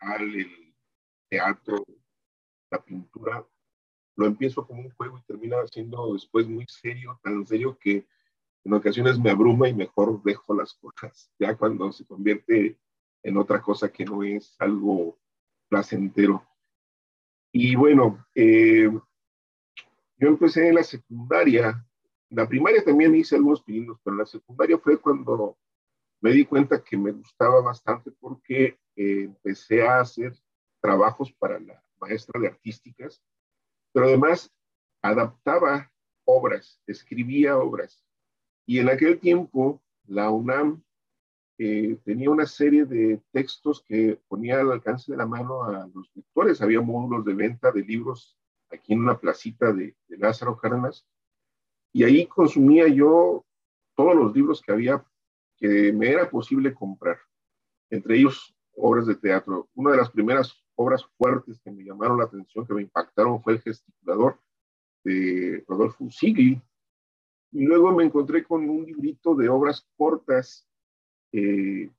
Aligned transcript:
musical, 0.00 0.34
el 0.34 0.74
teatro, 1.28 1.84
la 2.70 2.82
pintura, 2.82 3.46
lo 4.16 4.26
empiezo 4.26 4.66
como 4.66 4.82
un 4.82 4.90
juego 4.90 5.18
y 5.18 5.22
termina 5.22 5.56
siendo 5.68 6.12
después 6.12 6.46
muy 6.46 6.66
serio, 6.68 7.18
tan 7.22 7.46
serio 7.46 7.78
que 7.78 8.06
en 8.64 8.72
ocasiones 8.72 9.18
me 9.18 9.30
abruma 9.30 9.68
y 9.68 9.74
mejor 9.74 10.22
dejo 10.22 10.54
las 10.54 10.74
cosas, 10.74 11.30
ya 11.38 11.56
cuando 11.56 11.90
se 11.92 12.04
convierte 12.04 12.78
en 13.22 13.36
otra 13.36 13.62
cosa 13.62 13.90
que 13.90 14.04
no 14.04 14.22
es 14.22 14.54
algo 14.58 15.18
placentero. 15.68 16.46
Y 17.52 17.74
bueno, 17.74 18.26
eh, 18.34 18.90
yo 20.18 20.28
empecé 20.28 20.68
en 20.68 20.74
la 20.74 20.82
secundaria, 20.82 21.84
la 22.28 22.46
primaria 22.46 22.84
también 22.84 23.14
hice 23.14 23.36
algunos 23.36 23.62
pininos, 23.62 23.98
pero 24.04 24.16
la 24.16 24.26
secundaria 24.26 24.78
fue 24.78 25.00
cuando 25.00 25.56
me 26.20 26.32
di 26.32 26.44
cuenta 26.44 26.82
que 26.82 26.96
me 26.96 27.12
gustaba 27.12 27.60
bastante 27.60 28.10
porque 28.12 28.78
eh, 28.96 29.22
empecé 29.24 29.86
a 29.86 30.00
hacer 30.00 30.34
trabajos 30.80 31.32
para 31.32 31.58
la 31.58 31.82
maestra 32.00 32.40
de 32.40 32.48
artísticas, 32.48 33.22
pero 33.92 34.06
además 34.06 34.52
adaptaba 35.02 35.90
obras, 36.24 36.80
escribía 36.86 37.56
obras. 37.56 38.04
Y 38.66 38.78
en 38.78 38.88
aquel 38.88 39.18
tiempo, 39.18 39.82
la 40.06 40.30
UNAM 40.30 40.82
eh, 41.58 41.98
tenía 42.04 42.30
una 42.30 42.46
serie 42.46 42.84
de 42.84 43.20
textos 43.32 43.84
que 43.86 44.20
ponía 44.28 44.60
al 44.60 44.72
alcance 44.72 45.12
de 45.12 45.18
la 45.18 45.26
mano 45.26 45.64
a 45.64 45.88
los 45.92 46.10
lectores. 46.14 46.62
Había 46.62 46.80
módulos 46.80 47.24
de 47.24 47.34
venta 47.34 47.72
de 47.72 47.82
libros 47.82 48.38
aquí 48.70 48.92
en 48.92 49.00
una 49.00 49.18
placita 49.18 49.72
de, 49.72 49.96
de 50.08 50.16
Lázaro 50.16 50.56
Cárdenas. 50.56 51.06
Y 51.92 52.04
ahí 52.04 52.26
consumía 52.26 52.86
yo 52.88 53.44
todos 53.96 54.14
los 54.14 54.34
libros 54.34 54.62
que 54.62 54.72
había, 54.72 55.04
que 55.60 55.92
me 55.92 56.10
era 56.10 56.28
posible 56.28 56.74
comprar. 56.74 57.18
Entre 57.90 58.16
ellos, 58.16 58.54
obras 58.76 59.06
de 59.06 59.14
teatro. 59.14 59.68
Una 59.74 59.92
de 59.92 59.98
las 59.98 60.10
primeras 60.10 60.54
obras 60.74 61.04
fuertes 61.18 61.60
que 61.60 61.70
me 61.70 61.84
llamaron 61.84 62.18
la 62.18 62.24
atención, 62.24 62.66
que 62.66 62.74
me 62.74 62.82
impactaron, 62.82 63.42
fue 63.42 63.54
El 63.54 63.60
gesticulador 63.60 64.40
de 65.04 65.62
Rodolfo 65.68 66.10
Sigli. 66.10 66.60
Y 67.52 67.64
luego 67.64 67.92
me 67.92 68.04
encontré 68.04 68.44
con 68.44 68.68
un 68.68 68.84
librito 68.84 69.34
de 69.34 69.48
obras 69.48 69.86
cortas, 69.96 70.66
eh, 71.32 71.90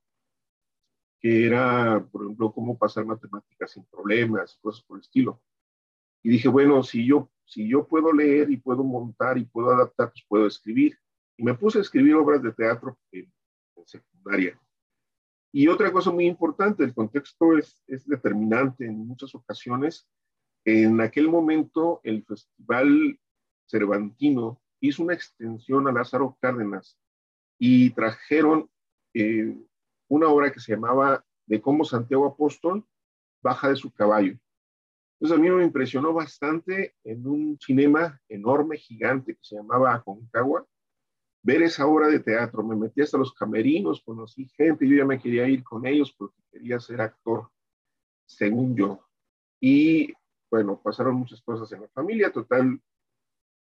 que 1.20 1.46
era, 1.46 2.04
por 2.10 2.24
ejemplo, 2.24 2.52
cómo 2.52 2.76
pasar 2.76 3.04
matemáticas 3.04 3.70
sin 3.70 3.84
problemas, 3.84 4.58
cosas 4.60 4.82
por 4.82 4.96
el 4.96 5.02
estilo. 5.02 5.40
Y 6.22 6.30
dije, 6.30 6.48
bueno, 6.48 6.82
si 6.82 7.06
yo, 7.06 7.30
si 7.44 7.68
yo 7.68 7.86
puedo 7.86 8.12
leer 8.12 8.50
y 8.50 8.56
puedo 8.56 8.82
montar 8.82 9.38
y 9.38 9.44
puedo 9.44 9.70
adaptar, 9.70 10.10
pues 10.10 10.24
puedo 10.26 10.46
escribir. 10.46 10.98
Y 11.36 11.44
me 11.44 11.54
puse 11.54 11.78
a 11.78 11.82
escribir 11.82 12.14
obras 12.14 12.42
de 12.42 12.52
teatro 12.52 12.98
en, 13.12 13.30
Y 15.52 15.68
otra 15.68 15.92
cosa 15.92 16.10
muy 16.10 16.26
importante, 16.26 16.84
el 16.84 16.94
contexto 16.94 17.58
es, 17.58 17.82
es 17.86 18.06
determinante 18.06 18.86
en 18.86 19.06
muchas 19.06 19.34
ocasiones. 19.34 20.08
En 20.64 21.00
aquel 21.00 21.28
momento, 21.28 22.00
el 22.04 22.24
Festival 22.24 23.18
Cervantino 23.66 24.60
hizo 24.80 25.02
una 25.02 25.14
extensión 25.14 25.88
a 25.88 25.92
Lázaro 25.92 26.36
Cárdenas 26.40 26.98
y 27.58 27.90
trajeron 27.90 28.68
eh, 29.14 29.56
una 30.08 30.28
obra 30.28 30.52
que 30.52 30.60
se 30.60 30.72
llamaba 30.72 31.24
De 31.46 31.60
cómo 31.60 31.84
Santiago 31.84 32.26
Apóstol 32.26 32.84
baja 33.42 33.68
de 33.68 33.76
su 33.76 33.92
caballo. 33.92 34.38
Entonces 35.14 35.38
a 35.38 35.40
mí 35.40 35.50
me 35.50 35.64
impresionó 35.64 36.12
bastante 36.12 36.96
en 37.04 37.26
un 37.26 37.58
cinema 37.60 38.20
enorme, 38.28 38.76
gigante, 38.76 39.34
que 39.34 39.40
se 39.42 39.56
llamaba 39.56 39.94
Aconcagua, 39.94 40.66
ver 41.42 41.62
esa 41.62 41.86
obra 41.86 42.08
de 42.08 42.20
teatro. 42.20 42.62
Me 42.62 42.76
metí 42.76 43.00
hasta 43.02 43.18
los 43.18 43.34
camerinos, 43.34 44.02
conocí 44.02 44.48
gente, 44.56 44.88
yo 44.88 44.96
ya 44.96 45.04
me 45.04 45.20
quería 45.20 45.48
ir 45.48 45.62
con 45.62 45.86
ellos 45.86 46.14
porque 46.16 46.40
quería 46.50 46.78
ser 46.80 47.00
actor, 47.00 47.50
según 48.26 48.76
yo. 48.76 49.00
Y 49.60 50.12
bueno, 50.50 50.80
pasaron 50.80 51.16
muchas 51.16 51.40
cosas 51.42 51.70
en 51.72 51.82
la 51.82 51.88
familia, 51.88 52.32
total, 52.32 52.80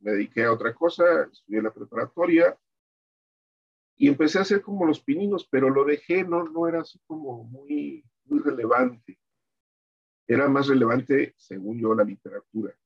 me 0.00 0.12
dediqué 0.12 0.44
a 0.44 0.52
otra 0.52 0.74
cosa, 0.74 1.24
estudié 1.32 1.62
la 1.62 1.72
preparatoria 1.72 2.56
y 3.96 4.08
empecé 4.08 4.38
a 4.38 4.42
hacer 4.42 4.62
como 4.62 4.86
los 4.86 5.00
pininos, 5.00 5.46
pero 5.50 5.70
lo 5.70 5.84
dejé, 5.84 6.22
no, 6.22 6.44
no 6.44 6.68
era 6.68 6.82
así 6.82 7.00
como 7.06 7.44
muy, 7.44 8.04
muy 8.24 8.40
relevante. 8.40 9.18
Era 10.28 10.48
más 10.48 10.68
relevante, 10.68 11.34
según 11.36 11.78
yo, 11.80 11.94
la 11.94 12.04
literatura. 12.04 12.76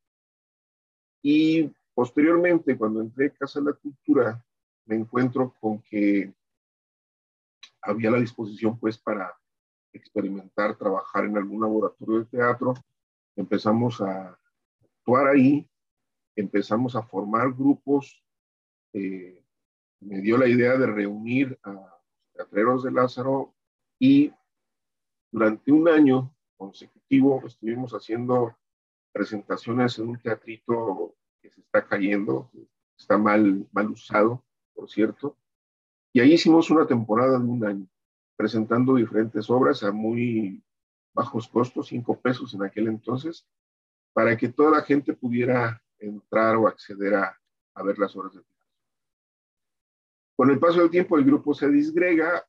Y 1.22 1.70
posteriormente, 1.94 2.76
cuando 2.76 3.00
entré 3.00 3.26
a 3.26 3.30
Casa 3.30 3.60
de 3.60 3.66
la 3.66 3.72
Cultura, 3.72 4.44
me 4.90 4.96
encuentro 4.96 5.54
con 5.60 5.80
que 5.82 6.34
había 7.80 8.10
la 8.10 8.18
disposición 8.18 8.76
pues 8.76 8.98
para 8.98 9.32
experimentar, 9.92 10.76
trabajar 10.76 11.24
en 11.26 11.36
algún 11.36 11.62
laboratorio 11.62 12.18
de 12.18 12.24
teatro. 12.24 12.74
Empezamos 13.36 14.00
a 14.00 14.36
actuar 14.82 15.28
ahí, 15.28 15.70
empezamos 16.34 16.96
a 16.96 17.02
formar 17.02 17.52
grupos. 17.52 18.20
Eh, 18.92 19.40
me 20.00 20.20
dio 20.20 20.36
la 20.36 20.48
idea 20.48 20.76
de 20.76 20.86
reunir 20.86 21.56
a 21.62 21.70
los 21.70 22.32
teatreros 22.34 22.82
de 22.82 22.90
Lázaro 22.90 23.54
y 23.96 24.32
durante 25.30 25.70
un 25.70 25.88
año 25.88 26.34
consecutivo 26.56 27.40
estuvimos 27.46 27.92
haciendo 27.92 28.56
presentaciones 29.12 29.96
en 30.00 30.08
un 30.08 30.18
teatrito 30.20 31.14
que 31.40 31.48
se 31.48 31.60
está 31.60 31.86
cayendo, 31.86 32.50
está 32.98 33.16
mal, 33.16 33.68
mal 33.70 33.90
usado, 33.90 34.44
por 34.80 34.88
cierto. 34.88 35.36
Y 36.10 36.20
ahí 36.20 36.32
hicimos 36.32 36.70
una 36.70 36.86
temporada 36.86 37.38
de 37.38 37.44
un 37.44 37.64
año, 37.66 37.86
presentando 38.34 38.94
diferentes 38.94 39.50
obras 39.50 39.82
a 39.82 39.92
muy 39.92 40.64
bajos 41.12 41.48
costos, 41.48 41.88
cinco 41.88 42.18
pesos 42.18 42.54
en 42.54 42.62
aquel 42.62 42.88
entonces, 42.88 43.46
para 44.14 44.34
que 44.38 44.48
toda 44.48 44.70
la 44.70 44.82
gente 44.82 45.12
pudiera 45.12 45.82
entrar 45.98 46.56
o 46.56 46.66
acceder 46.66 47.14
a, 47.14 47.38
a 47.74 47.82
ver 47.82 47.98
las 47.98 48.16
obras 48.16 48.32
de 48.32 48.40
teatro. 48.40 48.66
Con 50.34 50.50
el 50.50 50.58
paso 50.58 50.80
del 50.80 50.90
tiempo, 50.90 51.18
el 51.18 51.24
grupo 51.24 51.52
se 51.52 51.68
disgrega, 51.68 52.42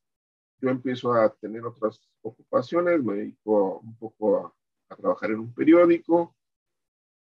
yo 0.62 0.70
empiezo 0.70 1.14
a 1.14 1.30
tener 1.36 1.66
otras 1.66 2.10
ocupaciones, 2.22 3.04
me 3.04 3.16
dedico 3.16 3.80
un 3.80 3.98
poco 3.98 4.38
a, 4.38 4.54
a 4.88 4.96
trabajar 4.96 5.32
en 5.32 5.40
un 5.40 5.54
periódico 5.54 6.34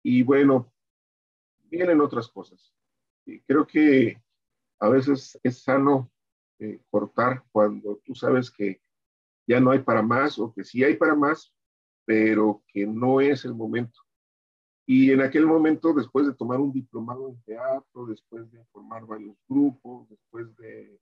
y 0.03 0.23
bueno, 0.23 0.71
vienen 1.65 1.99
otras 1.99 2.29
cosas. 2.29 2.73
Y 3.25 3.41
creo 3.41 3.67
que 3.67 4.17
a 4.81 4.89
veces 4.89 5.39
es 5.43 5.63
sano 5.63 6.11
eh, 6.59 6.81
cortar 6.89 7.43
cuando 7.51 8.01
tú 8.03 8.15
sabes 8.15 8.49
que 8.49 8.81
ya 9.47 9.59
no 9.59 9.71
hay 9.71 9.79
para 9.79 10.01
más 10.01 10.39
o 10.39 10.51
que 10.53 10.63
sí 10.63 10.83
hay 10.83 10.95
para 10.95 11.15
más, 11.15 11.53
pero 12.03 12.63
que 12.67 12.87
no 12.87 13.21
es 13.21 13.45
el 13.45 13.53
momento. 13.53 13.99
Y 14.87 15.11
en 15.11 15.21
aquel 15.21 15.45
momento, 15.45 15.93
después 15.93 16.25
de 16.25 16.33
tomar 16.33 16.59
un 16.59 16.73
diplomado 16.73 17.29
en 17.29 17.41
teatro, 17.43 18.07
después 18.07 18.51
de 18.51 18.65
formar 18.71 19.05
varios 19.05 19.37
grupos, 19.47 20.09
después 20.09 20.55
de, 20.57 20.99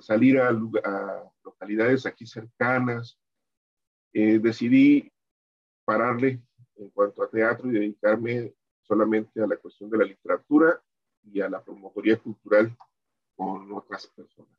salir 0.00 0.40
a, 0.40 0.48
a, 0.48 1.32
localidades 1.44 2.06
aquí 2.06 2.26
cercanas, 2.26 3.18
eh, 4.14 4.38
decidí 4.38 5.12
pararle 5.84 6.42
en 6.76 6.88
cuanto 6.90 7.22
a 7.22 7.30
teatro 7.30 7.68
y 7.68 7.74
dedicarme 7.74 8.54
solamente 8.82 9.42
a 9.42 9.46
la 9.46 9.58
cuestión 9.58 9.90
de 9.90 9.98
la 9.98 10.04
literatura 10.04 10.82
y 11.22 11.40
a 11.40 11.50
la 11.50 11.62
promotoría 11.62 12.18
cultural 12.18 12.74
con 13.40 13.72
otras 13.72 14.06
personas. 14.08 14.52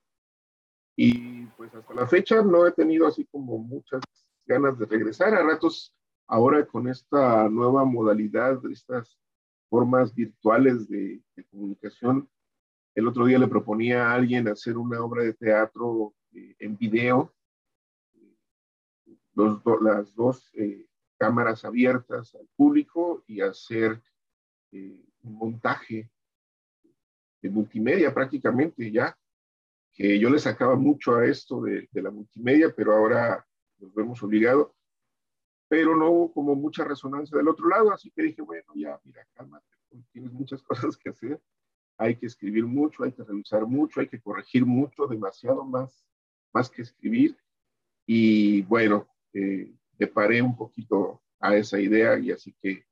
Y 0.96 1.46
pues 1.56 1.74
hasta 1.76 1.94
la 1.94 2.08
fecha 2.08 2.42
no 2.42 2.66
he 2.66 2.72
tenido 2.72 3.06
así 3.06 3.26
como 3.26 3.60
muchas 3.60 4.02
ganas 4.48 4.80
de 4.80 4.88
regresar. 4.88 5.36
A 5.36 5.44
ratos, 5.44 5.94
ahora 6.28 6.66
con 6.66 6.88
esta 6.88 7.48
nueva 7.48 7.86
modalidad, 7.86 8.60
estas 8.72 9.20
formas 9.70 10.16
virtuales 10.16 10.90
de, 10.90 11.22
de 11.36 11.44
comunicación, 11.46 12.28
el 12.96 13.08
otro 13.08 13.26
día 13.26 13.38
le 13.38 13.48
proponía 13.48 14.10
a 14.10 14.16
alguien 14.16 14.48
hacer 14.48 14.80
una 14.80 15.00
obra 15.04 15.24
de 15.24 15.34
teatro 15.34 16.16
eh, 16.34 16.56
en 16.58 16.76
video, 16.76 17.32
los, 19.36 19.62
las 19.82 20.16
dos 20.16 20.50
eh, 20.56 20.88
cámaras 21.20 21.64
abiertas 21.66 22.34
al 22.34 22.50
público 22.56 23.24
y 23.28 23.42
hacer 23.42 24.02
eh, 24.72 25.06
un 25.22 25.36
montaje 25.36 26.10
de 27.42 27.50
multimedia 27.50 28.14
prácticamente 28.14 28.92
ya, 28.92 29.18
que 29.94 30.20
yo 30.20 30.30
le 30.30 30.40
sacaba 30.40 30.76
mucho 30.76 31.16
a 31.16 31.26
esto 31.26 31.62
de, 31.62 31.88
la 31.94 32.12
multimedia, 32.12 32.74
pero 32.76 32.94
ahora 32.94 33.46
nos 33.80 33.94
vemos 33.94 34.22
obligados, 34.24 34.72
pero 35.68 35.96
no 35.96 36.10
hubo 36.10 36.34
como 36.34 36.56
mucha 36.56 36.84
resonancia 36.84 37.38
del 37.38 37.48
otro 37.48 37.68
lado, 37.68 37.92
así 37.92 38.12
que 38.12 38.24
dije, 38.24 38.42
bueno, 38.42 38.72
ya, 38.76 39.00
mira, 39.04 39.26
cálmate, 39.34 39.66
tienes 40.12 40.32
muchas 40.32 40.62
cosas 40.64 40.98
que 40.98 41.10
hacer, 41.10 41.42
hay 41.98 42.16
que 42.16 42.26
escribir 42.26 42.66
mucho, 42.66 43.04
hay 43.04 43.12
que 43.12 43.24
revisar 43.24 43.66
mucho, 43.66 44.00
hay 44.00 44.08
que 44.08 44.22
corregir 44.22 44.66
mucho, 44.66 45.08
demasiado 45.08 45.64
más, 45.66 46.06
más 46.54 46.70
que 46.70 46.82
escribir, 46.82 47.38
y 48.06 48.62
bueno, 48.64 49.08
eh, 49.34 49.74
me 49.98 50.08
paré 50.08 50.42
un 50.42 50.56
poquito 50.56 51.22
a 51.40 51.56
esa 51.56 51.80
idea 51.80 52.18
y 52.20 52.32
así 52.32 52.56
que 52.62 52.86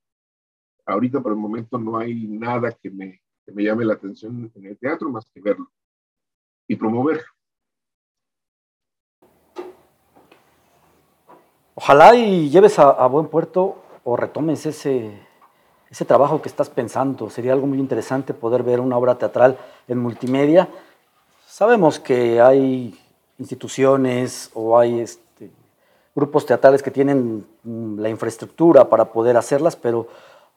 ahorita 0.86 1.22
por 1.22 1.32
el 1.32 1.38
momento 1.38 1.78
no 1.78 1.98
hay 1.98 2.28
nada 2.28 2.72
que 2.72 2.90
me 2.90 3.22
que 3.50 3.56
me 3.56 3.64
llame 3.64 3.84
la 3.86 3.94
atención 3.94 4.52
en 4.56 4.66
el 4.66 4.78
teatro 4.78 5.10
más 5.10 5.26
que 5.34 5.42
verlo 5.42 5.70
y 6.68 6.76
promover. 6.76 7.22
Ojalá 11.74 12.16
y 12.16 12.50
lleves 12.50 12.78
a, 12.78 13.08
buen 13.08 13.28
puerto 13.28 13.82
o 14.04 14.16
retomes 14.16 14.66
ese, 14.66 15.18
ese 15.90 16.06
trabajo 16.06 16.42
que 16.42 16.50
estás 16.50 16.70
pensando. 16.70 17.30
Sería 17.30 17.54
algo 17.54 17.68
muy 17.68 17.80
interesante 17.80 18.34
poder 18.34 18.64
ver 18.64 18.82
una 18.82 18.98
obra 18.98 19.18
teatral 19.18 19.58
en 19.88 19.98
multimedia. 19.98 20.68
Sabemos 21.48 22.00
que 22.00 22.42
hay 22.42 23.00
instituciones 23.38 24.52
o 24.54 24.78
hay 24.78 25.00
este, 25.00 25.50
grupos 26.14 26.46
teatrales 26.46 26.84
que 26.84 26.92
tienen 26.92 27.48
mm, 27.64 28.00
la 28.00 28.10
infraestructura 28.10 28.90
para 28.90 29.06
poder 29.06 29.38
hacerlas, 29.38 29.76
pero 29.76 30.08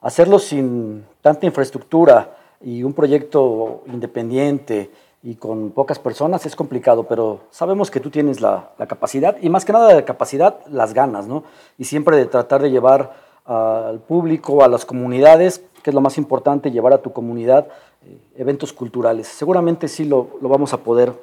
hacerlo 0.01 0.37
sin 0.37 1.05
tanta 1.21 1.45
infraestructura 1.45 2.37
y 2.63 2.83
un 2.83 2.93
proyecto 2.93 3.83
independiente 3.87 4.89
y 5.21 5.35
con 5.35 5.71
pocas 5.71 5.99
personas 5.99 6.45
es 6.45 6.55
complicado, 6.55 7.03
pero 7.03 7.41
sabemos 7.49 7.89
que 7.89 7.99
tú 7.99 8.09
tienes 8.09 8.41
la, 8.41 8.71
capacidad 8.87 9.37
y 9.41 9.49
más 9.49 9.63
que 9.63 9.73
nada 9.73 9.93
de 9.93 10.03
capacidad, 10.03 10.59
las 10.67 10.93
ganas, 10.93 11.27
¿no? 11.27 11.43
Y 11.77 11.85
siempre 11.85 12.17
de 12.17 12.25
tratar 12.25 12.61
de 12.61 12.71
llevar 12.71 13.15
al 13.45 13.99
público, 13.99 14.63
a 14.63 14.67
las 14.67 14.85
comunidades, 14.85 15.63
que 15.81 15.89
es 15.89 15.93
lo 15.93 16.01
más 16.01 16.17
importante, 16.17 16.71
llevar 16.71 16.93
a 16.93 17.01
tu 17.01 17.11
comunidad 17.11 17.67
eh, 18.05 18.17
eventos 18.37 18.71
culturales. 18.71 19.27
Seguramente 19.27 19.87
sí 19.87 20.05
lo, 20.05 20.29
vamos 20.41 20.73
a 20.73 20.77
poder, 20.77 21.13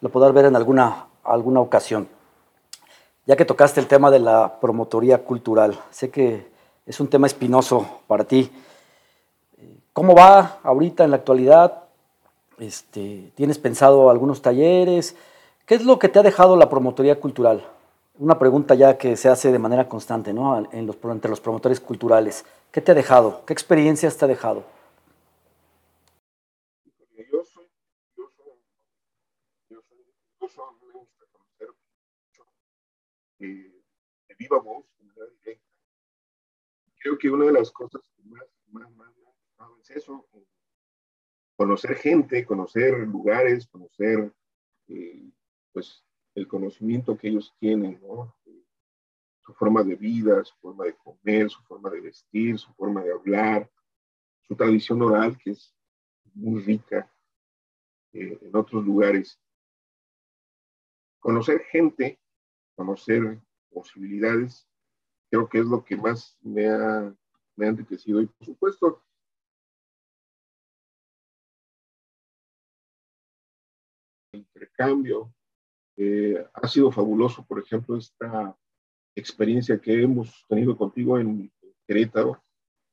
lo 0.00 0.08
poder 0.10 0.32
ver 0.32 0.46
en 0.46 0.56
alguna, 0.56 1.06
alguna 1.24 1.60
ocasión. 1.60 2.08
Ya 3.26 3.36
que 3.36 3.44
tocaste 3.44 3.80
el 3.80 3.86
tema 3.86 4.10
de 4.10 4.18
la 4.18 4.60
promotoría 4.60 5.24
cultural, 5.24 5.78
sé 5.90 6.10
que 6.10 6.48
es 6.86 7.00
un 7.00 7.08
tema 7.08 7.26
espinoso 7.26 7.86
para 8.06 8.24
ti. 8.24 8.50
¿Cómo 9.92 10.14
va 10.14 10.60
ahorita 10.62 11.02
en 11.02 11.10
la 11.10 11.16
actualidad? 11.16 11.82
Este, 12.58 13.32
¿Tienes 13.34 13.58
pensado 13.58 14.08
algunos 14.08 14.40
talleres? 14.40 15.16
¿Qué 15.66 15.74
es 15.74 15.84
lo 15.84 15.98
que 15.98 16.08
te 16.08 16.20
ha 16.20 16.22
dejado 16.22 16.56
la 16.56 16.68
promotoría 16.68 17.18
cultural? 17.18 17.66
Una 18.18 18.38
pregunta 18.38 18.76
ya 18.76 18.96
que 18.96 19.16
se 19.16 19.28
hace 19.28 19.50
de 19.50 19.58
manera 19.58 19.88
constante 19.88 20.32
¿no? 20.32 20.68
en 20.70 20.86
los, 20.86 20.96
entre 21.02 21.30
los 21.30 21.40
promotores 21.40 21.80
culturales. 21.80 22.44
¿Qué 22.70 22.80
te 22.80 22.92
ha 22.92 22.94
dejado? 22.94 23.44
¿Qué 23.46 23.52
experiencias 23.52 24.16
te 24.16 24.24
ha 24.24 24.28
dejado? 24.28 24.62
Yo 27.32 27.44
soy, 27.44 27.68
yo 28.16 28.30
soy, 28.36 28.52
yo 29.70 29.80
soy, 29.88 29.98
yo 30.40 30.48
soy 30.48 30.66
me 30.86 30.92
gusta 30.92 31.24
eh, 33.40 33.82
de 34.28 34.34
viva 34.38 34.60
voz, 34.60 34.84
manera 35.00 35.26
directa. 35.42 35.66
Creo 36.98 37.18
que 37.18 37.28
una 37.28 37.46
de 37.46 37.52
las 37.52 37.72
cosas 37.72 38.02
más 39.90 39.96
es 39.96 40.02
eso, 40.02 40.26
conocer 41.56 41.96
gente, 41.96 42.44
conocer 42.44 42.98
lugares, 43.00 43.66
conocer 43.66 44.32
eh, 44.88 45.30
pues 45.72 46.04
el 46.34 46.48
conocimiento 46.48 47.16
que 47.16 47.28
ellos 47.28 47.54
tienen, 47.58 48.00
su 49.44 49.54
forma 49.54 49.82
de 49.82 49.96
vida, 49.96 50.44
su 50.44 50.56
forma 50.56 50.84
de 50.84 50.96
comer, 50.96 51.50
su 51.50 51.62
forma 51.62 51.90
de 51.90 52.00
vestir, 52.00 52.58
su 52.58 52.72
forma 52.74 53.02
de 53.02 53.12
hablar, 53.12 53.70
su 54.42 54.56
tradición 54.56 55.02
oral, 55.02 55.36
que 55.38 55.50
es 55.50 55.74
muy 56.34 56.60
rica 56.62 57.12
eh, 58.12 58.38
en 58.40 58.56
otros 58.56 58.84
lugares. 58.84 59.38
Conocer 61.18 61.60
gente, 61.64 62.18
conocer 62.74 63.40
posibilidades, 63.70 64.66
creo 65.30 65.48
que 65.48 65.58
es 65.58 65.66
lo 65.66 65.84
que 65.84 65.96
más 65.96 66.38
me 66.40 66.68
ha, 66.68 67.14
me 67.56 67.66
ha 67.66 67.68
enriquecido. 67.68 68.20
Y 68.20 68.26
por 68.26 68.46
supuesto, 68.46 69.04
intercambio. 74.80 75.32
Eh, 75.96 76.42
ha 76.54 76.68
sido 76.68 76.90
fabuloso, 76.90 77.44
por 77.44 77.58
ejemplo, 77.58 77.96
esta 77.96 78.56
experiencia 79.14 79.78
que 79.78 80.02
hemos 80.02 80.46
tenido 80.48 80.76
contigo 80.76 81.18
en 81.18 81.52
Querétaro, 81.86 82.42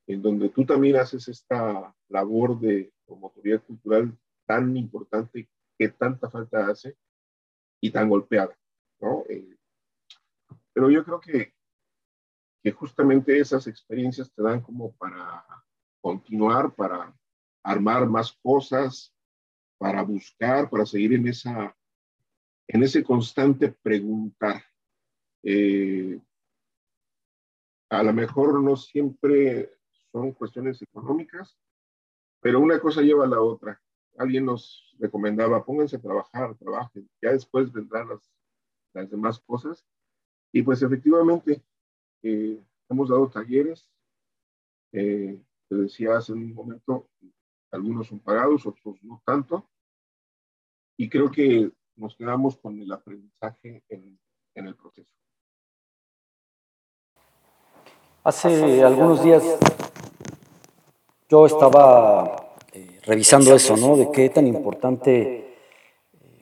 en 0.08 0.22
donde 0.22 0.50
tú 0.50 0.66
también 0.66 0.98
haces 0.98 1.28
esta 1.28 1.96
labor 2.10 2.60
de 2.60 2.92
promotoría 3.06 3.60
cultural 3.60 4.18
tan 4.46 4.76
importante 4.76 5.50
que 5.78 5.90
tanta 5.90 6.30
falta 6.30 6.68
hace 6.68 6.98
y 7.82 7.92
tan 7.92 8.10
golpeada, 8.10 8.58
¿no? 9.00 9.24
Eh, 9.30 9.56
pero 10.74 10.90
yo 10.90 11.04
creo 11.06 11.20
que, 11.20 11.54
que 12.64 12.72
justamente 12.72 13.40
esas 13.40 13.68
experiencias 13.68 14.34
te 14.34 14.42
dan 14.44 14.62
como 14.62 14.94
para 14.94 15.46
continuar, 16.02 16.74
para 16.74 17.16
armar 17.64 18.08
más 18.08 18.38
cosas, 18.42 19.14
para 19.78 20.02
buscar, 20.02 20.70
para 20.70 20.86
seguir 20.86 21.14
en, 21.14 21.28
esa, 21.28 21.76
en 22.68 22.84
ese 22.84 23.04
constante 23.04 23.70
preguntar. 23.70 24.64
Eh, 25.44 26.20
a 27.90 28.04
lo 28.04 28.14
mejor 28.14 28.62
no 28.62 28.76
siempre 28.76 29.72
son 30.12 30.34
cuestiones 30.34 30.82
económicas, 30.82 31.58
pero 32.42 32.60
una 32.60 32.80
cosa 32.80 33.02
lleva 33.02 33.26
a 33.26 33.30
la 33.30 33.42
otra. 33.42 33.82
Alguien 34.18 34.46
nos 34.46 34.96
recomendaba, 35.00 35.64
pónganse 35.64 35.98
a 35.98 36.02
trabajar, 36.02 36.56
trabajen, 36.56 37.10
ya 37.22 37.32
después 37.32 37.72
vendrán 37.72 38.10
las, 38.10 38.32
las 38.94 39.10
demás 39.10 39.40
cosas. 39.40 39.86
Y 40.52 40.64
pues 40.64 40.82
efectivamente, 40.82 41.64
eh, 42.24 42.60
hemos 42.90 43.10
dado 43.10 43.30
talleres, 43.30 43.90
eh, 44.92 45.42
te 45.70 45.76
decía 45.76 46.18
hace 46.18 46.34
un 46.34 46.54
momento, 46.54 47.10
algunos 47.78 48.08
son 48.08 48.20
pagados, 48.20 48.66
otros 48.66 48.98
no 49.04 49.22
tanto, 49.26 49.66
y 50.98 51.10
creo 51.10 51.32
que 51.32 51.72
nos 51.96 52.16
quedamos 52.16 52.58
con 52.58 52.80
el 52.80 52.92
aprendizaje 52.92 53.84
en, 53.90 54.20
el 54.56 54.76
proceso. 54.76 55.14
Hace 58.24 58.84
algunos 58.84 59.24
días 59.24 59.44
yo 61.30 61.46
estaba 61.46 62.56
eh, 62.74 63.00
revisando 63.04 63.56
eso, 63.56 63.78
¿no? 63.78 63.96
De 63.96 64.10
qué 64.12 64.30
tan 64.30 64.48
importante, 64.48 65.56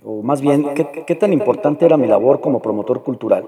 o 0.04 0.24
más 0.24 0.40
bien, 0.40 0.74
qué, 0.74 1.16
tan 1.16 1.34
importante 1.34 1.86
era 1.86 1.98
mi 1.98 2.08
labor 2.08 2.40
como 2.40 2.62
promotor 2.62 3.04
cultural. 3.04 3.46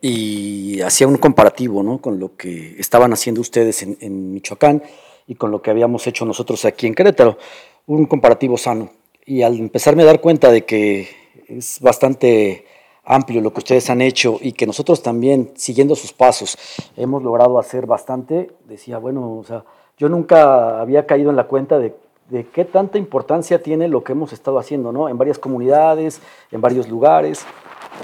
Y 0.00 0.80
hacía 0.80 1.06
un 1.06 1.18
comparativo, 1.18 1.82
¿no? 1.82 1.98
Con 1.98 2.18
lo 2.18 2.34
que 2.36 2.80
estaban 2.80 3.12
haciendo 3.12 3.42
ustedes 3.42 3.82
en, 3.82 3.98
en 4.00 4.32
Michoacán 4.32 4.82
y 5.26 5.34
con 5.34 5.50
lo 5.50 5.62
que 5.62 5.70
habíamos 5.70 6.06
hecho 6.06 6.24
nosotros 6.24 6.64
aquí 6.64 6.86
en 6.86 6.94
Querétaro. 6.94 7.38
Un 7.86 8.06
comparativo 8.06 8.56
sano. 8.56 8.90
Y 9.24 9.42
al 9.42 9.58
empezarme 9.58 10.02
a 10.02 10.06
dar 10.06 10.20
cuenta 10.20 10.50
de 10.50 10.64
que 10.64 11.08
es 11.48 11.80
bastante 11.80 12.66
amplio 13.04 13.40
lo 13.40 13.52
que 13.52 13.60
ustedes 13.60 13.90
han 13.90 14.00
hecho 14.00 14.38
y 14.40 14.52
que 14.52 14.66
nosotros 14.66 15.02
también, 15.02 15.50
siguiendo 15.54 15.94
sus 15.94 16.12
pasos, 16.12 16.56
hemos 16.96 17.22
logrado 17.22 17.58
hacer 17.58 17.86
bastante, 17.86 18.50
decía, 18.66 18.98
bueno, 18.98 19.38
o 19.38 19.44
sea, 19.44 19.64
yo 19.98 20.08
nunca 20.08 20.80
había 20.80 21.06
caído 21.06 21.30
en 21.30 21.36
la 21.36 21.44
cuenta 21.44 21.78
de, 21.78 21.94
de 22.30 22.46
qué 22.46 22.64
tanta 22.64 22.98
importancia 22.98 23.62
tiene 23.62 23.88
lo 23.88 24.04
que 24.04 24.12
hemos 24.12 24.32
estado 24.32 24.58
haciendo, 24.58 24.92
¿no? 24.92 25.08
En 25.08 25.18
varias 25.18 25.38
comunidades, 25.38 26.20
en 26.50 26.60
varios 26.60 26.88
lugares, 26.88 27.44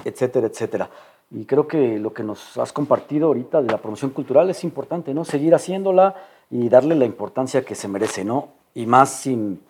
etcétera, 0.05 0.49
etcétera. 0.49 0.91
Y 1.31 1.45
creo 1.45 1.69
que 1.69 1.99
lo 1.99 2.13
que 2.13 2.23
nos 2.23 2.57
has 2.57 2.73
compartido 2.73 3.29
ahorita 3.29 3.63
de 3.63 3.71
la 3.71 3.79
promoción 3.79 4.11
cultural 4.11 4.49
es 4.51 4.65
importante, 4.65 5.13
¿no? 5.15 5.25
Seguir 5.25 5.55
haciéndola 5.55 6.15
y 6.51 6.69
darle 6.69 6.95
la 6.95 7.05
importancia 7.05 7.65
que 7.65 7.75
se 7.75 7.89
merece, 7.89 8.25
¿no? 8.25 8.49
Y 8.75 8.87
más 8.87 9.11
sin, 9.11 9.61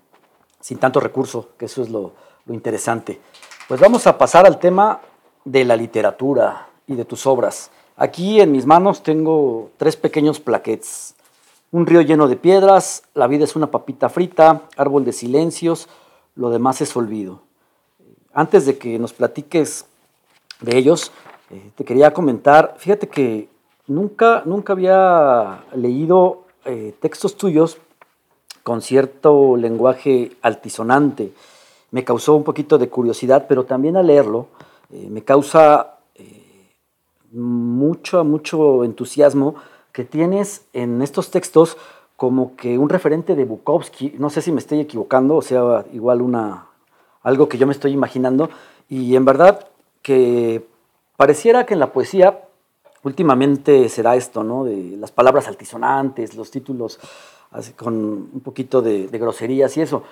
sin 0.61 0.79
tanto 0.79 1.01
recurso, 1.01 1.51
que 1.59 1.67
eso 1.67 1.83
es 1.83 1.91
lo, 1.91 2.13
interesante. 2.49 3.21
Pues 3.69 3.79
vamos 3.79 4.07
a 4.07 4.17
pasar 4.17 4.47
al 4.47 4.59
tema 4.59 5.01
de 5.45 5.65
la 5.67 5.77
literatura 5.77 6.69
y 6.87 6.95
de 6.95 7.05
tus 7.05 7.27
obras. 7.27 7.71
Aquí 7.97 8.41
en 8.41 8.53
mis 8.53 8.65
manos 8.65 9.03
tengo 9.03 9.71
tres 9.77 9.97
pequeños 9.97 10.41
plaquets. 10.41 11.15
Un 11.71 11.87
río 11.87 12.01
lleno 12.01 12.27
de 12.27 12.37
piedras, 12.37 13.03
la 13.13 13.27
vida 13.27 13.45
es 13.45 13.55
una 13.55 13.71
papita 13.71 14.09
frita, 14.09 14.63
árbol 14.79 15.05
de 15.05 15.13
silencios, 15.13 15.89
lo 16.37 16.49
demás 16.49 16.81
es 16.81 16.97
olvido. 16.97 17.43
Antes 18.33 18.65
de 18.65 18.79
que 18.79 18.99
nos 18.99 19.13
platiques 19.13 19.85
de 20.61 20.79
ellos, 20.79 21.13
eh, 21.51 21.71
te 21.75 21.85
quería 21.85 22.15
comentar, 22.15 22.77
fíjate 22.79 23.09
que 23.09 23.51
nunca, 23.87 24.43
nunca 24.47 24.73
había 24.73 25.65
leído 25.75 26.45
eh, 26.69 26.95
textos 27.01 27.39
tuyos 27.39 27.79
con 28.63 28.83
cierto 28.83 29.57
lenguaje 29.57 30.33
altisonante. 30.43 31.33
Me 31.91 32.05
causó 32.05 32.35
un 32.35 32.45
poquito 32.45 32.77
de 32.77 32.91
curiosidad, 32.91 33.47
pero 33.49 33.65
también 33.65 33.97
al 33.97 34.09
leerlo 34.09 34.49
eh, 34.93 35.09
me 35.11 35.25
causa 35.25 35.97
eh, 36.15 36.75
mucho, 37.33 38.23
mucho 38.23 38.85
entusiasmo 38.85 39.55
que 39.93 40.05
tienes 40.05 40.67
en 40.75 41.01
estos 41.01 41.31
textos 41.31 41.79
como 42.17 42.55
que 42.55 42.77
un 42.77 42.91
referente 42.91 43.35
de 43.35 43.47
Bukowski, 43.47 44.17
no 44.19 44.29
sé 44.29 44.43
si 44.43 44.53
me 44.53 44.59
estoy 44.59 44.81
equivocando, 44.81 45.37
o 45.37 45.43
sea, 45.43 45.87
igual 45.95 46.21
una, 46.21 46.67
algo 47.23 47.49
que 47.49 47.57
yo 47.57 47.67
me 47.67 47.73
estoy 47.73 47.93
imaginando, 47.93 48.51
y 48.91 49.17
en 49.17 49.25
verdad 49.25 49.69
que 50.03 50.67
pareciera 51.17 51.65
que 51.65 51.73
en 51.73 51.81
la 51.81 51.93
poesía 51.95 52.48
últimamente 53.03 53.89
será 53.89 54.17
esto, 54.17 54.45
¿no? 54.45 54.65
De 54.65 54.97
las 54.97 55.11
palabras 55.11 55.49
altisonantes, 55.49 56.35
los 56.35 56.51
títulos 56.51 56.99
con 57.77 57.95
un 57.95 58.41
poquito 58.41 58.83
de, 58.83 59.07
groserías 59.07 59.77
y 59.77 59.83
eso. 59.83 60.03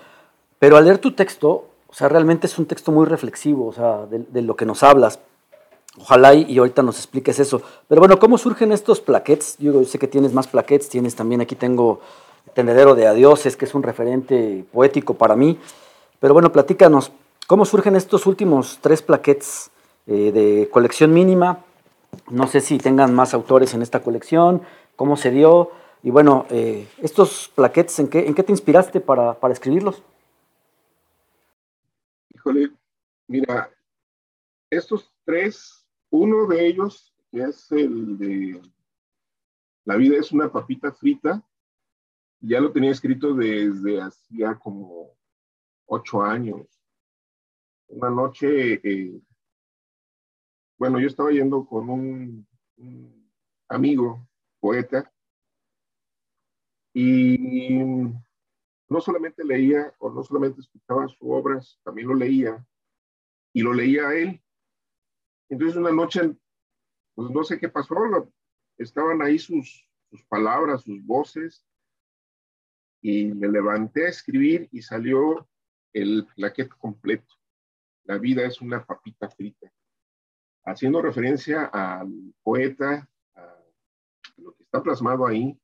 Pero 0.59 0.76
al 0.76 0.85
leer 0.85 0.99
tu 0.99 1.12
texto, 1.12 1.66
o 1.87 1.93
sea, 1.93 2.09
realmente 2.09 2.47
es 2.47 2.59
un 2.59 2.66
texto 2.66 2.93
muy 2.93 3.07
reflexivo, 3.07 3.66
o 3.66 3.73
sea, 3.73 4.07
de, 4.07 4.43
lo 4.43 4.57
que 4.57 4.64
nos 4.64 4.83
hablas. 4.83 5.19
Ojalá 5.99 6.35
y, 6.35 6.59
ahorita 6.59 6.83
nos 6.83 6.97
expliques 6.99 7.38
eso. 7.38 7.62
Pero 7.88 8.00
bueno, 8.00 8.19
¿cómo 8.19 8.38
surgen 8.38 8.73
estos 8.73 9.00
plaquets? 9.00 9.57
Yo 9.59 9.85
sé 9.85 9.99
que 9.99 10.09
tienes 10.09 10.33
más 10.33 10.47
plaquets, 10.47 10.88
tienes 10.88 11.14
también, 11.14 11.40
aquí 11.40 11.55
tengo 11.55 12.00
Tendedero 12.55 12.95
de 12.95 13.07
Adioses, 13.07 13.57
que 13.57 13.64
es 13.64 13.75
un 13.75 13.83
referente 13.83 14.64
poético 14.73 15.14
para 15.14 15.37
mí. 15.37 15.59
Pero 16.21 16.33
bueno, 16.33 16.52
platícanos, 16.52 17.12
¿cómo 17.47 17.64
surgen 17.64 17.97
estos 17.97 18.26
últimos 18.26 18.78
tres 18.81 19.02
plaquets 19.02 19.71
eh, 20.07 20.33
de 20.33 20.69
colección 20.71 21.12
mínima? 21.12 21.66
No 22.31 22.47
sé 22.47 22.61
si 22.61 22.79
tengan 22.79 23.15
más 23.15 23.35
autores 23.35 23.75
en 23.75 23.83
esta 23.83 24.03
colección, 24.03 24.63
cómo 24.97 25.17
se 25.17 25.31
dio. 25.31 25.71
Y 26.03 26.11
bueno, 26.11 26.47
eh, 26.51 26.89
estos 26.99 27.51
plaquets, 27.55 27.99
¿en 27.99 28.09
qué, 28.09 28.27
¿en 28.27 28.35
qué 28.35 28.43
te 28.43 28.53
inspiraste 28.53 29.01
para, 29.01 29.35
para 29.35 29.53
escribirlos? 29.53 30.03
Híjole, 32.35 32.71
mira, 33.27 33.71
estos 34.71 35.13
tres 35.25 35.87
uno 36.11 36.47
de 36.47 36.67
ellos 36.67 37.13
es 37.33 37.71
el 37.73 38.17
de 38.19 38.63
La 39.85 39.97
vida 39.97 40.17
es 40.19 40.33
una 40.33 40.51
papita 40.51 40.93
frita. 40.93 41.43
Ya 42.41 42.61
lo 42.61 42.73
tenía 42.73 42.91
escrito 42.91 43.35
desde 43.35 44.01
hacía 44.01 44.55
como 44.57 45.11
ocho 45.87 46.23
años. 46.23 46.67
Una 47.89 48.11
noche, 48.11 48.75
eh, 48.83 49.21
bueno, 50.78 51.00
yo 51.00 51.06
estaba 51.06 51.30
yendo 51.30 51.66
con 51.66 51.88
un, 51.88 52.47
amigo, 53.68 54.28
poeta, 54.61 55.12
y 56.92 57.78
no 58.88 59.00
solamente 59.00 59.45
leía 59.45 59.95
o 59.99 60.11
no 60.11 60.23
solamente 60.23 60.61
escuchaba 60.61 61.09
sus 61.09 61.18
obras, 61.23 61.78
también 61.83 62.09
lo 62.09 62.14
leía 62.14 62.64
y 63.52 63.62
lo 63.62 63.73
leía 63.73 64.09
a 64.09 64.14
él. 64.14 64.42
Entonces 65.49 65.76
una 65.76 65.92
noche, 65.92 66.37
pues 67.14 67.30
no 67.30 67.45
sé 67.45 67.59
qué 67.59 67.68
pasó, 67.68 67.95
estaban 68.78 69.23
ahí 69.23 69.38
sus, 69.38 69.88
sus 70.11 70.23
palabras, 70.25 70.83
sus 70.83 71.04
voces, 71.04 71.64
y 73.00 73.26
me 73.26 73.49
levanté 73.49 74.06
a 74.06 74.11
escribir 74.11 74.68
y 74.73 74.83
salió 74.83 75.49
el 75.92 76.26
plaquete 76.35 76.75
completo. 76.78 77.35
La 78.04 78.18
vida 78.18 78.47
es 78.47 78.61
una 78.61 78.85
papita 78.85 79.28
frita. 79.28 79.73
Haciendo 80.67 81.01
referencia 81.01 81.67
al 81.67 82.35
poeta, 82.43 83.09
a 83.35 83.57
lo 84.37 84.53
que 84.55 84.65
está 84.65 84.83
plasmado 84.83 85.27
ahí, 85.27 85.59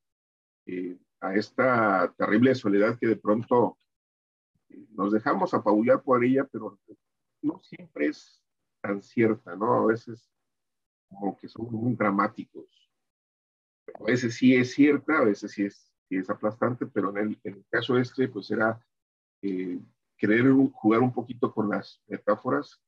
eh, 0.66 0.96
a 1.20 1.34
esta 1.34 2.12
terrible 2.16 2.54
soledad 2.54 2.98
que 2.98 3.08
de 3.08 3.16
pronto 3.16 3.78
eh, 4.68 4.86
nos 4.90 5.12
dejamos 5.12 5.54
apabullar 5.54 6.02
por 6.02 6.24
ella, 6.24 6.48
pero 6.50 6.78
no 7.42 7.60
siempre 7.62 8.06
es 8.06 8.42
tan 8.80 9.02
cierta, 9.02 9.56
¿no? 9.56 9.74
A 9.74 9.86
veces 9.86 10.32
como 11.08 11.36
que 11.36 11.48
son 11.48 11.70
muy 11.70 11.94
dramáticos. 11.94 12.66
A 13.94 14.04
veces 14.04 14.36
sí 14.36 14.54
es 14.54 14.72
cierta, 14.72 15.18
a 15.18 15.24
veces 15.24 15.52
sí 15.52 15.64
es, 15.64 15.92
es 16.10 16.30
aplastante, 16.30 16.86
pero 16.86 17.10
en 17.10 17.18
el, 17.18 17.40
en 17.44 17.54
el, 17.54 17.64
caso 17.70 17.98
este, 17.98 18.28
pues 18.28 18.50
era 18.50 18.80
eh, 19.42 19.80
querer 20.16 20.50
jugar 20.72 21.00
un 21.00 21.12
poquito 21.12 21.52
con 21.52 21.68
las 21.68 22.00
metáforas, 22.06 22.80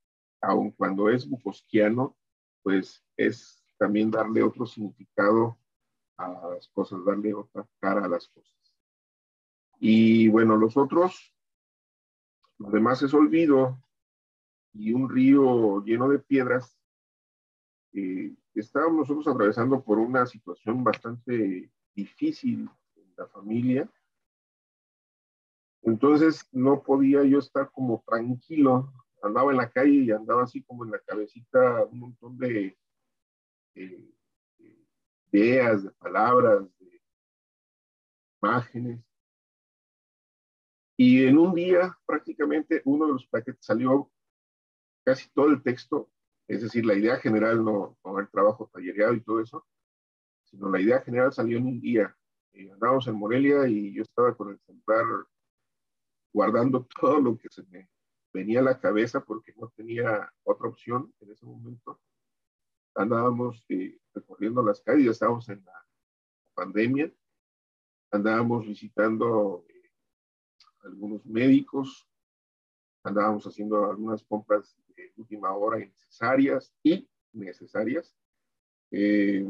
aun 0.46 0.70
cuando 0.72 1.08
es 1.08 1.28
bukowskiano, 1.28 2.16
pues 2.62 3.04
es 3.16 3.64
también 3.78 4.10
darle 4.10 4.42
otro 4.42 4.66
significado 4.66 5.58
a 6.16 6.48
las 6.54 6.68
cosas, 6.68 7.04
darle 7.04 7.34
otra 7.34 7.66
cara 7.80 8.04
a 8.04 8.08
las 8.08 8.28
cosas. 8.28 8.54
Y 9.80 10.28
bueno, 10.28 10.56
los 10.56 10.76
otros, 10.76 11.34
lo 12.58 12.70
demás 12.70 13.02
es 13.02 13.12
olvido, 13.12 13.78
y 14.74 14.92
un 14.92 15.08
río 15.08 15.82
lleno 15.84 16.08
de 16.08 16.18
piedras, 16.18 16.76
eh, 17.92 18.34
estábamos 18.54 19.08
nosotros 19.08 19.28
atravesando 19.28 19.82
por 19.82 19.98
una 19.98 20.26
situación 20.26 20.82
bastante 20.82 21.70
difícil 21.94 22.68
en 22.96 23.14
la 23.16 23.26
familia. 23.28 23.90
Entonces 25.82 26.48
no 26.52 26.82
podía 26.82 27.22
yo 27.24 27.38
estar 27.38 27.70
como 27.70 28.02
tranquilo. 28.06 28.92
Andaba 29.24 29.52
en 29.52 29.56
la 29.56 29.70
calle 29.70 30.04
y 30.04 30.10
andaba 30.10 30.42
así 30.42 30.62
como 30.62 30.84
en 30.84 30.90
la 30.90 30.98
cabecita 30.98 31.84
un 31.86 31.98
montón 31.98 32.36
de, 32.36 32.76
ideas, 35.32 35.82
de 35.82 35.90
palabras, 35.92 36.62
de 36.78 37.02
imágenes. 38.42 39.00
Y 40.98 41.24
en 41.24 41.38
un 41.38 41.54
día 41.54 41.98
prácticamente 42.04 42.82
uno 42.84 43.06
de 43.06 43.12
los 43.14 43.26
paquetes 43.26 43.64
salió 43.64 44.12
casi 45.04 45.30
todo 45.30 45.46
el 45.46 45.62
texto, 45.62 46.10
es 46.46 46.60
decir, 46.62 46.84
la 46.84 46.94
idea 46.94 47.16
general, 47.16 47.64
no, 47.64 47.96
no 48.04 48.18
el 48.20 48.28
trabajo 48.28 48.70
tallereado 48.72 49.14
y 49.14 49.22
todo 49.22 49.40
eso, 49.40 49.66
sino 50.44 50.68
la 50.68 50.82
idea 50.82 51.00
general 51.00 51.32
salió 51.32 51.56
en 51.56 51.66
un 51.66 51.80
día. 51.80 52.14
Eh, 52.52 52.70
andábamos 52.70 53.08
en 53.08 53.14
Morelia 53.14 53.66
y 53.66 53.94
yo 53.94 54.02
estaba 54.02 54.36
con 54.36 54.50
el 54.50 54.60
celular 54.60 55.26
guardando 56.30 56.86
todo 57.00 57.20
lo 57.20 57.38
que 57.38 57.48
se 57.48 57.62
me 57.64 57.88
venía 58.34 58.58
a 58.58 58.64
la 58.64 58.80
cabeza 58.80 59.24
porque 59.24 59.54
no 59.56 59.72
tenía 59.76 60.30
otra 60.42 60.68
opción 60.68 61.14
en 61.20 61.30
ese 61.30 61.46
momento. 61.46 62.00
Andábamos 62.96 63.64
eh, 63.68 63.98
recorriendo 64.12 64.62
las 64.62 64.80
calles, 64.80 65.12
estábamos 65.12 65.48
en 65.48 65.64
la 65.64 65.86
pandemia, 66.52 67.12
andábamos 68.10 68.66
visitando 68.66 69.64
eh, 69.68 69.92
algunos 70.80 71.24
médicos, 71.24 72.08
andábamos 73.04 73.46
haciendo 73.46 73.88
algunas 73.88 74.24
compras 74.24 74.76
de 74.96 75.12
última 75.16 75.54
hora 75.54 75.80
innecesarias 75.80 76.74
y 76.82 77.08
necesarias. 77.32 78.16
Eh, 78.90 79.48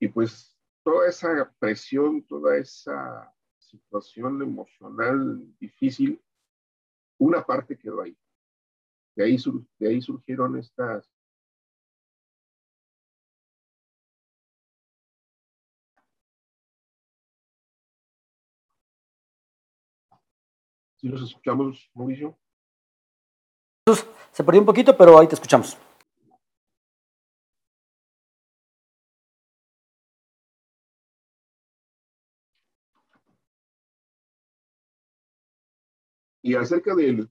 y 0.00 0.08
pues 0.08 0.56
toda 0.82 1.08
esa 1.08 1.54
presión, 1.58 2.26
toda 2.26 2.56
esa 2.56 3.34
situación 3.58 4.40
emocional 4.40 5.42
difícil, 5.58 6.22
una 7.18 7.44
parte 7.44 7.76
quedó 7.76 8.02
ahí. 8.02 8.16
De 9.14 9.24
ahí, 9.24 9.36
de 9.78 9.88
ahí 9.88 10.02
surgieron 10.02 10.58
estas 10.58 11.10
¿Sí 20.96 21.08
los 21.08 21.22
escuchamos, 21.22 21.90
Mauricio? 21.94 22.36
Se 24.32 24.42
perdió 24.42 24.60
un 24.60 24.66
poquito, 24.66 24.96
pero 24.96 25.18
ahí 25.18 25.26
te 25.26 25.34
escuchamos. 25.34 25.76
Y 36.46 36.54
acerca 36.54 36.94
de, 36.94 37.26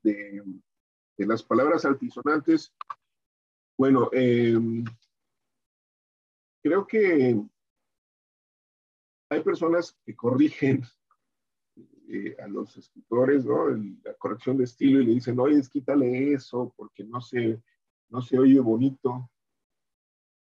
las 1.19 1.41
palabras 1.41 1.85
altisonantes, 1.85 2.75
bueno, 3.77 4.09
em, 4.11 4.83
creo 6.61 6.85
que 6.85 7.41
hay 9.29 9.41
personas 9.41 9.97
que 10.05 10.17
corrigen 10.17 10.83
eh, 12.09 12.35
a 12.43 12.47
los 12.49 12.75
escritores, 12.75 13.45
¿no? 13.45 13.69
la 13.69 14.15
corrección 14.15 14.57
de 14.57 14.65
estilo 14.65 14.99
y 14.99 15.05
le 15.05 15.13
dicen, 15.13 15.39
oye, 15.39 15.61
quítale 15.71 16.33
eso 16.33 16.73
porque 16.75 17.05
no 17.05 17.21
se, 17.21 17.63
no 18.09 18.21
se 18.21 18.37
oye 18.37 18.59
bonito. 18.59 19.31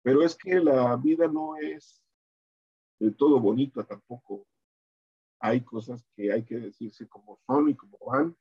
Pero 0.03 0.23
es 0.23 0.35
que 0.35 0.55
la 0.55 0.93
vida 0.97 1.29
no 1.29 1.55
es 1.55 2.03
de 2.99 3.11
todo 3.11 3.39
bonita 3.39 3.85
tampoco. 3.85 4.45
Hay 5.39 5.61
cosas 5.61 6.05
que 6.17 6.33
hay 6.33 6.43
que 6.43 6.57
decirse 6.59 7.07
como 7.07 7.39
son 7.47 7.69
y 7.69 7.73
como 7.73 7.97
van 7.99 8.35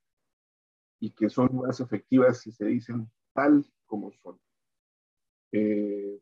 y 1.00 1.10
que 1.10 1.28
son 1.28 1.54
más 1.56 1.80
efectivas 1.80 2.38
si 2.40 2.52
se 2.52 2.64
dicen 2.66 3.10
tal 3.32 3.64
como 3.86 4.12
son. 4.12 4.38
Eh, 5.52 6.20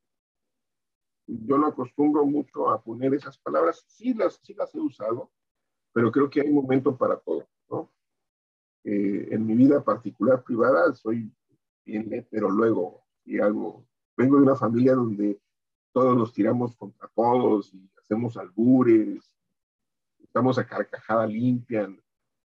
yo 1.27 1.59
no 1.59 1.67
acostumbro 1.67 2.25
mucho 2.27 2.71
a 2.71 2.83
poner 2.83 3.15
esas 3.15 3.39
palabras, 3.39 3.85
sí 3.89 4.15
las, 4.15 4.41
sí 4.43 4.55
las 4.55 4.75
he 4.75 4.81
usado, 4.81 5.31
pero 5.93 6.11
creo 6.13 6.29
que 6.29 6.41
hay 6.41 6.51
momento 6.51 6.97
para 6.97 7.17
todo, 7.19 7.49
¿no? 7.71 7.93
Eh, 8.85 9.29
en 9.31 9.47
mi 9.47 9.55
vida 9.55 9.83
particular 9.83 10.43
privada 10.43 10.93
soy 10.95 11.33
bien 11.87 12.27
pero 12.31 12.51
luego 12.51 13.07
y 13.25 13.39
algo, 13.39 13.87
vengo 14.17 14.37
de 14.37 14.43
una 14.43 14.57
familia 14.57 14.95
donde 14.95 15.41
todos 15.93 16.17
nos 16.17 16.33
tiramos 16.33 16.77
contra 16.77 17.09
todos 17.15 17.73
y 17.73 17.91
hacemos 17.97 18.37
albures, 18.37 19.35
estamos 20.19 20.59
a 20.59 20.67
carcajada 20.67 21.27
limpia, 21.27 21.89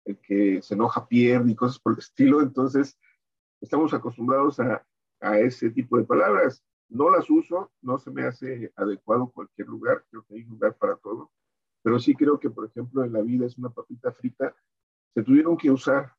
el 0.04 0.18
que 0.18 0.61
se 0.62 0.75
enoja 0.75 1.06
pierde 1.08 1.52
y 1.52 1.56
cosas 1.56 1.78
por 1.78 1.92
el 1.92 1.99
estilo, 1.99 2.42
entonces 2.42 2.99
estamos 3.61 3.94
acostumbrados 3.94 4.61
a, 4.61 4.87
a 5.20 5.38
ese 5.38 5.70
tipo 5.70 5.96
de 5.96 6.04
palabras. 6.04 6.64
No 6.88 7.11
las 7.11 7.28
uso, 7.30 7.73
no 7.80 7.99
se 7.99 8.11
me 8.11 8.25
hace 8.25 8.73
adecuado 8.76 9.30
cualquier 9.30 9.68
lugar, 9.68 10.04
creo 10.11 10.25
que 10.25 10.34
hay 10.34 10.44
lugar 10.44 10.76
para 10.76 10.96
todo 10.96 11.30
pero 11.84 11.99
sí 11.99 12.14
creo 12.14 12.40
que, 12.40 12.49
por 12.49 12.64
ejemplo, 12.64 13.04
en 13.04 13.12
la 13.12 13.20
vida 13.20 13.44
es 13.44 13.58
una 13.58 13.68
papita 13.68 14.11
frita, 14.11 14.56
se 15.12 15.23
tuvieron 15.23 15.54
que 15.54 15.70
usar 15.70 16.16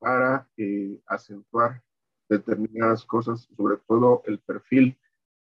para 0.00 0.50
eh, 0.56 1.00
acentuar 1.06 1.84
determinadas 2.28 3.04
cosas, 3.04 3.48
sobre 3.56 3.76
todo 3.86 4.22
el 4.26 4.40
perfil 4.40 4.98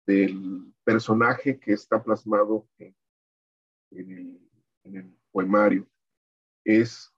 del 0.06 0.72
personaje 0.84 1.58
que 1.58 1.72
está 1.72 2.00
plasmado 2.00 2.68
en, 2.78 2.94
el, 3.90 5.18
poemario. 5.32 5.84
Es, 6.64 7.12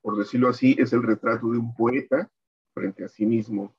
por 0.00 0.16
decirlo 0.16 0.48
así, 0.48 0.76
es 0.78 0.92
el 0.92 1.02
retrato 1.02 1.50
de 1.50 1.58
un 1.58 1.74
poeta 1.74 2.30
frente 2.74 3.04
a 3.04 3.08
sí 3.08 3.26
mismo, 3.26 3.74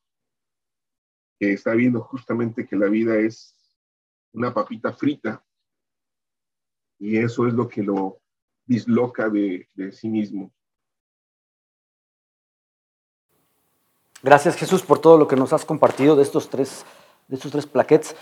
que 1.39 1.53
está 1.53 1.73
viendo 1.73 2.01
justamente 2.01 2.65
que 2.65 2.75
la 2.75 2.87
vida 2.87 3.17
es 3.17 3.55
una 4.33 4.53
papita 4.53 4.93
frita, 4.93 5.43
y 6.99 7.17
eso 7.17 7.47
es 7.47 7.53
lo 7.53 7.67
que 7.67 7.83
lo 7.83 8.19
disloca 8.65 9.29
de, 9.29 9.67
de 9.73 9.91
sí 9.91 10.07
mismo. 10.07 10.51
Gracias 14.21 14.55
Jesús 14.55 14.81
por 14.81 14.99
todo 14.99 15.17
lo 15.17 15.27
que 15.27 15.35
nos 15.35 15.51
has 15.51 15.65
compartido 15.65 16.15
de 16.15 16.23
estos 16.23 16.49
tres, 16.49 16.85
de 17.27 17.35
estos 17.35 17.51
tres 17.51 17.65
plaquets. 17.65 18.15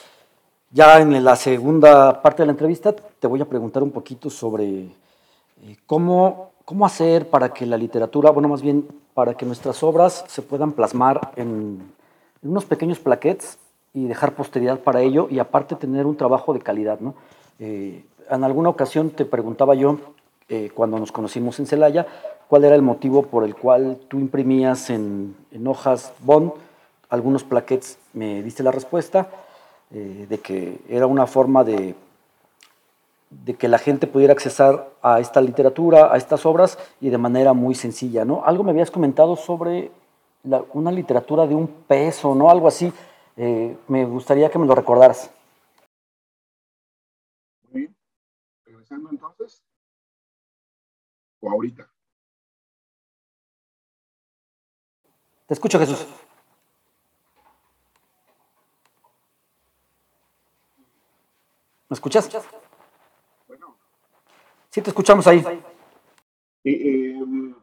Ya 0.71 0.99
en 0.99 1.23
la 1.23 1.35
segunda 1.35 2.23
parte 2.23 2.41
de 2.41 2.47
la 2.47 2.53
entrevista 2.53 2.95
te 2.95 3.27
voy 3.27 3.39
a 3.41 3.45
preguntar 3.47 3.83
un 3.83 3.91
poquito 3.91 4.29
sobre 4.29 4.85
eh, 5.61 5.77
cómo, 5.85 6.50
cómo 6.65 6.85
hacer 6.85 7.29
para 7.29 7.53
que 7.53 7.65
la 7.65 7.77
literatura, 7.77 8.31
bueno, 8.31 8.47
más 8.47 8.61
bien 8.61 8.87
para 9.13 9.33
que 9.35 9.45
nuestras 9.45 9.83
obras 9.83 10.23
se 10.27 10.41
puedan 10.41 10.71
plasmar 10.71 11.31
en, 11.35 11.91
unos 12.43 12.65
pequeños 12.65 12.99
plaquets 12.99 13.57
y 13.93 14.07
dejar 14.07 14.33
posteridad 14.33 14.79
para 14.79 15.01
ello 15.01 15.27
y 15.29 15.39
aparte 15.39 15.75
tener 15.75 16.05
un 16.05 16.15
trabajo 16.15 16.53
de 16.53 16.59
calidad. 16.59 16.99
¿no? 16.99 17.13
Eh, 17.59 18.03
en 18.29 18.43
alguna 18.43 18.69
ocasión 18.69 19.09
te 19.09 19.25
preguntaba 19.25 19.75
yo, 19.75 19.99
eh, 20.49 20.71
cuando 20.73 20.97
nos 20.97 21.11
conocimos 21.11 21.59
en 21.59 21.67
Celaya, 21.67 22.07
cuál 22.47 22.65
era 22.65 22.75
el 22.75 22.81
motivo 22.81 23.23
por 23.23 23.43
el 23.43 23.55
cual 23.55 23.99
tú 24.07 24.19
imprimías 24.19 24.89
en, 24.89 25.35
hojas 25.65 26.13
Bond 26.19 26.51
algunos 27.09 27.43
plaquets. 27.43 27.97
Me 28.13 28.41
diste 28.41 28.63
la 28.63 28.71
respuesta 28.71 29.29
eh, 29.91 30.25
de 30.27 30.39
que 30.39 30.79
era 30.89 31.07
una 31.07 31.27
forma 31.27 31.63
de, 31.63 31.95
de 33.31 33.55
que 33.55 33.69
la 33.69 33.77
gente 33.77 34.07
pudiera 34.07 34.33
accesar 34.33 34.91
a 35.01 35.19
esta 35.19 35.41
literatura, 35.41 36.13
a 36.13 36.17
estas 36.17 36.45
obras 36.45 36.77
y 36.99 37.09
de 37.09 37.17
manera 37.17 37.53
muy 37.53 37.75
sencilla, 37.75 38.25
¿no? 38.25 38.43
Algo 38.45 38.63
me 38.63 38.71
habías 38.71 38.91
comentado 38.91 39.35
sobre 39.37 39.91
una 40.73 40.91
literatura 40.91 41.47
de 41.47 41.55
un 41.55 41.67
peso, 41.67 42.35
¿no? 42.35 42.49
Algo 42.49 42.67
así. 42.67 42.91
Eh, 43.37 43.77
me 43.87 44.05
gustaría 44.05 44.49
que 44.49 44.59
me 44.59 44.65
lo 44.65 44.75
recordaras. 44.75 45.31
Muy 47.71 47.81
bien. 47.81 47.95
Regresando 48.65 49.09
entonces. 49.09 49.63
O 51.39 51.49
ahorita. 51.49 51.89
Te 55.47 55.53
escucho, 55.53 55.79
Jesús. 55.79 56.05
¿Me 61.89 61.95
escuchas? 61.95 62.29
Bueno. 62.29 62.60
Sí, 64.71 64.81
te 64.81 64.89
escuchamos 64.89 65.27
ahí. 65.27 65.43
Em, 66.63 67.53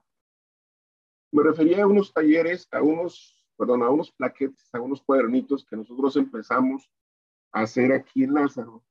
me 1.32 1.42
refería 1.42 1.84
a 1.84 1.86
unos 1.86 2.12
talleres, 2.12 2.68
a 2.70 2.82
unos, 2.82 3.46
perdón, 3.56 3.82
a 3.82 3.88
unos 3.88 4.12
plaquetes, 4.12 4.68
a 4.74 4.80
unos 4.80 5.00
cuadernitos 5.02 5.64
que 5.64 5.76
nosotros 5.76 6.16
empezamos 6.16 6.90
a 7.52 7.62
hacer 7.62 7.92
aquí 7.92 8.24
en 8.24 8.34
Lázaro. 8.34 8.84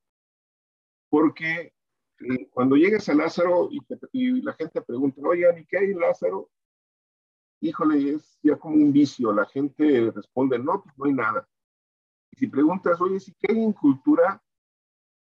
Porque 1.09 1.73
eh, 2.19 2.49
cuando 2.49 2.75
llegues 2.75 3.07
a 3.07 3.13
Lázaro 3.13 3.69
y, 4.11 4.41
la 4.41 4.53
gente 4.53 4.81
pregunta, 4.81 5.21
oigan, 5.23 5.59
¿y 5.59 5.65
qué 5.65 5.77
hay 5.77 5.91
en 5.91 5.99
Lázaro? 5.99 6.49
híjole, 7.59 8.15
es 8.15 8.39
ya 8.41 8.55
como 8.57 8.75
un 8.75 8.91
vicio. 8.91 9.31
La 9.31 9.45
gente 9.45 10.11
responde, 10.11 10.57
no, 10.57 10.81
pues 10.81 10.97
no 10.97 11.05
hay 11.05 11.13
nada. 11.13 11.47
Y 12.31 12.37
si 12.37 12.47
preguntas, 12.47 12.99
oye, 12.99 13.19
si 13.19 13.33
qué 13.35 13.53
hay 13.53 13.63
en 13.63 13.73
cultura, 13.73 14.41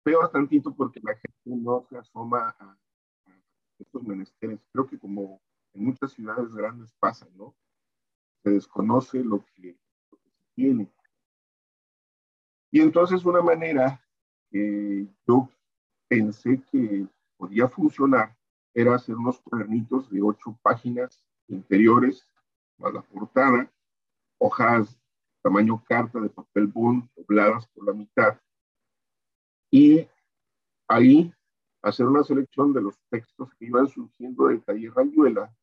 peor 0.03 0.29
tantito 0.31 0.73
porque 0.73 0.99
la 1.03 1.13
gente 1.15 1.39
no 1.45 1.85
se 1.89 1.97
asoma 1.97 2.55
a, 2.59 2.77
estos 3.79 4.03
menesteres. 4.03 4.59
Creo 4.71 4.87
que 4.87 4.99
como 4.99 5.41
en 5.73 5.85
muchas 5.85 6.11
ciudades 6.13 6.53
grandes 6.53 6.93
pasa, 6.99 7.27
¿no? 7.35 7.55
Se 8.43 8.51
desconoce 8.51 9.23
lo 9.23 9.45
que, 9.45 9.77
lo 10.11 10.17
se 10.17 10.29
tiene. 10.55 10.91
Y 12.71 12.81
entonces 12.81 13.25
una 13.25 13.41
manera 13.41 14.01
que 14.51 15.07
yo 15.27 15.49
pensé 16.07 16.61
que 16.71 17.07
podía 17.37 17.67
funcionar 17.67 18.37
era 18.73 18.95
hacer 18.95 19.15
unos 19.15 19.39
cuadernitos 19.39 20.09
de 20.09 20.21
ocho 20.21 20.57
páginas 20.61 21.23
interiores, 21.47 22.29
más 22.77 22.93
la 22.93 23.01
portada, 23.01 23.71
hojas 24.37 24.99
tamaño 25.45 25.83
carta 25.87 26.19
de 26.19 26.29
papel 26.29 26.65
bond 26.65 27.07
dobladas 27.15 27.67
por 27.67 27.85
la 27.85 27.93
mitad. 27.93 28.41
Y 29.71 30.07
ahí 30.87 31.31
hacer 31.89 32.05
una 32.05 32.23
selección 32.23 32.73
de 32.73 32.81
los 32.81 32.99
textos 33.09 33.53
que 33.55 33.65
iban 33.65 33.87
surgiendo 33.87 34.47
del 34.47 34.63
taller 34.63 34.93
Rayuela. 34.93 35.55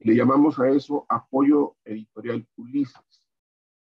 Le 0.00 0.14
llamamos 0.14 0.58
a 0.58 0.68
eso 0.68 1.06
apoyo 1.08 1.76
editorial 1.84 2.46
Ulises. 2.56 3.24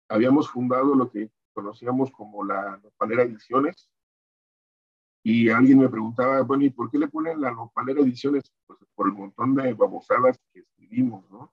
Habíamos 0.08 0.50
fundado 0.50 0.94
lo 0.94 1.10
que 1.10 1.30
conocíamos 1.52 2.10
como 2.10 2.44
la 2.44 2.80
Panera 2.96 3.22
Ediciones, 3.22 3.90
y 5.22 5.50
alguien 5.50 5.78
me 5.78 5.88
preguntaba, 5.88 6.40
bueno, 6.42 6.64
¿y 6.64 6.70
por 6.70 6.90
qué 6.90 6.98
le 6.98 7.08
ponen 7.08 7.40
la 7.40 7.50
Nopalera 7.50 8.00
Ediciones? 8.00 8.50
Pues 8.66 8.78
por 8.94 9.06
el 9.06 9.12
montón 9.12 9.54
de 9.54 9.74
babosadas 9.74 10.40
que 10.52 10.60
escribimos, 10.60 11.28
¿no? 11.30 11.52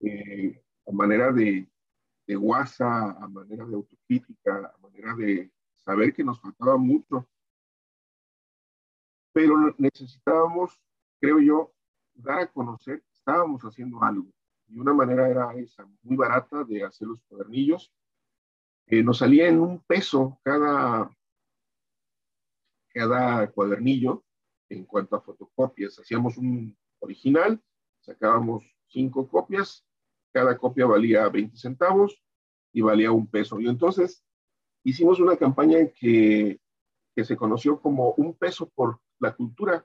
Eh, 0.00 0.62
a 0.86 0.92
manera 0.92 1.32
de, 1.32 1.68
de 2.26 2.36
guasa, 2.36 3.10
a 3.10 3.28
manera 3.28 3.64
de 3.66 3.74
autocrítica, 3.74 4.72
a 4.74 4.78
manera 4.78 5.14
de 5.16 5.50
saber 5.76 6.14
que 6.14 6.22
nos 6.22 6.40
faltaba 6.40 6.76
mucho. 6.76 7.28
Pero 9.38 9.72
necesitábamos, 9.78 10.76
creo 11.20 11.38
yo, 11.38 11.72
dar 12.12 12.40
a 12.40 12.46
conocer 12.48 13.00
que 13.02 13.12
estábamos 13.12 13.62
haciendo 13.62 14.02
algo. 14.02 14.26
Y 14.66 14.80
una 14.80 14.92
manera 14.92 15.28
era 15.28 15.54
esa, 15.54 15.86
muy 16.02 16.16
barata 16.16 16.64
de 16.64 16.82
hacer 16.82 17.06
los 17.06 17.20
cuadernillos. 17.28 17.92
Eh, 18.86 19.00
nos 19.00 19.18
salía 19.18 19.46
en 19.46 19.60
un 19.60 19.78
peso 19.84 20.40
cada, 20.42 21.08
cada 22.88 23.48
cuadernillo 23.52 24.24
en 24.70 24.84
cuanto 24.84 25.14
a 25.14 25.20
fotocopias. 25.20 26.00
Hacíamos 26.00 26.36
un 26.36 26.76
original, 26.98 27.62
sacábamos 28.00 28.64
cinco 28.88 29.28
copias, 29.28 29.86
cada 30.32 30.58
copia 30.58 30.84
valía 30.84 31.28
20 31.28 31.56
centavos 31.56 32.20
y 32.72 32.80
valía 32.80 33.12
un 33.12 33.28
peso. 33.28 33.60
Y 33.60 33.68
entonces 33.68 34.24
hicimos 34.82 35.20
una 35.20 35.36
campaña 35.36 35.86
que, 35.94 36.60
que 37.14 37.24
se 37.24 37.36
conoció 37.36 37.80
como 37.80 38.14
un 38.14 38.34
peso 38.34 38.68
por 38.70 38.98
la 39.20 39.34
cultura. 39.34 39.84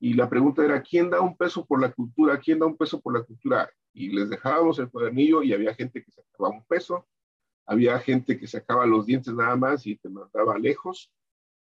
Y 0.00 0.14
la 0.14 0.28
pregunta 0.28 0.64
era, 0.64 0.80
¿quién 0.82 1.10
da 1.10 1.20
un 1.20 1.36
peso 1.36 1.66
por 1.66 1.80
la 1.80 1.92
cultura? 1.92 2.38
¿Quién 2.38 2.60
da 2.60 2.66
un 2.66 2.76
peso 2.76 3.00
por 3.00 3.18
la 3.18 3.24
cultura? 3.24 3.70
Y 3.92 4.10
les 4.10 4.30
dejábamos 4.30 4.78
el 4.78 4.90
cuadernillo 4.90 5.42
y 5.42 5.52
había 5.52 5.74
gente 5.74 6.02
que 6.04 6.12
sacaba 6.12 6.50
un 6.50 6.64
peso, 6.64 7.06
había 7.66 7.98
gente 7.98 8.38
que 8.38 8.46
sacaba 8.46 8.86
los 8.86 9.06
dientes 9.06 9.34
nada 9.34 9.56
más 9.56 9.86
y 9.86 9.96
te 9.96 10.08
mandaba 10.08 10.56
lejos, 10.58 11.12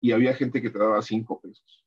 y 0.01 0.13
había 0.13 0.35
gente 0.35 0.63
que 0.63 0.71
te 0.71 0.79
daba 0.79 1.03
cinco 1.03 1.41
pesos. 1.41 1.85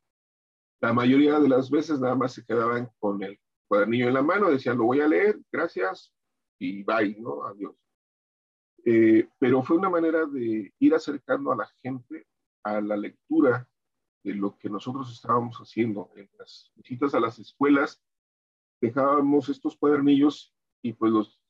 La 0.82 0.93
mayoría 0.93 1.39
de 1.39 1.50
las 1.50 1.69
veces 1.69 2.00
nada 2.00 2.15
más 2.15 2.34
se 2.34 2.46
quedaban 2.46 2.91
con 3.00 3.24
el 3.24 3.39
cuadernillo 3.67 4.10
en 4.10 4.13
la 4.13 4.22
mano, 4.22 4.52
decían, 4.52 4.78
lo 4.78 4.84
voy 4.84 5.00
a 5.00 5.08
leer, 5.08 5.39
gracias, 5.52 6.13
y 6.60 6.84
bye, 6.84 7.15
¿no? 7.19 7.46
Adiós. 7.46 7.76
Eh, 8.86 9.28
pero 9.39 9.63
fue 9.63 9.78
una 9.78 9.89
manera 9.89 10.26
de 10.26 10.74
ir 10.78 10.93
acercando 10.93 11.54
a 11.54 11.56
la 11.56 11.67
gente 11.82 12.28
a 12.63 12.82
la 12.82 12.98
lectura 12.98 13.67
de 14.24 14.34
lo 14.34 14.58
que 14.58 14.70
nosotros 14.70 15.12
estábamos 15.12 15.58
haciendo. 15.58 16.12
En 16.16 16.30
las 16.40 16.72
visitas 16.76 17.14
a 17.14 17.20
las 17.20 17.40
escuelas 17.40 18.02
dejábamos 18.82 19.50
estos 19.50 19.78
cuadernillos 19.78 20.54
y 20.82 20.94
pues 20.94 21.12
los 21.12 21.42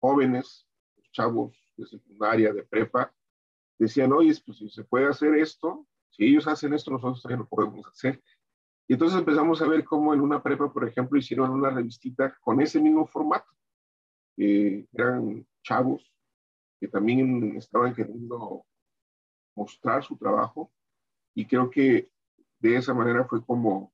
jóvenes, 0.00 0.68
los 0.96 1.10
chavos 1.12 1.56
de 1.76 1.86
secundaria, 1.86 2.52
de 2.52 2.62
prepa, 2.64 3.14
decían, 3.78 4.12
oye, 4.12 4.34
pues 4.44 4.58
si 4.58 4.68
se 4.68 4.84
puede 4.84 5.06
hacer 5.06 5.34
esto, 5.36 5.86
si 6.10 6.24
ellos 6.24 6.46
hacen 6.48 6.74
esto, 6.74 6.90
nosotros 6.90 7.22
también 7.22 7.40
lo 7.40 7.48
podemos 7.48 7.86
hacer. 7.86 8.22
Y 8.88 8.94
entonces 8.94 9.18
empezamos 9.18 9.60
a 9.62 9.68
ver 9.68 9.84
cómo 9.84 10.14
en 10.14 10.20
una 10.20 10.42
prepa, 10.42 10.72
por 10.72 10.88
ejemplo, 10.88 11.18
hicieron 11.18 11.50
una 11.50 11.70
revistita 11.70 12.36
con 12.40 12.60
ese 12.60 12.80
mismo 12.80 13.06
formato. 13.06 13.50
eran 14.36 15.46
chavos 15.62 16.12
que 16.80 16.88
también 16.88 17.56
estaban 17.56 17.94
queriendo 17.94 18.64
mostrar 19.54 20.04
su 20.04 20.16
trabajo 20.16 20.72
y 21.38 21.46
creo 21.46 21.70
que 21.70 22.10
de 22.58 22.74
esa 22.74 22.92
manera 22.92 23.24
fue 23.24 23.44
como, 23.44 23.92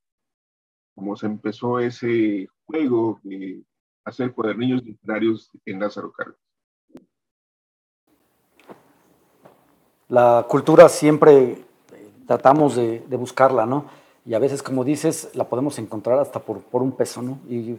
como 0.94 1.14
se 1.14 1.26
empezó 1.26 1.78
ese 1.78 2.48
juego 2.64 3.20
de 3.22 3.62
hacer 4.02 4.32
cuadernillos 4.32 4.82
literarios 4.82 5.50
en 5.66 5.78
Lázaro 5.78 6.10
Cárdenas. 6.10 6.40
La 10.08 10.46
cultura 10.48 10.88
siempre 10.88 11.62
tratamos 12.26 12.76
de, 12.76 13.00
buscarla, 13.10 13.66
¿no? 13.66 13.90
Y 14.24 14.32
a 14.32 14.38
veces, 14.38 14.62
como 14.62 14.82
dices, 14.82 15.30
la 15.34 15.46
podemos 15.46 15.78
encontrar 15.78 16.20
hasta 16.20 16.40
por, 16.40 16.62
por 16.62 16.80
un 16.80 16.92
peso, 16.92 17.20
¿no? 17.20 17.40
Y 17.46 17.76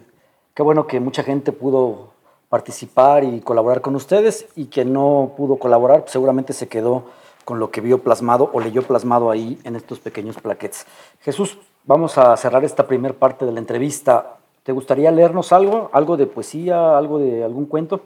qué 0.53 0.61
bueno 0.61 0.85
que 0.85 0.99
mucha 0.99 1.23
gente 1.23 1.51
pudo 1.51 2.13
participar 2.49 3.23
y 3.23 3.41
colaborar 3.41 3.81
con 3.81 3.95
ustedes 3.95 4.47
y 4.55 4.67
quien 4.67 4.93
no 4.93 5.33
pudo 5.35 5.57
colaborar 5.57 6.01
pues, 6.01 6.11
seguramente 6.11 6.53
se 6.53 6.67
quedó 6.67 7.05
con 7.45 7.59
lo 7.59 7.71
que 7.71 7.79
vio 7.79 8.01
plasmado 8.03 8.49
o 8.51 8.59
leyó 8.59 8.81
plasmado 8.81 9.31
ahí 9.31 9.59
en 9.63 9.75
estos 9.75 9.99
pequeños 9.99 10.35
plaquettes. 10.41 10.85
Jesús, 11.21 11.57
vamos 11.85 12.17
a 12.17 12.35
cerrar 12.35 12.65
esta 12.65 12.87
primera 12.87 13.13
parte 13.13 13.45
de 13.45 13.51
la 13.51 13.59
entrevista. 13.59 14.39
¿Te 14.63 14.71
gustaría 14.71 15.11
leernos 15.11 15.53
algo? 15.53 15.89
¿Algo 15.93 16.17
de 16.17 16.27
poesía? 16.27 16.97
¿Algo 16.97 17.19
de 17.19 17.43
algún 17.43 17.67
cuento? 17.67 18.01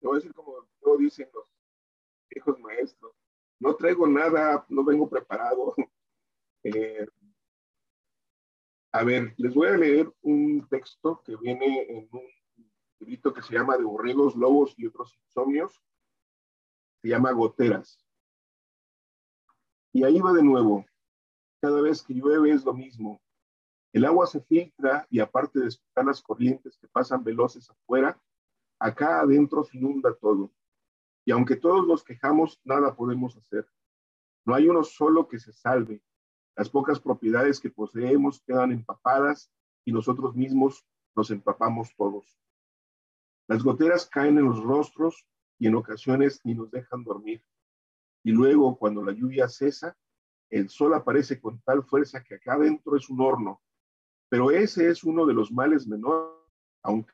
Voy 0.00 0.12
a 0.12 0.14
decir 0.16 0.32
como 0.34 0.56
dicen 0.96 1.28
los 1.32 1.44
hijos 2.30 2.58
maestros. 2.60 3.12
No 3.58 3.74
traigo 3.74 4.06
nada, 4.06 4.64
no 4.68 4.84
vengo 4.84 5.08
preparado. 5.08 5.74
Eh, 6.68 7.06
a 8.90 9.04
ver, 9.04 9.34
les 9.36 9.54
voy 9.54 9.68
a 9.68 9.76
leer 9.76 10.12
un 10.22 10.66
texto 10.68 11.22
que 11.24 11.36
viene 11.36 11.86
en 11.88 12.08
un 12.10 12.26
librito 13.00 13.32
que 13.32 13.42
se 13.42 13.54
llama 13.54 13.76
De 13.76 13.84
borregos, 13.84 14.36
lobos 14.36 14.74
y 14.76 14.86
otros 14.86 15.16
insomnios. 15.24 15.82
Se 17.02 17.08
llama 17.08 17.32
Goteras. 17.32 18.04
Y 19.92 20.04
ahí 20.04 20.20
va 20.20 20.32
de 20.32 20.42
nuevo. 20.42 20.84
Cada 21.60 21.80
vez 21.80 22.02
que 22.02 22.14
llueve 22.14 22.50
es 22.50 22.64
lo 22.64 22.74
mismo. 22.74 23.20
El 23.92 24.04
agua 24.04 24.26
se 24.26 24.42
filtra 24.42 25.06
y 25.10 25.20
aparte 25.20 25.60
de 25.60 25.68
escuchar 25.68 26.04
las 26.04 26.20
corrientes 26.20 26.76
que 26.76 26.88
pasan 26.88 27.24
veloces 27.24 27.70
afuera, 27.70 28.20
acá 28.78 29.20
adentro 29.20 29.64
se 29.64 29.78
inunda 29.78 30.14
todo. 30.14 30.52
Y 31.24 31.32
aunque 31.32 31.56
todos 31.56 31.86
nos 31.86 32.04
quejamos, 32.04 32.60
nada 32.64 32.94
podemos 32.94 33.36
hacer. 33.36 33.66
No 34.44 34.54
hay 34.54 34.68
uno 34.68 34.84
solo 34.84 35.28
que 35.28 35.38
se 35.38 35.52
salve. 35.52 36.02
Las 36.56 36.70
pocas 36.70 37.00
propiedades 37.00 37.58
que 37.58 37.70
poseemos 37.70 38.42
quedan 38.42 38.72
empapadas 38.72 39.50
y 39.84 39.92
nosotros 39.92 40.36
mismos 40.36 40.86
nos 41.14 41.30
empapamos 41.30 41.94
todos. 41.96 42.38
Las 43.48 43.62
goteras 43.62 44.06
caen 44.06 44.38
en 44.38 44.46
los 44.46 44.62
rostros 44.62 45.26
y 45.58 45.68
en 45.68 45.76
ocasiones 45.76 46.40
ni 46.44 46.54
nos 46.54 46.70
dejan 46.70 47.04
dormir. 47.04 47.42
Y 48.24 48.32
luego, 48.32 48.76
cuando 48.76 49.04
la 49.04 49.12
lluvia 49.12 49.48
cesa, 49.48 49.96
el 50.50 50.68
sol 50.68 50.94
aparece 50.94 51.40
con 51.40 51.60
tal 51.60 51.84
fuerza 51.84 52.22
que 52.22 52.36
acá 52.36 52.54
adentro 52.54 52.96
es 52.96 53.08
un 53.08 53.20
horno. 53.20 53.62
Pero 54.28 54.50
ese 54.50 54.88
es 54.88 55.04
uno 55.04 55.26
de 55.26 55.34
los 55.34 55.52
males 55.52 55.86
menores, 55.86 56.34
aunque 56.82 57.12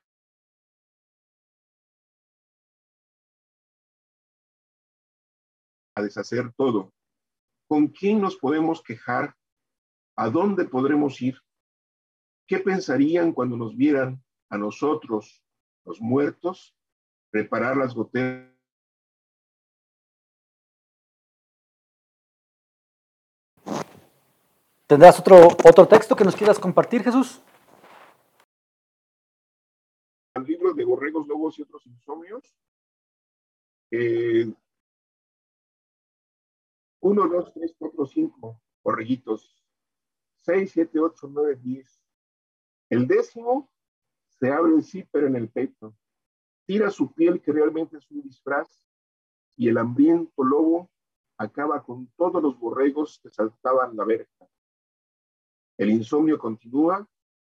a 5.95 6.03
deshacer 6.03 6.53
todo. 6.55 6.92
¿Con 7.68 7.88
quién 7.88 8.21
nos 8.21 8.37
podemos 8.37 8.83
quejar? 8.83 9.35
¿A 10.16 10.31
dónde 10.31 10.64
podremos 10.64 11.21
ir? 11.21 11.38
¿Qué 12.47 12.59
pensarían 12.59 13.33
cuando 13.33 13.57
nos 13.57 13.77
vieran 13.77 14.23
a 14.51 14.59
nosotros, 14.59 15.42
los 15.85 16.01
muertos, 16.01 16.75
preparar 17.31 17.77
las 17.77 17.95
goteras? 17.95 18.53
¿Tendrás 24.87 25.18
otro, 25.18 25.49
otro 25.64 25.88
texto 25.88 26.14
que 26.14 26.25
nos 26.25 26.37
quieras 26.37 26.59
compartir, 26.59 27.03
Jesús? 27.03 27.40
El 30.35 30.45
libro 30.45 30.75
de 30.75 30.85
Borregos, 30.85 31.27
Lobos 31.27 31.59
y 31.59 31.62
otros 31.62 31.87
insomnios. 31.87 32.55
Eh, 33.90 34.53
1, 37.01 37.29
2, 37.29 37.53
3, 37.55 37.75
4, 37.79 38.07
5 38.07 38.61
borreguitos. 38.83 39.64
6, 40.42 40.71
7, 40.73 40.99
8, 41.01 41.29
9, 41.31 41.57
10. 41.57 42.03
El 42.90 43.07
décimo 43.07 43.71
se 44.42 44.50
abre 44.50 44.74
el 44.74 44.83
zíper 44.83 45.22
en 45.22 45.37
el 45.37 45.48
pecho, 45.50 45.96
tira 46.66 46.90
su 46.90 47.14
piel 47.14 47.40
que 47.40 47.52
realmente 47.52 47.98
es 47.98 48.11
un 48.11 48.22
disfraz 48.22 48.85
y 49.57 49.68
el 49.68 49.78
hambriento 49.78 50.42
lobo 50.42 50.90
acaba 51.38 51.85
con 51.85 52.09
todos 52.16 52.42
los 52.42 52.59
borregos 52.59 53.20
que 53.22 53.31
saltaban 53.31 53.96
la 53.96 54.05
verja. 54.05 54.48
El 55.78 55.90
insomnio 55.90 56.40
continúa 56.40 57.09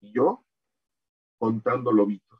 y 0.03 0.12
yo 0.12 0.44
contando 1.38 1.90
lobitos. 1.90 2.38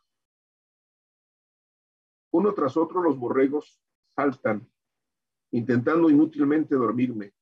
Uno 2.31 2.53
tras 2.53 2.77
otro 2.77 3.03
los 3.03 3.19
borregos 3.19 3.81
saltan 4.15 4.71
intentando 5.53 6.11
inútilmente 6.11 6.75
dormirme. 6.75 7.33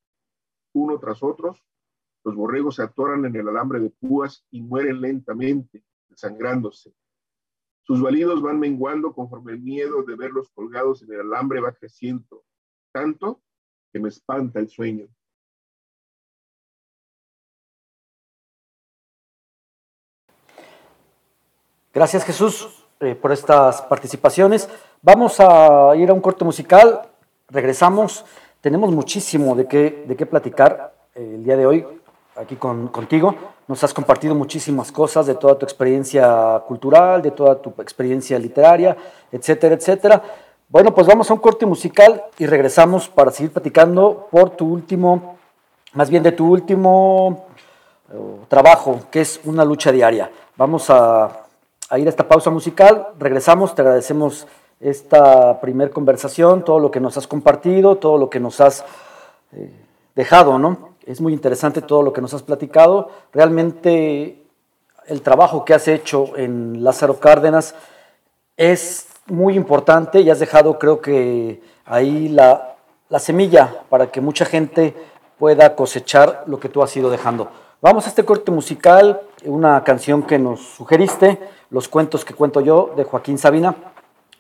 Uno 0.73 1.01
tras 1.01 1.21
otros, 1.25 1.67
los 2.23 2.37
borregos 2.37 2.77
se 2.77 2.85
atoran 2.85 3.25
en 3.25 3.35
el 3.35 3.49
alambre 3.49 3.81
de 3.81 3.91
púas 3.91 4.47
y 4.53 4.63
mueren 4.63 5.01
lentamente, 5.01 5.85
desangrándose. 6.13 6.95
Sus 7.83 8.01
balidos 8.01 8.41
van 8.41 8.61
menguando 8.61 9.13
conforme 9.13 9.53
el 9.53 9.61
miedo 9.61 10.05
de 10.05 10.15
verlos 10.15 10.49
colgados 10.55 11.03
en 11.03 11.13
el 11.13 11.21
alambre 11.21 11.61
va 11.61 11.73
creciendo, 11.73 12.45
tanto 12.93 13.43
que 13.93 13.99
me 13.99 14.09
espanta 14.09 14.61
el 14.61 14.69
sueño. 14.69 15.09
Gracias 21.93 22.25
Jesús 22.25 22.87
eh, 23.01 23.15
por 23.15 23.33
estas 23.33 23.83
participaciones. 23.83 24.69
Vamos 25.03 25.41
a 25.41 25.95
ir 25.97 26.09
a 26.09 26.15
un 26.15 26.21
corte 26.21 26.45
musical 26.45 27.13
regresamos. 27.53 28.25
Tenemos 28.61 28.91
muchísimo 28.93 29.55
de 29.55 29.69
qué, 29.69 30.05
de 30.07 30.17
qué 30.17 30.27
platicar 30.27 30.95
eh, 31.15 31.33
el 31.35 31.45
día 31.45 31.57
de 31.57 31.67
hoy 31.67 31.87
aquí 32.37 32.57
con, 32.57 32.89
contigo. 32.89 33.35
Nos 33.69 33.83
has 33.85 33.95
compartido 33.95 34.35
muchísimas 34.35 34.91
cosas 34.91 35.27
de 35.27 35.35
toda 35.35 35.59
tu 35.59 35.65
experiencia 35.65 36.63
cultural, 36.67 37.23
de 37.23 37.31
toda 37.31 37.61
tu 37.61 37.71
experiencia 37.79 38.39
literaria, 38.39 38.97
etcétera, 39.31 39.75
etcétera. 39.75 40.23
Bueno, 40.69 40.95
pues 40.95 41.07
vamos 41.07 41.31
a 41.31 41.35
un 41.35 41.41
corte 41.41 41.67
musical 41.67 42.25
y 42.39 42.47
regresamos 42.47 43.09
para 43.09 43.31
seguir 43.31 43.53
platicando 43.53 44.29
por 44.31 44.51
tu 44.51 44.67
último, 44.67 45.37
más 45.93 46.09
bien 46.09 46.23
de 46.23 46.33
tu 46.33 46.51
último 46.51 47.47
eh, 48.11 48.17
trabajo, 48.49 49.01
que 49.11 49.21
es 49.21 49.41
una 49.45 49.65
lucha 49.65 49.93
diaria. 49.93 50.31
Vamos 50.57 50.89
a, 50.89 51.45
ir 51.97 52.07
a 52.07 52.11
esta 52.11 52.27
pausa 52.27 52.51
musical, 52.51 53.09
regresamos, 53.19 53.75
te 53.75 53.83
agradecemos 53.83 54.47
esta 54.81 55.61
primer 55.61 55.91
conversación, 55.91 56.65
todo 56.65 56.79
lo 56.79 56.91
que 56.91 57.01
nos 57.01 57.19
has 57.19 57.27
compartido, 57.27 57.97
todo 57.97 58.17
lo 58.17 58.31
que 58.31 58.41
nos 58.41 58.61
has 58.61 58.83
eh, 59.53 59.71
dejado, 60.15 60.59
¿no? 60.59 60.92
Es 61.07 61.21
muy 61.21 61.33
interesante 61.33 61.83
todo 61.83 62.03
lo 62.03 62.13
que 62.13 62.21
nos 62.21 62.35
has 62.35 62.43
platicado. 62.43 63.11
Realmente 63.33 64.43
el 65.07 65.23
trabajo 65.23 65.65
que 65.65 65.75
has 65.75 65.89
hecho 65.89 66.37
en 66.37 66.85
Lázaro 66.85 67.19
Cárdenas 67.19 67.75
es 68.57 69.09
muy 69.27 69.55
importante 69.55 70.21
y 70.21 70.31
has 70.31 70.39
dejado, 70.39 70.79
creo 70.79 71.01
que 71.01 71.63
ahí 71.85 72.29
la, 72.29 72.77
la 73.09 73.19
semilla 73.19 73.83
para 73.89 74.11
que 74.11 74.21
mucha 74.21 74.45
gente 74.45 74.95
pueda 75.39 75.75
cosechar 75.75 76.45
lo 76.47 76.61
que 76.61 76.69
tú 76.69 76.83
has 76.83 76.97
ido 76.97 77.11
dejando. 77.11 77.49
Vamos 77.81 78.07
a 78.07 78.11
este 78.11 78.25
corte 78.25 78.53
musical, 78.53 79.23
una 79.45 79.83
canción 79.83 80.23
que 80.23 80.39
nos 80.39 80.61
sugeriste, 80.61 81.41
Los 81.71 81.89
cuentos 81.89 82.25
que 82.25 82.35
cuento 82.35 82.61
yo, 82.61 82.93
de 82.97 83.03
Joaquín 83.03 83.39
Sabina. 83.39 83.75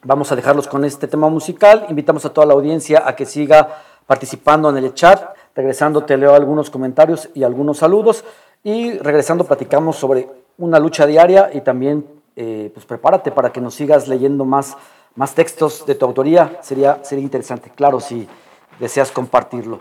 Vamos 0.04 0.30
a 0.30 0.36
dejarlos 0.36 0.68
con 0.68 0.84
este 0.84 1.08
tema 1.08 1.28
musical. 1.28 1.86
Invitamos 1.88 2.24
a 2.24 2.32
toda 2.32 2.46
la 2.46 2.54
audiencia 2.54 3.02
a 3.04 3.16
que 3.16 3.26
siga 3.26 3.82
participando 4.06 4.70
en 4.70 4.76
el 4.76 4.94
chat. 4.94 5.34
Regresando 5.54 6.04
te 6.04 6.16
leo 6.16 6.34
algunos 6.34 6.70
comentarios 6.70 7.28
y 7.34 7.42
algunos 7.42 7.78
saludos. 7.78 8.24
Y 8.64 8.98
regresando 8.98 9.44
platicamos 9.44 9.96
sobre 9.96 10.28
una 10.58 10.78
lucha 10.78 11.06
diaria 11.06 11.50
y 11.52 11.60
también 11.60 12.06
eh, 12.36 12.70
pues 12.72 12.86
prepárate 12.86 13.30
para 13.30 13.52
que 13.52 13.60
nos 13.60 13.74
sigas 13.74 14.08
leyendo 14.08 14.44
más, 14.44 14.76
más 15.14 15.34
textos 15.34 15.84
de 15.84 15.94
tu 15.94 16.06
autoría. 16.06 16.58
Sería, 16.62 17.00
sería 17.02 17.24
interesante, 17.24 17.70
claro, 17.70 18.00
si 18.00 18.26
deseas 18.78 19.10
compartirlo. 19.10 19.80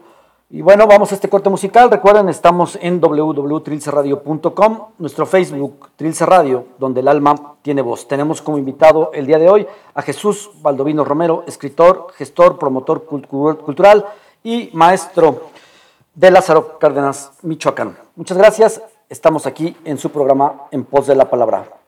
Y 0.53 0.61
bueno, 0.61 0.85
vamos 0.85 1.13
a 1.13 1.15
este 1.15 1.29
corte 1.29 1.49
musical. 1.49 1.89
Recuerden, 1.89 2.27
estamos 2.27 2.77
en 2.81 2.99
www.trilcerradio.com, 2.99 4.79
nuestro 4.97 5.25
Facebook, 5.25 5.91
Trilce 5.95 6.25
Radio, 6.25 6.65
donde 6.77 6.99
el 6.99 7.07
alma 7.07 7.55
tiene 7.61 7.81
voz. 7.81 8.05
Tenemos 8.05 8.41
como 8.41 8.57
invitado 8.57 9.11
el 9.13 9.25
día 9.25 9.39
de 9.39 9.49
hoy 9.49 9.65
a 9.93 10.01
Jesús 10.01 10.51
Baldovino 10.61 11.05
Romero, 11.05 11.45
escritor, 11.47 12.07
gestor, 12.17 12.59
promotor 12.59 13.05
cultural 13.05 14.05
y 14.43 14.69
maestro 14.73 15.51
de 16.13 16.31
Lázaro 16.31 16.79
Cárdenas, 16.79 17.31
Michoacán. 17.41 17.97
Muchas 18.15 18.37
gracias. 18.37 18.81
Estamos 19.09 19.45
aquí 19.45 19.75
en 19.83 19.97
su 19.97 20.09
programa 20.09 20.67
En 20.71 20.85
Pos 20.85 21.07
de 21.07 21.15
la 21.15 21.29
Palabra. 21.29 21.81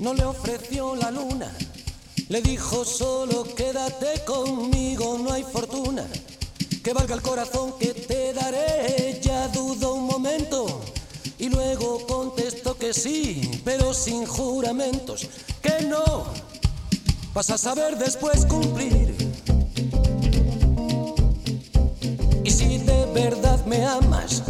no 0.00 0.14
le 0.14 0.24
ofreció 0.24 0.94
la 0.94 1.10
luna. 1.10 1.52
Le 2.28 2.40
dijo 2.40 2.84
solo 2.84 3.44
quédate 3.56 4.24
conmigo, 4.24 5.18
no 5.18 5.32
hay 5.32 5.42
fortuna 5.42 6.06
que 6.82 6.92
valga 6.92 7.14
el 7.16 7.22
corazón 7.22 7.78
que 7.78 7.92
te 7.92 8.32
daré. 8.32 9.20
Ya 9.20 9.48
dudo 9.48 9.94
un 9.94 10.04
momento 10.04 10.80
y 11.38 11.48
luego 11.48 12.06
contestó 12.06 12.76
que 12.76 12.92
sí, 12.92 13.60
pero 13.64 13.92
sin 13.92 14.26
juramentos, 14.26 15.28
que 15.62 15.84
no. 15.86 16.45
Vas 17.36 17.50
a 17.50 17.58
saber 17.58 17.98
después 17.98 18.46
cumplir. 18.46 19.14
Y 22.42 22.50
si 22.50 22.78
te 22.78 23.04
verdad 23.12 23.62
me 23.66 23.84
amas, 23.84 24.42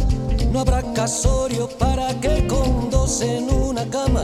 no 0.53 0.61
habrá 0.61 0.81
casorio 0.93 1.67
para 1.67 2.17
que 2.21 2.47
con 2.47 2.89
dos 2.89 3.19
en 3.19 3.53
una 3.53 3.89
cama 3.89 4.23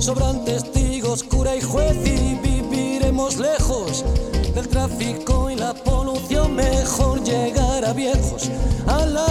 sobran 0.00 0.44
testigos, 0.44 1.22
cura 1.22 1.54
y 1.54 1.60
juez 1.60 1.96
y 2.04 2.34
viviremos 2.34 3.36
lejos 3.36 4.04
del 4.52 4.66
tráfico 4.66 5.48
y 5.48 5.54
la 5.54 5.72
polución. 5.72 6.56
Mejor 6.56 7.22
llegar 7.22 7.84
a 7.84 7.92
viejos 7.92 8.50
a 8.88 9.06
la 9.06 9.26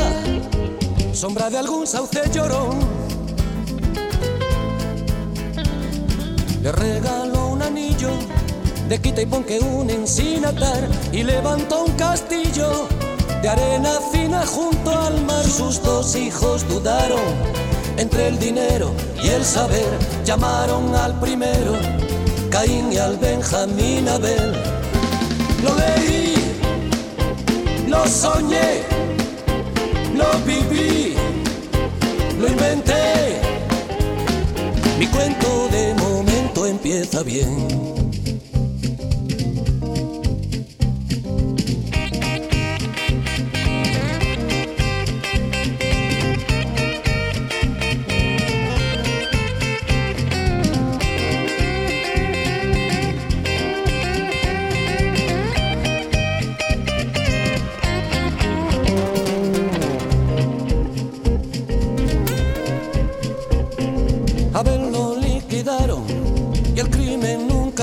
sombra 1.12 1.50
de 1.50 1.58
algún 1.58 1.86
sauce 1.86 2.22
llorón. 2.32 2.80
Le 6.62 6.72
regalo 6.72 7.45
de 7.76 9.02
quita 9.02 9.22
y 9.22 9.26
pon 9.26 9.44
que 9.44 9.60
unen 9.60 10.08
sin 10.08 10.46
atar 10.46 10.88
y 11.12 11.24
levantó 11.24 11.84
un 11.84 11.92
castillo 11.94 12.88
de 13.42 13.50
arena 13.50 14.00
fina 14.14 14.46
junto 14.46 14.98
al 14.98 15.22
mar. 15.26 15.44
Sus 15.44 15.82
dos 15.84 16.16
hijos 16.16 16.66
dudaron 16.70 17.20
entre 17.98 18.30
el 18.30 18.40
dinero 18.40 18.94
y 19.22 19.28
el 19.28 19.44
saber. 19.44 19.92
Llamaron 20.24 20.96
al 20.96 21.20
primero 21.20 21.74
Caín 22.50 22.94
y 22.94 22.98
al 22.98 23.18
Benjamín 23.18 24.08
Abel. 24.08 24.54
Lo 25.62 25.76
leí, 25.76 26.36
lo 27.90 28.08
soñé, 28.08 28.84
lo 30.16 30.30
viví, 30.46 31.14
lo 32.40 32.48
inventé. 32.48 33.42
Mi 34.98 35.08
cuento 35.08 35.68
de 35.72 36.05
empieza 36.86 37.24
bien. 37.24 37.96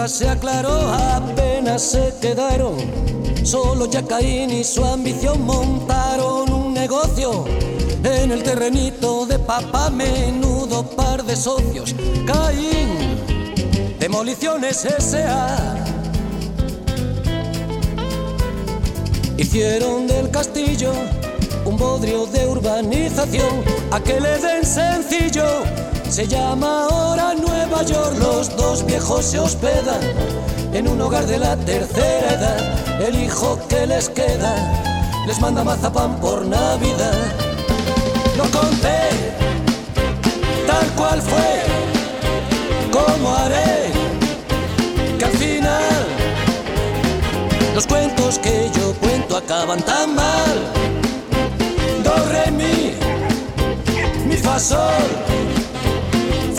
Se 0.09 0.29
aclaró, 0.29 0.93
apenas 0.93 1.83
se 1.83 2.13
quedaron. 2.21 2.77
Solo 3.45 3.87
ya 3.87 4.03
Caín 4.03 4.51
y 4.51 4.65
su 4.65 4.85
ambición 4.85 5.43
montaron 5.43 6.53
un 6.53 6.75
negocio 6.75 7.45
en 8.03 8.33
el 8.33 8.43
terrenito 8.43 9.27
de 9.27 9.39
papá, 9.39 9.91
menudo 9.91 10.85
par 10.85 11.23
de 11.25 11.37
socios. 11.37 11.95
Caín, 12.27 13.19
demoliciones 13.99 14.85
S.A. 14.85 15.77
Hicieron 19.37 20.07
del 20.07 20.31
castillo 20.31 20.93
un 21.65 21.77
bodrio 21.77 22.27
de 22.27 22.47
urbanización, 22.47 23.63
a 23.93 24.01
que 24.01 24.21
le 24.21 24.39
den 24.39 24.65
sencillo 24.65 25.45
se 26.13 26.29
llama 26.29 26.89
ahora 26.91 27.33
Nueva 27.33 27.83
York, 27.85 28.19
los 28.19 28.55
dos 28.55 28.85
viejos 28.85 29.25
se 29.25 29.39
hospedan 29.39 29.99
en 30.75 30.87
un 30.87 31.01
hogar 31.01 31.27
de 31.27 31.39
la 31.39 31.57
tercera 31.57 32.35
edad. 32.35 33.01
El 33.01 33.19
hijo 33.23 33.59
que 33.67 33.87
les 33.87 34.11
queda 34.11 34.55
les 35.27 35.41
manda 35.41 35.65
mazapán 35.65 36.21
por 36.21 36.45
Navidad. 36.45 37.15
Lo 38.37 38.45
conté 38.51 39.09
tal 40.67 40.87
cual 40.97 41.23
fue, 41.23 41.63
como 42.91 43.35
haré 43.35 43.91
que 45.19 45.25
al 45.25 45.33
final 45.33 46.07
los 47.75 47.87
cuentos 47.87 48.39
que 48.39 48.71
yo 48.79 48.93
cuento 49.01 49.39
acaban 49.39 49.81
tan 49.81 50.15
mal. 50.15 50.57
Do, 52.05 52.15
re, 52.31 52.51
mi, 52.51 52.93
mi, 54.27 54.37
fa, 54.37 54.59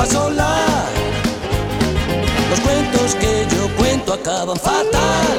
sola. 0.02 0.56
Los 2.50 2.60
cuentos 2.60 3.16
que 3.16 3.48
yo 3.56 3.68
cuento 3.78 4.14
acaban 4.14 4.58
fatal. 4.58 5.38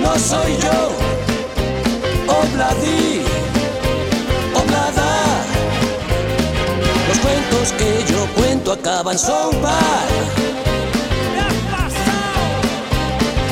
No 0.00 0.18
soy 0.18 0.56
yo, 0.62 0.90
Obladí, 2.32 3.22
Oblada. 4.54 5.44
Los 7.08 7.18
cuentos 7.18 7.72
que 7.78 8.12
yo 8.12 8.26
cuento 8.34 8.72
acaban 8.72 9.18
sopa. 9.18 9.78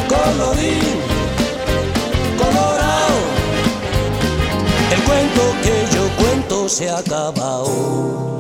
Colorín, 0.09 0.97
colorado. 2.39 3.19
El 4.93 5.03
cuento 5.03 5.43
que 5.63 5.97
yo 5.97 6.09
cuento 6.23 6.69
se 6.69 6.89
ha 6.89 6.99
acabado. 6.99 8.35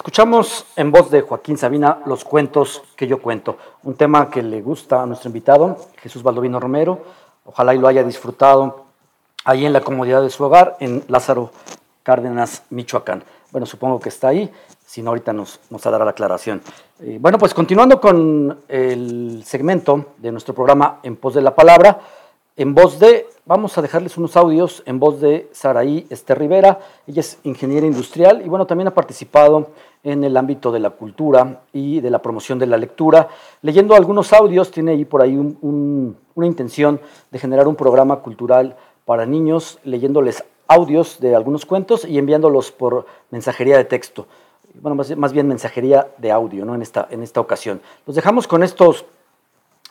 Escuchamos 0.00 0.64
en 0.76 0.90
voz 0.90 1.10
de 1.10 1.20
Joaquín 1.20 1.58
Sabina 1.58 1.98
los 2.06 2.24
cuentos 2.24 2.82
que 2.96 3.06
yo 3.06 3.20
cuento, 3.20 3.58
un 3.82 3.96
tema 3.96 4.30
que 4.30 4.42
le 4.42 4.62
gusta 4.62 5.02
a 5.02 5.04
nuestro 5.04 5.28
invitado, 5.28 5.76
Jesús 5.98 6.22
Baldovino 6.22 6.58
Romero. 6.58 7.02
Ojalá 7.44 7.74
y 7.74 7.78
lo 7.78 7.86
haya 7.86 8.02
disfrutado 8.02 8.86
ahí 9.44 9.66
en 9.66 9.74
la 9.74 9.82
comodidad 9.82 10.22
de 10.22 10.30
su 10.30 10.42
hogar, 10.42 10.78
en 10.80 11.04
Lázaro 11.08 11.50
Cárdenas, 12.02 12.62
Michoacán. 12.70 13.22
Bueno, 13.50 13.66
supongo 13.66 14.00
que 14.00 14.08
está 14.08 14.28
ahí, 14.28 14.50
si 14.86 15.02
no 15.02 15.10
ahorita 15.10 15.34
nos, 15.34 15.60
nos 15.68 15.82
dará 15.82 16.02
la 16.02 16.12
aclaración. 16.12 16.62
Eh, 17.00 17.18
bueno, 17.20 17.36
pues 17.36 17.52
continuando 17.52 18.00
con 18.00 18.60
el 18.68 19.42
segmento 19.44 20.14
de 20.16 20.32
nuestro 20.32 20.54
programa 20.54 21.00
En 21.02 21.16
Pos 21.16 21.34
de 21.34 21.42
la 21.42 21.54
Palabra, 21.54 22.00
en 22.60 22.74
voz 22.74 22.98
de, 22.98 23.26
vamos 23.46 23.78
a 23.78 23.80
dejarles 23.80 24.18
unos 24.18 24.36
audios 24.36 24.82
en 24.84 25.00
voz 25.00 25.18
de 25.18 25.48
Saraí 25.50 26.06
Esther 26.10 26.38
Rivera, 26.38 26.78
ella 27.06 27.20
es 27.20 27.38
ingeniera 27.42 27.86
industrial 27.86 28.42
y 28.44 28.50
bueno, 28.50 28.66
también 28.66 28.88
ha 28.88 28.94
participado 28.94 29.70
en 30.04 30.24
el 30.24 30.36
ámbito 30.36 30.70
de 30.70 30.78
la 30.78 30.90
cultura 30.90 31.62
y 31.72 32.00
de 32.02 32.10
la 32.10 32.20
promoción 32.20 32.58
de 32.58 32.66
la 32.66 32.76
lectura. 32.76 33.28
Leyendo 33.62 33.94
algunos 33.94 34.34
audios, 34.34 34.70
tiene 34.70 34.90
ahí 34.92 35.06
por 35.06 35.22
ahí 35.22 35.38
una 35.38 36.46
intención 36.46 37.00
de 37.30 37.38
generar 37.38 37.66
un 37.66 37.76
programa 37.76 38.16
cultural 38.16 38.76
para 39.06 39.24
niños, 39.24 39.78
leyéndoles 39.82 40.44
audios 40.68 41.18
de 41.18 41.34
algunos 41.34 41.64
cuentos 41.64 42.04
y 42.04 42.18
enviándolos 42.18 42.72
por 42.72 43.06
mensajería 43.30 43.78
de 43.78 43.84
texto. 43.86 44.26
Bueno, 44.74 45.02
más, 45.16 45.32
bien 45.32 45.48
mensajería 45.48 46.08
de 46.18 46.30
audio, 46.30 46.66
¿no? 46.66 46.74
En 46.74 46.82
esta, 46.82 47.08
en 47.10 47.22
esta 47.22 47.40
ocasión. 47.40 47.80
Los 48.06 48.16
dejamos 48.16 48.46
con 48.46 48.62
estos, 48.62 49.06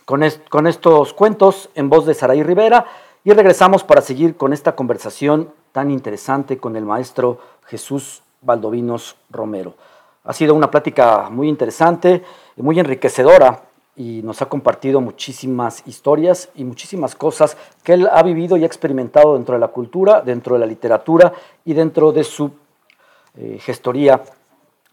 con, 0.09 0.65
estos 0.65 1.13
cuentos 1.13 1.69
en 1.75 1.87
voz 1.87 2.07
de 2.07 2.15
Saraí 2.15 2.41
Rivera 2.41 2.87
y 3.23 3.31
regresamos 3.31 3.83
para 3.83 4.01
seguir 4.01 4.35
con 4.37 4.53
esta 4.53 4.75
conversación 4.75 5.53
tan 5.71 5.91
interesante 5.91 6.57
con 6.57 6.75
el 6.75 6.83
maestro 6.83 7.37
Jesús 7.67 8.23
Valdovinos 8.41 9.17
Romero. 9.29 9.75
Ha 10.23 10.33
sido 10.33 10.55
una 10.55 10.71
plática 10.71 11.29
muy 11.29 11.47
interesante, 11.47 12.23
y 12.57 12.61
muy 12.63 12.79
enriquecedora 12.79 13.65
y 13.95 14.21
nos 14.23 14.41
ha 14.41 14.47
compartido 14.47 14.99
muchísimas 14.99 15.85
historias 15.85 16.49
y 16.55 16.63
muchísimas 16.63 17.13
cosas 17.13 17.55
que 17.83 17.93
él 17.93 18.09
ha 18.11 18.23
vivido 18.23 18.57
y 18.57 18.63
ha 18.63 18.65
experimentado 18.65 19.35
dentro 19.35 19.53
de 19.53 19.59
la 19.59 19.67
cultura, 19.67 20.21
dentro 20.21 20.55
de 20.55 20.61
la 20.61 20.65
literatura 20.65 21.33
y 21.65 21.73
dentro 21.73 22.11
de 22.11 22.23
su 22.23 22.49
eh, 23.37 23.59
gestoría 23.61 24.23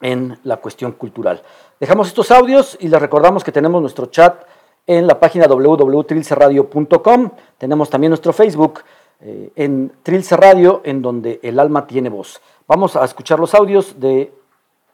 en 0.02 0.38
la 0.44 0.58
cuestión 0.58 0.92
cultural. 0.92 1.42
Dejamos 1.80 2.08
estos 2.08 2.30
audios 2.30 2.76
y 2.80 2.88
les 2.88 3.00
recordamos 3.00 3.42
que 3.42 3.52
tenemos 3.52 3.80
nuestro 3.80 4.06
chat 4.06 4.44
en 4.86 5.06
la 5.06 5.18
página 5.18 5.46
www.trilceradio.com. 5.48 7.30
Tenemos 7.58 7.90
también 7.90 8.10
nuestro 8.10 8.32
Facebook 8.32 8.82
eh, 9.20 9.52
en 9.56 9.92
Trilce 10.02 10.36
Radio, 10.36 10.82
en 10.84 11.02
donde 11.02 11.40
el 11.42 11.58
alma 11.58 11.86
tiene 11.86 12.08
voz. 12.08 12.40
Vamos 12.66 12.96
a 12.96 13.04
escuchar 13.04 13.40
los 13.40 13.54
audios 13.54 13.98
de 13.98 14.32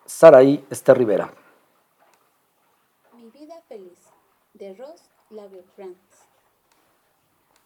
Saraí 0.06 0.64
Esther 0.70 0.98
Rivera. 0.98 1.32
Mi 3.16 3.30
vida 3.30 3.60
feliz, 3.68 3.98
de 4.54 4.74
Ross 4.74 5.02
Lagerkrantz. 5.30 5.98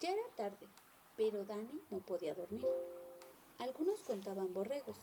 Ya 0.01 0.09
era 0.11 0.21
tarde, 0.35 0.67
pero 1.15 1.43
Dani 1.45 1.81
no 1.89 1.99
podía 1.99 2.33
dormir. 2.33 2.65
Algunos 3.59 3.99
contaban 4.01 4.53
borregos. 4.53 4.97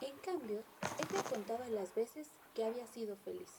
En 0.00 0.16
cambio, 0.24 0.62
ella 0.82 1.22
contaba 1.28 1.68
las 1.68 1.94
veces 1.94 2.28
que 2.54 2.64
había 2.64 2.86
sido 2.86 3.16
feliz. 3.16 3.50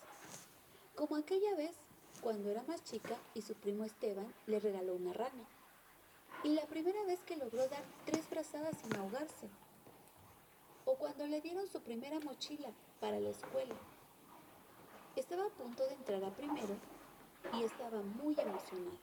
Como 0.95 1.15
aquella 1.15 1.55
vez 1.55 1.75
cuando 2.21 2.49
era 2.49 2.63
más 2.63 2.83
chica 2.83 3.17
y 3.33 3.41
su 3.41 3.55
primo 3.55 3.83
Esteban 3.83 4.33
le 4.47 4.59
regaló 4.59 4.95
una 4.95 5.13
rana. 5.13 5.45
Y 6.43 6.49
la 6.49 6.65
primera 6.65 7.03
vez 7.05 7.19
que 7.21 7.35
logró 7.35 7.67
dar 7.67 7.83
tres 8.05 8.29
brazadas 8.29 8.75
sin 8.81 8.95
ahogarse 8.95 9.49
o 10.85 10.95
cuando 10.95 11.27
le 11.27 11.41
dieron 11.41 11.67
su 11.67 11.81
primera 11.81 12.19
mochila 12.19 12.69
para 12.99 13.19
la 13.19 13.29
escuela. 13.29 13.75
Estaba 15.15 15.45
a 15.45 15.49
punto 15.49 15.85
de 15.87 15.93
entrar 15.93 16.23
a 16.23 16.29
primero 16.35 16.75
y 17.59 17.63
estaba 17.63 18.01
muy 18.01 18.33
emocionada. 18.33 18.97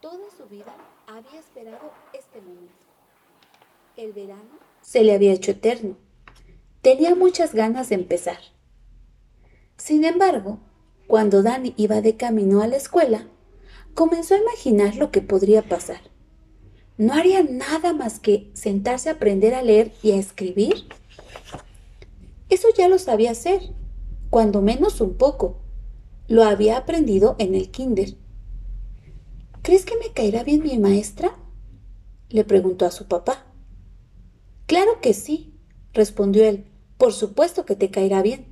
Toda 0.00 0.30
su 0.36 0.46
vida 0.46 0.74
había 1.06 1.38
esperado 1.38 1.92
este 2.12 2.40
momento. 2.40 2.86
El 3.96 4.12
verano 4.12 4.58
se 4.80 5.04
le 5.04 5.14
había 5.14 5.32
hecho 5.32 5.52
eterno. 5.52 5.96
Tenía 6.82 7.14
muchas 7.14 7.54
ganas 7.54 7.88
de 7.88 7.94
empezar. 7.94 8.38
Sin 9.76 10.04
embargo, 10.04 10.58
cuando 11.12 11.42
Dani 11.42 11.74
iba 11.76 12.00
de 12.00 12.16
camino 12.16 12.62
a 12.62 12.66
la 12.66 12.76
escuela, 12.76 13.28
comenzó 13.92 14.32
a 14.34 14.38
imaginar 14.38 14.96
lo 14.96 15.10
que 15.10 15.20
podría 15.20 15.60
pasar. 15.60 16.00
¿No 16.96 17.12
haría 17.12 17.42
nada 17.42 17.92
más 17.92 18.18
que 18.18 18.50
sentarse 18.54 19.10
a 19.10 19.12
aprender 19.12 19.52
a 19.52 19.60
leer 19.60 19.92
y 20.02 20.12
a 20.12 20.16
escribir? 20.16 20.86
Eso 22.48 22.68
ya 22.74 22.88
lo 22.88 22.98
sabía 22.98 23.32
hacer, 23.32 23.60
cuando 24.30 24.62
menos 24.62 25.02
un 25.02 25.18
poco. 25.18 25.60
Lo 26.28 26.44
había 26.44 26.78
aprendido 26.78 27.36
en 27.38 27.54
el 27.54 27.70
kinder. 27.70 28.16
¿Crees 29.60 29.84
que 29.84 29.98
me 29.98 30.14
caerá 30.14 30.44
bien 30.44 30.62
mi 30.62 30.78
maestra? 30.78 31.36
le 32.30 32.42
preguntó 32.44 32.86
a 32.86 32.90
su 32.90 33.06
papá. 33.06 33.44
Claro 34.64 35.02
que 35.02 35.12
sí, 35.12 35.52
respondió 35.92 36.46
él. 36.48 36.64
Por 36.96 37.12
supuesto 37.12 37.66
que 37.66 37.76
te 37.76 37.90
caerá 37.90 38.22
bien. 38.22 38.46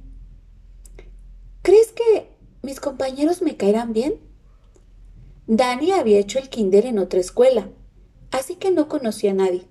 ¿Crees 1.62 1.92
que 1.92 2.30
mis 2.62 2.81
compañeros 2.81 3.42
me 3.42 3.57
caerán 3.57 3.92
bien? 3.92 4.20
Dani 5.46 5.92
había 5.92 6.18
hecho 6.18 6.38
el 6.38 6.49
kinder 6.49 6.87
en 6.87 6.99
otra 6.99 7.20
escuela, 7.20 7.70
así 8.31 8.57
que 8.57 8.70
no 8.70 8.88
conocía 8.88 9.33
a 9.33 9.35
nadie. 9.35 9.66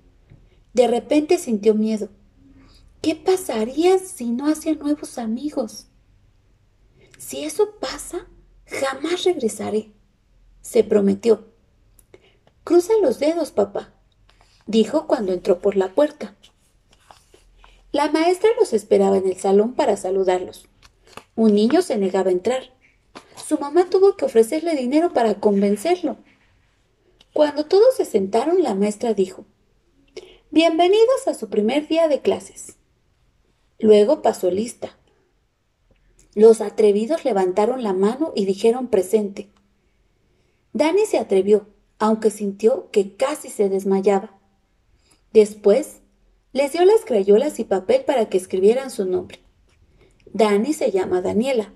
De 0.74 0.86
repente 0.86 1.38
sintió 1.38 1.74
miedo. 1.74 2.08
¿Qué 3.00 3.14
pasaría 3.14 3.98
si 3.98 4.30
no 4.30 4.46
hacía 4.46 4.74
nuevos 4.74 5.18
amigos? 5.18 5.86
Si 7.18 7.44
eso 7.44 7.76
pasa, 7.80 8.26
jamás 8.66 9.24
regresaré, 9.24 9.92
se 10.60 10.84
prometió. 10.84 11.46
Cruza 12.64 12.92
los 13.02 13.18
dedos, 13.18 13.50
papá, 13.50 13.94
dijo 14.66 15.06
cuando 15.06 15.32
entró 15.32 15.60
por 15.60 15.76
la 15.76 15.94
puerta. 15.94 16.36
La 17.92 18.10
maestra 18.10 18.50
los 18.58 18.72
esperaba 18.72 19.16
en 19.16 19.26
el 19.26 19.36
salón 19.36 19.74
para 19.74 19.96
saludarlos. 19.96 20.68
Un 21.34 21.54
niño 21.54 21.82
se 21.82 21.96
negaba 21.96 22.28
a 22.28 22.32
entrar. 22.32 22.72
Su 23.50 23.58
mamá 23.58 23.90
tuvo 23.90 24.16
que 24.16 24.26
ofrecerle 24.26 24.76
dinero 24.76 25.12
para 25.12 25.40
convencerlo. 25.40 26.18
Cuando 27.32 27.66
todos 27.66 27.96
se 27.96 28.04
sentaron, 28.04 28.62
la 28.62 28.76
maestra 28.76 29.12
dijo, 29.12 29.44
Bienvenidos 30.52 31.26
a 31.26 31.34
su 31.34 31.48
primer 31.48 31.88
día 31.88 32.06
de 32.06 32.20
clases. 32.20 32.76
Luego 33.80 34.22
pasó 34.22 34.52
lista. 34.52 34.96
Los 36.36 36.60
atrevidos 36.60 37.24
levantaron 37.24 37.82
la 37.82 37.92
mano 37.92 38.32
y 38.36 38.44
dijeron 38.44 38.86
presente. 38.86 39.50
Dani 40.72 41.04
se 41.04 41.18
atrevió, 41.18 41.66
aunque 41.98 42.30
sintió 42.30 42.88
que 42.92 43.16
casi 43.16 43.48
se 43.48 43.68
desmayaba. 43.68 44.38
Después, 45.32 46.02
les 46.52 46.70
dio 46.70 46.84
las 46.84 47.04
crayolas 47.04 47.58
y 47.58 47.64
papel 47.64 48.04
para 48.04 48.28
que 48.28 48.36
escribieran 48.38 48.92
su 48.92 49.06
nombre. 49.06 49.40
Dani 50.32 50.72
se 50.72 50.92
llama 50.92 51.20
Daniela 51.20 51.72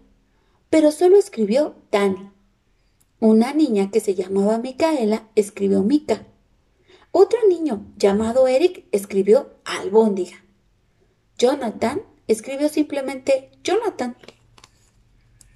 pero 0.74 0.90
solo 0.90 1.16
escribió 1.16 1.76
Dani. 1.92 2.32
Una 3.20 3.52
niña 3.52 3.92
que 3.92 4.00
se 4.00 4.16
llamaba 4.16 4.58
Micaela 4.58 5.28
escribió 5.36 5.84
Mica. 5.84 6.26
Otro 7.12 7.38
niño 7.48 7.86
llamado 7.96 8.48
Eric 8.48 8.84
escribió 8.90 9.54
Albóndiga. 9.64 10.44
Jonathan 11.38 12.02
escribió 12.26 12.68
simplemente 12.68 13.52
Jonathan. 13.62 14.16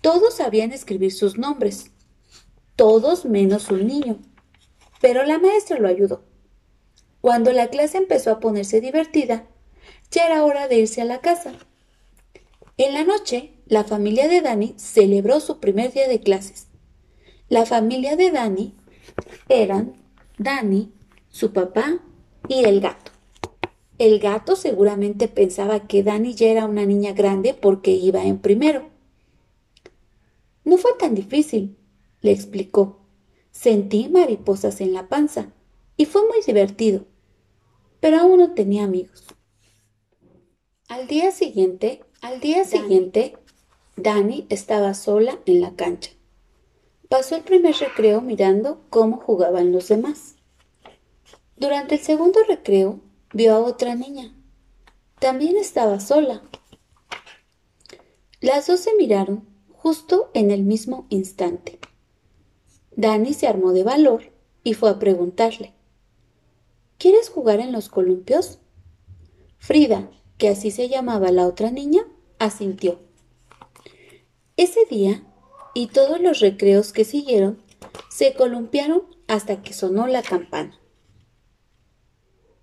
Todos 0.03 0.35
sabían 0.35 0.71
escribir 0.71 1.11
sus 1.11 1.37
nombres, 1.37 1.91
todos 2.77 3.25
menos 3.25 3.73
un 3.73 3.89
niño, 3.89 4.21
pero 5.01 5.25
la 5.25 5.41
maestra 5.41 5.81
lo 5.81 5.89
ayudó. 5.89 6.23
Cuando 7.21 7.51
la 7.53 7.71
clase 7.71 7.99
empezó 7.99 8.31
a 8.31 8.39
ponerse 8.39 8.81
divertida, 8.81 9.49
ya 10.13 10.27
era 10.27 10.45
hora 10.45 10.69
de 10.69 10.77
irse 10.77 11.01
a 11.01 11.05
la 11.05 11.21
casa. 11.21 11.55
En 12.79 12.95
la 12.95 13.03
noche, 13.03 13.55
la 13.67 13.83
familia 13.83 14.29
de 14.29 14.41
Dani 14.41 14.75
celebró 14.77 15.41
su 15.41 15.59
primer 15.59 15.93
día 15.93 16.07
de 16.07 16.21
clases. 16.21 16.69
La 17.49 17.67
familia 17.67 18.15
de 18.15 18.31
Dani 18.31 18.77
eran 19.49 19.95
Dani, 20.39 20.93
su 21.29 21.53
papá 21.53 21.99
y 22.47 22.63
el 22.63 22.81
gato. 22.81 23.11
El 23.99 24.21
gato 24.21 24.55
seguramente 24.55 25.27
pensaba 25.27 25.89
que 25.89 26.05
Dani 26.05 26.35
ya 26.35 26.51
era 26.51 26.67
una 26.67 26.87
niña 26.87 27.15
grande 27.15 27.53
porque 27.53 27.91
iba 27.91 28.25
en 28.25 28.39
primero. 28.39 28.91
No 30.63 30.79
fue 30.79 30.93
tan 31.01 31.17
difícil, 31.17 31.77
le 32.21 32.31
explicó. 32.31 33.01
Sentí 33.51 34.09
mariposas 34.09 34.81
en 34.81 34.93
la 34.93 35.09
panza 35.09 35.53
y 35.97 36.05
fue 36.05 36.23
muy 36.29 36.39
divertido, 36.47 37.07
pero 37.99 38.21
aún 38.21 38.39
no 38.39 38.55
tenía 38.55 38.85
amigos. 38.85 39.25
Al 40.87 41.09
día 41.09 41.33
siguiente, 41.33 42.05
al 42.21 42.41
día 42.41 42.65
siguiente, 42.65 43.37
Dani 43.97 44.47
estaba 44.49 44.95
sola 44.95 45.39
en 45.47 45.61
la 45.61 45.75
cancha. 45.75 46.11
Pasó 47.09 47.37
el 47.37 47.43
primer 47.43 47.75
recreo 47.77 48.21
mirando 48.21 48.85
cómo 48.91 49.19
jugaban 49.19 49.73
los 49.73 49.89
demás. 49.89 50.37
Durante 51.57 51.95
el 51.97 52.01
segundo 52.01 52.41
recreo 52.47 53.01
vio 53.33 53.55
a 53.55 53.61
otra 53.61 53.95
niña. 53.95 54.35
También 55.19 55.57
estaba 55.57 56.01
sola. 56.01 56.43
Las 58.41 58.67
dos 58.67 58.81
se 58.81 58.95
miraron 58.95 59.49
justo 59.73 60.31
en 60.35 60.51
el 60.51 60.63
mismo 60.63 61.07
instante. 61.09 61.79
Dani 62.95 63.33
se 63.33 63.47
armó 63.47 63.73
de 63.73 63.85
valor 63.85 64.33
y 64.65 64.75
fue 64.75 64.91
a 64.91 64.99
preguntarle, 64.99 65.73
¿Quieres 66.99 67.31
jugar 67.31 67.61
en 67.61 67.71
los 67.71 67.89
columpios? 67.89 68.59
Frida, 69.59 70.11
que 70.39 70.49
así 70.49 70.71
se 70.71 70.89
llamaba 70.89 71.31
la 71.33 71.47
otra 71.47 71.71
niña, 71.71 72.03
asintió. 72.39 73.01
Ese 74.57 74.81
día 74.89 75.25
y 75.75 75.89
todos 75.89 76.21
los 76.21 76.41
recreos 76.41 76.93
que 76.93 77.05
siguieron 77.05 77.63
se 78.09 78.35
columpiaron 78.35 79.03
hasta 79.27 79.63
que 79.63 79.73
sonó 79.73 80.07
la 80.07 80.23
campana. 80.23 80.81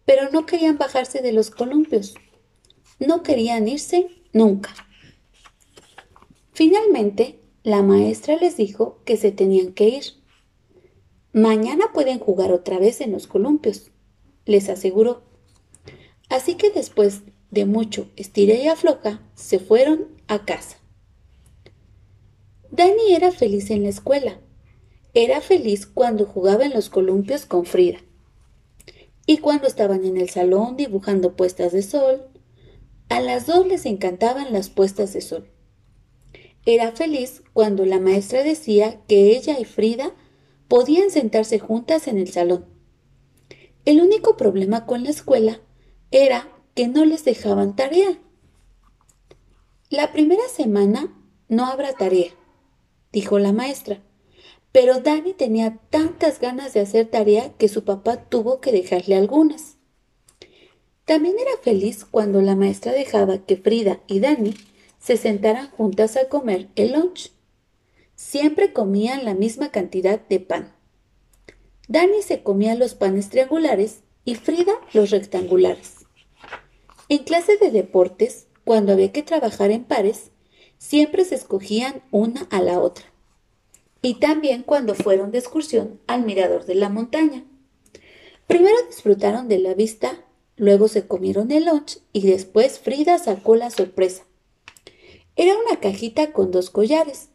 Pero 0.05 0.29
no 0.31 0.45
querían 0.45 0.77
bajarse 0.77 1.21
de 1.21 1.31
los 1.31 1.51
columpios. 1.51 2.15
No 2.99 3.23
querían 3.23 3.67
irse 3.67 4.07
nunca. 4.33 4.73
Finalmente, 6.53 7.39
la 7.63 7.81
maestra 7.81 8.38
les 8.38 8.57
dijo 8.57 8.99
que 9.05 9.17
se 9.17 9.31
tenían 9.31 9.73
que 9.73 9.89
ir. 9.89 10.03
Mañana 11.33 11.85
pueden 11.93 12.19
jugar 12.19 12.53
otra 12.53 12.79
vez 12.79 13.01
en 13.01 13.11
los 13.11 13.27
columpios, 13.27 13.91
les 14.45 14.69
aseguró. 14.69 15.23
Así 16.29 16.55
que 16.55 16.69
después 16.69 17.23
de 17.51 17.65
mucho 17.65 18.10
estiré 18.15 18.63
y 18.63 18.67
afloja, 18.67 19.21
se 19.36 19.60
fueron 19.60 20.08
a 20.27 20.45
casa. 20.45 20.77
Dani 22.71 23.13
era 23.13 23.31
feliz 23.31 23.69
en 23.69 23.84
la 23.84 23.89
escuela. 23.89 24.39
Era 25.13 25.39
feliz 25.39 25.86
cuando 25.86 26.25
jugaba 26.25 26.65
en 26.65 26.73
los 26.73 26.89
columpios 26.89 27.45
con 27.45 27.65
Frida. 27.65 27.99
Y 29.25 29.38
cuando 29.38 29.67
estaban 29.67 30.03
en 30.03 30.17
el 30.17 30.29
salón 30.29 30.75
dibujando 30.75 31.36
puestas 31.36 31.71
de 31.71 31.81
sol, 31.81 32.27
a 33.08 33.21
las 33.21 33.45
dos 33.45 33.65
les 33.65 33.86
encantaban 33.86 34.51
las 34.51 34.69
puestas 34.69 35.13
de 35.13 35.21
sol. 35.21 35.49
Era 36.65 36.91
feliz 36.91 37.43
cuando 37.53 37.86
la 37.86 37.99
maestra 37.99 38.43
decía 38.43 38.99
que 39.08 39.36
ella 39.36 39.60
y 39.60 39.65
Frida 39.65 40.13
podían 40.67 41.12
sentarse 41.12 41.60
juntas 41.60 42.08
en 42.08 42.17
el 42.17 42.31
salón. 42.31 42.65
El 43.86 44.01
único 44.01 44.36
problema 44.36 44.86
con 44.86 45.03
la 45.03 45.12
escuela 45.12 45.62
era 46.10 46.54
que 46.75 46.89
no 46.89 47.05
les 47.05 47.23
dejaban 47.23 47.75
tarea. 47.75 48.19
La 49.89 50.11
primera 50.11 50.47
semana 50.49 51.11
no 51.47 51.65
habrá 51.65 51.93
tarea, 51.93 52.31
dijo 53.13 53.39
la 53.39 53.53
maestra, 53.53 54.03
pero 54.73 55.00
Dani 55.00 55.31
tenía 55.31 55.79
tantas 55.89 56.41
ganas 56.41 56.73
de 56.73 56.81
hacer 56.81 57.08
tarea 57.08 57.54
que 57.58 57.69
su 57.69 57.85
papá 57.85 58.25
tuvo 58.25 58.60
que 58.60 58.73
dejarle 58.73 59.15
algunas. 59.15 59.77
También 61.06 61.35
era 61.39 61.58
feliz 61.63 62.04
cuando 62.04 62.41
la 62.41 62.58
maestra 62.58 62.91
dejaba 62.91 63.37
que 63.45 63.56
Frida 63.56 64.02
y 64.08 64.19
Dani 64.19 64.54
se 65.00 65.15
sentaran 65.15 65.69
juntas 65.69 66.17
a 66.17 66.27
comer 66.27 66.67
el 66.75 66.91
lunch. 66.91 67.31
Siempre 68.15 68.73
comían 68.73 69.23
la 69.23 69.33
misma 69.33 69.69
cantidad 69.69 70.19
de 70.19 70.41
pan. 70.41 70.73
Dani 71.87 72.21
se 72.21 72.43
comía 72.43 72.75
los 72.75 72.95
panes 72.95 73.29
triangulares 73.29 74.02
y 74.25 74.35
Frida 74.35 74.73
los 74.93 75.12
rectangulares. 75.12 76.04
En 77.08 77.19
clase 77.23 77.58
de 77.58 77.71
deportes, 77.71 78.47
cuando 78.63 78.93
había 78.93 79.12
que 79.12 79.21
trabajar 79.21 79.69
en 79.69 79.83
pares, 79.83 80.31
siempre 80.77 81.23
se 81.23 81.35
escogían 81.35 82.01
una 82.12 82.47
a 82.49 82.62
la 82.62 82.79
otra. 82.79 83.06
Y 84.01 84.15
también 84.15 84.63
cuando 84.63 84.95
fueron 84.95 85.31
de 85.31 85.39
excursión 85.39 85.99
al 86.08 86.23
mirador 86.23 86.65
de 86.65 86.75
la 86.75 86.89
montaña. 86.89 87.45
Primero 88.47 88.75
disfrutaron 88.87 89.47
de 89.47 89.60
la 89.60 89.73
vista, 89.73 90.25
luego 90.56 90.87
se 90.87 91.08
comieron 91.08 91.51
el 91.51 91.65
lunch 91.65 91.99
y 92.13 92.25
después 92.27 92.79
Frida 92.79 93.17
sacó 93.19 93.56
la 93.56 93.69
sorpresa. 93.69 94.23
Era 95.35 95.53
una 95.58 95.79
cajita 95.79 96.31
con 96.31 96.51
dos 96.51 96.69
collares. 96.69 97.29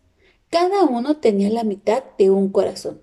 Cada 0.49 0.85
uno 0.85 1.19
tenía 1.19 1.51
la 1.51 1.65
mitad 1.65 2.03
de 2.19 2.31
un 2.31 2.51
corazón. 2.51 3.03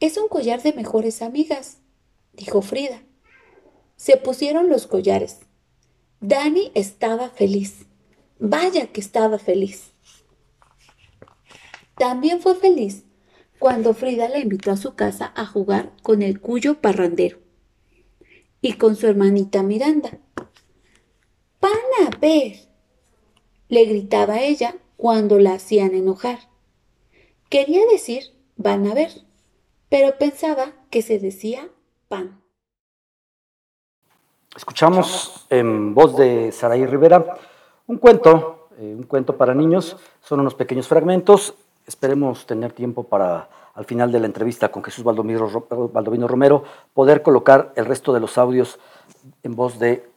Es 0.00 0.16
un 0.16 0.28
collar 0.28 0.62
de 0.62 0.72
mejores 0.72 1.22
amigas, 1.22 1.78
dijo 2.34 2.62
Frida. 2.62 3.02
Se 3.98 4.16
pusieron 4.16 4.68
los 4.68 4.86
collares. 4.86 5.40
Dani 6.20 6.70
estaba 6.74 7.30
feliz. 7.30 7.86
Vaya 8.38 8.86
que 8.86 9.00
estaba 9.00 9.38
feliz. 9.38 9.92
También 11.96 12.40
fue 12.40 12.54
feliz 12.54 13.02
cuando 13.58 13.92
Frida 13.92 14.28
la 14.28 14.38
invitó 14.38 14.70
a 14.70 14.76
su 14.76 14.94
casa 14.94 15.32
a 15.34 15.44
jugar 15.44 15.92
con 16.02 16.22
el 16.22 16.40
cuyo 16.40 16.80
parrandero 16.80 17.38
y 18.60 18.74
con 18.74 18.94
su 18.94 19.08
hermanita 19.08 19.64
Miranda. 19.64 20.20
¡Van 21.60 21.72
a 22.06 22.16
ver! 22.18 22.68
le 23.68 23.84
gritaba 23.84 24.40
ella 24.40 24.76
cuando 24.96 25.40
la 25.40 25.54
hacían 25.54 25.94
enojar. 25.94 26.38
Quería 27.50 27.84
decir 27.90 28.32
van 28.56 28.86
a 28.86 28.94
ver, 28.94 29.10
pero 29.88 30.18
pensaba 30.18 30.86
que 30.90 31.02
se 31.02 31.18
decía 31.18 31.68
pan. 32.08 32.47
Escuchamos 34.58 35.46
en 35.50 35.94
voz 35.94 36.16
de 36.16 36.50
Saraí 36.50 36.84
Rivera 36.84 37.24
un 37.86 37.96
cuento, 37.98 38.66
eh, 38.76 38.92
un 38.92 39.04
cuento 39.04 39.36
para 39.36 39.54
niños, 39.54 39.96
son 40.20 40.40
unos 40.40 40.56
pequeños 40.56 40.88
fragmentos 40.88 41.54
esperemos 41.86 42.44
tener 42.44 42.72
tiempo 42.72 43.04
para, 43.04 43.48
al 43.74 43.84
final 43.84 44.10
de 44.10 44.18
la 44.18 44.26
entrevista 44.26 44.68
con 44.70 44.82
Jesús 44.82 45.04
Baldovino 45.04 46.26
Romero, 46.26 46.64
poder 46.92 47.22
colocar 47.22 47.72
el 47.76 47.86
resto 47.86 48.12
de 48.12 48.18
los 48.18 48.36
audios 48.36 48.80
en 49.44 49.54
voz 49.54 49.78
de 49.78 50.10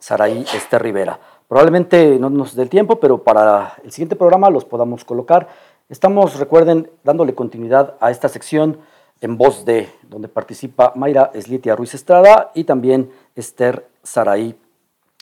Saraí 0.00 0.44
Esther 0.52 0.82
Rivera. 0.82 1.20
Probablemente 1.46 2.18
no 2.18 2.30
nos 2.30 2.56
dé 2.56 2.62
el 2.62 2.70
tiempo, 2.70 2.98
pero 2.98 3.22
para 3.22 3.76
el 3.84 3.92
siguiente 3.92 4.16
programa 4.16 4.50
los 4.50 4.64
podamos 4.64 5.04
colocar. 5.04 5.48
Estamos, 5.88 6.36
recuerden, 6.40 6.90
dándole 7.04 7.36
continuidad 7.36 7.94
a 8.00 8.10
esta 8.10 8.28
sección 8.28 8.80
en 9.24 9.38
voz 9.38 9.64
de, 9.64 9.88
donde 10.02 10.28
participa 10.28 10.92
Mayra 10.96 11.30
Eslitia 11.32 11.74
Ruiz 11.74 11.94
Estrada 11.94 12.50
y 12.54 12.64
también 12.64 13.10
Esther 13.34 13.88
Saraí 14.02 14.54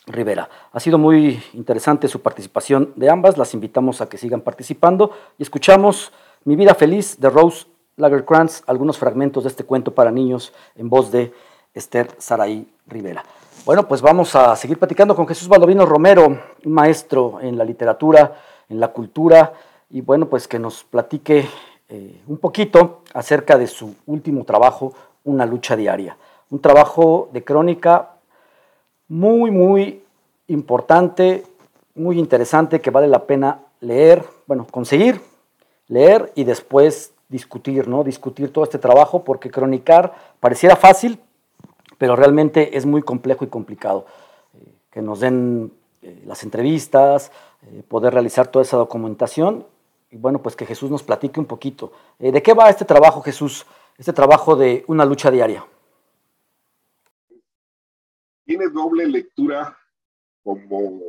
Rivera. 0.07 0.49
Ha 0.73 0.81
sido 0.81 0.99
muy 0.99 1.41
interesante 1.53 2.09
su 2.09 2.21
participación 2.21 2.93
de 2.97 3.09
ambas, 3.09 3.39
las 3.39 3.55
invitamos 3.55 4.01
a 4.01 4.09
que 4.09 4.19
sigan 4.19 4.41
participando 4.41 5.13
y 5.39 5.45
escuchamos 5.45 6.13
Mi 6.45 6.57
vida 6.57 6.75
feliz 6.75 7.21
de 7.21 7.31
Rose 7.31 7.67
Lagerkrantz, 7.97 8.65
algunos 8.67 8.99
fragmentos 8.99 9.45
de 9.45 9.51
este 9.51 9.63
cuento 9.63 9.95
para 9.95 10.11
niños 10.11 10.53
en 10.75 10.89
voz 10.89 11.13
de 11.13 11.33
Esther 11.73 12.11
Saraí 12.19 12.67
Rivera. 12.89 13.25
Bueno, 13.65 13.87
pues 13.87 14.03
vamos 14.03 14.35
a 14.35 14.57
seguir 14.57 14.81
platicando 14.81 15.15
con 15.15 15.29
Jesús 15.29 15.47
Baldovino 15.47 15.87
Romero, 15.87 16.27
un 16.27 16.73
maestro 16.73 17.39
en 17.41 17.57
la 17.57 17.65
literatura, 17.65 18.37
en 18.69 18.81
la 18.81 18.89
cultura, 18.89 19.53
y 19.91 20.01
bueno, 20.01 20.27
pues 20.27 20.49
que 20.49 20.59
nos 20.59 20.83
platique 20.83 21.47
eh, 21.95 22.23
un 22.27 22.39
poquito 22.39 23.03
acerca 23.13 23.59
de 23.59 23.67
su 23.67 23.95
último 24.07 24.45
trabajo, 24.45 24.95
Una 25.25 25.47
lucha 25.47 25.77
diaria. 25.77 26.17
Un 26.51 26.61
trabajo 26.61 27.29
de 27.33 27.45
crónica 27.45 28.17
muy, 29.09 29.51
muy 29.51 30.03
importante, 30.49 31.45
muy 31.95 32.19
interesante, 32.19 32.81
que 32.81 32.91
vale 32.91 33.07
la 33.07 33.27
pena 33.27 33.61
leer, 33.81 34.25
bueno, 34.47 34.67
conseguir, 34.69 35.21
leer 35.87 36.33
y 36.35 36.45
después 36.45 37.13
discutir, 37.29 37.89
¿no? 37.89 38.03
Discutir 38.05 38.53
todo 38.53 38.65
este 38.65 38.79
trabajo, 38.79 39.23
porque 39.23 39.51
cronicar 39.51 40.15
pareciera 40.41 40.77
fácil, 40.77 41.21
pero 41.99 42.17
realmente 42.17 42.77
es 42.77 42.87
muy 42.87 43.03
complejo 43.03 43.45
y 43.45 43.49
complicado. 43.49 44.07
Eh, 44.55 44.75
que 44.91 45.03
nos 45.03 45.21
den 45.21 45.73
eh, 46.01 46.23
las 46.27 46.43
entrevistas, 46.43 47.31
eh, 47.67 47.83
poder 47.87 48.13
realizar 48.15 48.49
toda 48.49 48.65
esa 48.65 48.79
documentación, 48.79 49.67
y 50.13 50.17
bueno, 50.17 50.41
pues 50.41 50.55
que 50.55 50.67
Jesús 50.67 50.91
nos 50.91 51.03
platique 51.03 51.41
un 51.41 51.47
poquito. 51.47 51.93
¿De 52.19 52.41
qué 52.43 52.55
va 52.55 52.71
este 52.71 52.85
trabajo, 52.85 53.21
Jesús? 53.23 53.67
Este 53.99 54.13
trabajo 54.13 54.55
de 54.55 54.85
una 54.87 55.05
lucha 55.05 55.31
diaria 55.31 55.67
tiene 58.45 58.69
doble 58.69 59.07
lectura 59.07 59.79
como 60.43 61.01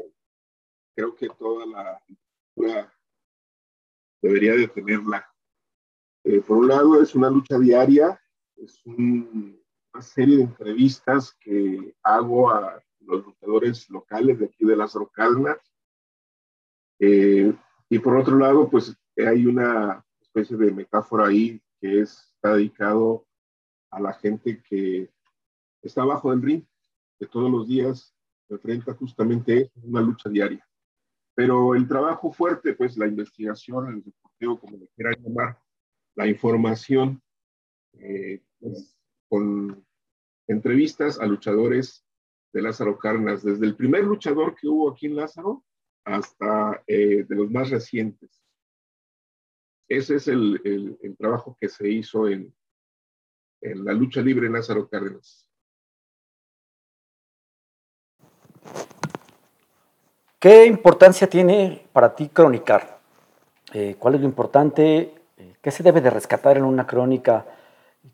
creo 0.96 1.16
que 1.16 1.28
toda 1.30 1.66
la 1.66 2.02
lectura 2.08 2.94
debería 4.22 4.54
de 4.54 4.68
tenerla. 4.68 5.28
Eh, 6.24 6.40
por 6.40 6.58
un 6.58 6.68
lado 6.70 7.02
es 7.02 7.16
una 7.16 7.30
lucha 7.30 7.58
diaria, 7.58 8.18
es 8.56 8.80
una 8.86 10.02
serie 10.02 10.38
de 10.38 10.44
entrevistas 10.44 11.36
que 11.40 11.96
hago 12.04 12.50
a 12.50 12.82
los 13.02 13.26
luchadores 13.26 13.90
locales 13.90 14.40
de 14.40 14.46
aquí 14.46 14.64
de 14.64 14.78
las 14.78 14.94
Rocalnas. 14.94 15.58
Eh, 17.00 17.54
y 17.94 18.00
por 18.00 18.18
otro 18.18 18.40
lado, 18.40 18.68
pues 18.72 18.98
hay 19.18 19.46
una 19.46 20.04
especie 20.20 20.58
de 20.58 20.72
metáfora 20.72 21.28
ahí 21.28 21.62
que 21.80 22.02
es, 22.02 22.34
está 22.34 22.56
dedicado 22.56 23.28
a 23.92 24.00
la 24.00 24.14
gente 24.14 24.64
que 24.68 25.12
está 25.84 26.02
abajo 26.02 26.32
del 26.32 26.42
ring, 26.42 26.64
todos 27.32 27.52
los 27.52 27.68
días 27.68 28.16
enfrenta 28.50 28.96
justamente 28.96 29.72
una 29.84 30.02
lucha 30.02 30.28
diaria. 30.28 30.68
Pero 31.36 31.76
el 31.76 31.88
trabajo 31.88 32.32
fuerte, 32.32 32.74
pues 32.74 32.98
la 32.98 33.06
investigación, 33.06 33.88
el 33.90 34.04
deportivo, 34.04 34.60
como 34.60 34.78
le 34.78 34.88
quieran 34.96 35.16
llamar, 35.24 35.60
la 36.16 36.28
información, 36.28 37.22
eh, 38.00 38.42
pues, 38.60 38.98
con 39.30 39.86
entrevistas 40.48 41.20
a 41.20 41.28
luchadores 41.28 42.04
de 42.54 42.62
Lázaro 42.64 42.98
Carnas, 42.98 43.44
desde 43.44 43.68
el 43.68 43.76
primer 43.76 44.04
luchador 44.04 44.56
que 44.56 44.68
hubo 44.68 44.90
aquí 44.90 45.06
en 45.06 45.16
Lázaro 45.16 45.64
hasta 46.06 46.84
eh, 46.88 47.24
de 47.28 47.36
los 47.36 47.50
más 47.50 47.70
recientes. 47.70 48.44
Ese 49.88 50.16
es 50.16 50.28
el, 50.28 50.62
el, 51.02 51.18
trabajo 51.18 51.58
que 51.60 51.70
se 51.70 51.90
hizo 51.90 52.28
en, 52.28 52.54
en 53.62 53.86
la 53.86 53.94
lucha 53.94 54.22
libre 54.22 54.50
Lázaro 54.50 54.88
Cárdenas. 54.90 55.48
¿Qué 60.40 60.66
importancia 60.66 61.30
tiene 61.30 61.86
para 61.94 62.16
ti 62.16 62.30
cronicar? 62.30 63.00
Eh, 63.74 63.96
¿Cuál 63.98 64.16
es 64.16 64.22
lo 64.22 64.28
importante? 64.28 65.14
Eh, 65.38 65.56
¿Qué 65.62 65.72
se 65.72 65.84
debe 65.84 66.02
de 66.02 66.10
rescatar 66.10 66.58
en 66.58 66.64
una 66.64 66.86
crónica? 66.86 67.46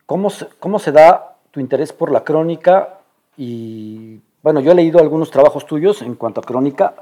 ¿Cómo 0.06 0.30
se, 0.30 0.48
¿Cómo 0.60 0.80
se 0.80 0.92
da 0.92 1.38
tu 1.52 1.60
interés 1.60 1.92
por 1.92 2.12
la 2.12 2.24
crónica? 2.24 3.00
Y 3.36 4.22
bueno, 4.44 4.60
yo 4.60 4.72
he 4.72 4.76
leído 4.76 5.00
algunos 5.00 5.32
trabajos 5.32 5.66
tuyos 5.66 6.02
en 6.02 6.16
cuanto 6.16 6.42
a 6.42 6.44
crónica. 6.44 6.94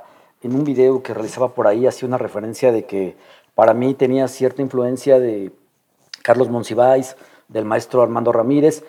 En 0.47 0.55
un 0.55 0.63
video 0.63 1.03
que 1.03 1.13
realizaba 1.13 1.49
por 1.49 1.67
ahí 1.67 1.87
hacía 1.87 2.07
una 2.07 2.17
referencia 2.17 2.71
de 2.71 2.85
que 2.85 3.17
para 3.53 3.73
mí 3.73 3.93
tenía 3.95 4.29
cierta 4.29 4.61
influencia 4.61 5.19
de 5.19 5.51
Carlos 6.23 6.47
Monsiváis, 6.49 7.17
del 7.49 7.65
maestro 7.65 8.01
Armando 8.01 8.31
Ramírez, 8.31 8.85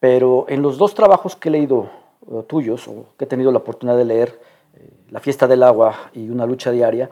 pero 0.00 0.46
en 0.48 0.62
los 0.62 0.78
dos 0.78 0.94
trabajos 0.94 1.36
que 1.36 1.50
he 1.50 1.52
leído 1.52 1.90
eh, 2.32 2.42
tuyos 2.48 2.88
o 2.88 3.08
que 3.18 3.26
he 3.26 3.28
tenido 3.28 3.52
la 3.52 3.58
oportunidad 3.58 3.98
de 3.98 4.06
leer, 4.06 4.40
eh, 4.74 4.88
la 5.10 5.20
fiesta 5.20 5.46
del 5.46 5.64
agua 5.64 6.10
y 6.14 6.30
una 6.30 6.46
lucha 6.46 6.70
diaria, 6.70 7.10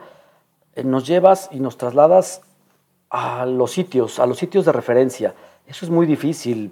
eh, 0.73 0.83
nos 0.83 1.05
llevas 1.05 1.47
y 1.51 1.59
nos 1.59 1.77
trasladas 1.77 2.41
a 3.11 3.45
los 3.45 3.71
sitios, 3.71 4.17
a 4.17 4.25
los 4.25 4.39
sitios 4.39 4.65
de 4.65 4.71
referencia. 4.71 5.35
Eso 5.67 5.85
es 5.85 5.91
muy 5.91 6.07
difícil 6.07 6.71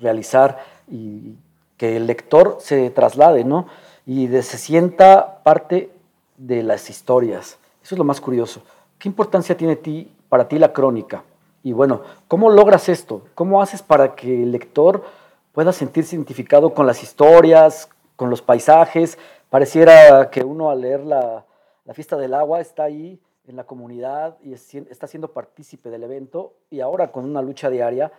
realizar 0.00 0.64
y 0.90 1.36
que 1.76 1.96
el 1.96 2.08
lector 2.08 2.56
se 2.58 2.90
traslade, 2.90 3.44
¿no? 3.44 3.68
Y 4.06 4.26
se 4.28 4.58
sienta 4.58 5.42
parte 5.42 5.90
de 6.36 6.62
las 6.62 6.90
historias. 6.90 7.58
Eso 7.82 7.94
es 7.94 7.98
lo 7.98 8.04
más 8.04 8.20
curioso. 8.20 8.62
¿Qué 8.98 9.08
importancia 9.08 9.56
tiene 9.56 9.76
ti, 9.76 10.12
para 10.28 10.48
ti 10.48 10.58
la 10.58 10.72
crónica? 10.72 11.24
Y 11.62 11.72
bueno, 11.72 12.02
¿cómo 12.28 12.50
logras 12.50 12.88
esto? 12.88 13.22
¿Cómo 13.34 13.62
haces 13.62 13.82
para 13.82 14.14
que 14.14 14.42
el 14.42 14.52
lector 14.52 15.04
pueda 15.52 15.72
sentirse 15.72 16.16
identificado 16.16 16.74
con 16.74 16.86
las 16.86 17.02
historias, 17.02 17.88
con 18.16 18.30
los 18.30 18.42
paisajes, 18.42 19.18
Pareciera 19.52 20.30
que 20.30 20.42
uno 20.42 20.70
al 20.70 20.80
leer 20.80 21.04
la, 21.04 21.44
fiesta 21.92 22.16
del 22.16 22.32
agua 22.32 22.62
está 22.62 22.84
ahí 22.84 23.20
en 23.46 23.54
la 23.54 23.64
comunidad 23.64 24.38
y 24.40 24.54
está 24.54 25.06
siendo 25.06 25.34
partícipe 25.34 25.90
del 25.90 26.04
evento 26.04 26.54
y 26.70 26.80
ahora 26.80 27.12
con 27.12 27.26
una 27.26 27.42
lucha 27.42 27.68
diaria, 27.68 28.10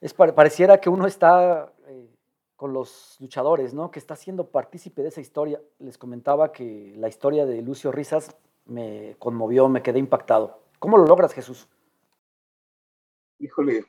es, 0.00 0.14
pareciera 0.14 0.80
que 0.80 0.88
uno 0.88 1.08
está 1.08 1.72
eh, 1.88 2.08
con 2.62 2.72
los 2.72 3.16
luchadores, 3.18 3.74
¿no? 3.74 3.90
que 3.90 3.98
está 3.98 4.14
siendo 4.14 4.52
partícipe 4.52 5.02
de 5.02 5.08
esa 5.08 5.20
historia. 5.20 5.60
Les 5.80 5.98
comentaba 5.98 6.52
que 6.52 6.94
la 6.96 7.08
historia 7.08 7.44
de 7.44 7.60
Lucio 7.60 7.90
Risas 7.90 8.36
me 8.66 9.16
conmovió, 9.18 9.68
me 9.68 9.82
quedé 9.82 9.98
impactado. 9.98 10.62
¿Cómo 10.78 10.96
lo 10.96 11.04
logras, 11.04 11.34
Jesús? 11.34 11.68
Híjole, 13.40 13.84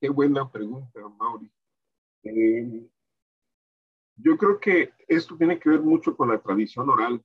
qué 0.00 0.08
buena 0.08 0.48
pregunta, 0.48 1.00
Mauri. 1.18 1.50
Eh, 2.22 2.88
yo 4.14 4.38
creo 4.38 4.60
que 4.60 4.92
esto 5.08 5.36
tiene 5.36 5.58
que 5.58 5.70
ver 5.70 5.80
mucho 5.80 6.16
con 6.16 6.28
la 6.28 6.38
tradición 6.38 6.88
oral. 6.90 7.20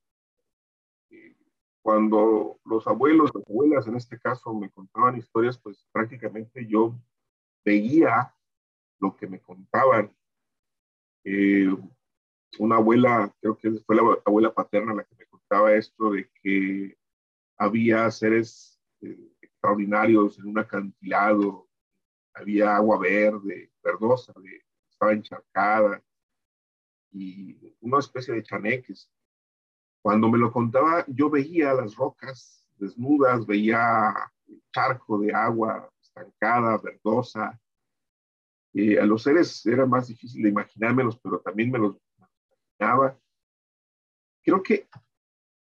Cuando 1.84 2.58
los 2.66 2.88
abuelos, 2.88 3.30
las 3.36 3.48
abuelas 3.48 3.86
en 3.86 3.98
este 3.98 4.20
caso, 4.20 4.52
me 4.56 4.72
contaban 4.72 5.16
historias, 5.16 5.60
pues 5.60 5.88
prácticamente 5.92 6.66
yo 6.66 6.96
veía 7.64 8.34
lo 8.98 9.16
que 9.16 9.28
me 9.28 9.40
contaban. 9.40 10.12
Eh, 11.26 11.68
una 12.60 12.78
abuela, 12.78 13.36
creo 13.42 13.58
que 13.58 13.72
fue 13.86 13.96
la 13.98 14.04
abuela 14.26 14.54
paterna 14.54 14.94
la 14.94 15.04
que 15.04 15.16
me 15.16 15.26
contaba 15.26 15.74
esto 15.74 16.12
de 16.12 16.30
que 16.42 16.98
había 17.58 18.10
seres 18.12 18.80
eh, 19.02 19.34
extraordinarios 19.42 20.40
en 20.40 20.48
un 20.48 20.60
acantilado 20.60 21.68
había 22.36 22.76
agua 22.76 23.00
verde, 23.00 23.72
verdosa, 23.82 24.34
estaba 24.90 25.14
encharcada 25.14 26.04
y 27.12 27.76
una 27.80 28.00
especie 28.00 28.34
de 28.34 28.44
chaneques. 28.44 29.10
Cuando 30.02 30.30
me 30.30 30.38
lo 30.38 30.52
contaba, 30.52 31.06
yo 31.08 31.30
veía 31.30 31.74
las 31.74 31.96
rocas 31.96 32.68
desnudas, 32.76 33.46
veía 33.46 34.14
el 34.48 34.62
charco 34.72 35.18
de 35.20 35.34
agua 35.34 35.90
estancada, 36.02 36.78
verdosa. 36.78 37.60
Eh, 38.78 39.00
a 39.00 39.06
los 39.06 39.24
seres 39.24 39.66
era 39.66 39.86
más 39.86 40.08
difícil 40.08 40.44
de 40.44 40.50
imaginármelos, 40.50 41.18
pero 41.20 41.40
también 41.40 41.72
me 41.72 41.80
los 41.80 41.96
imaginaba. 42.18 43.18
Creo 44.44 44.62
que 44.62 44.90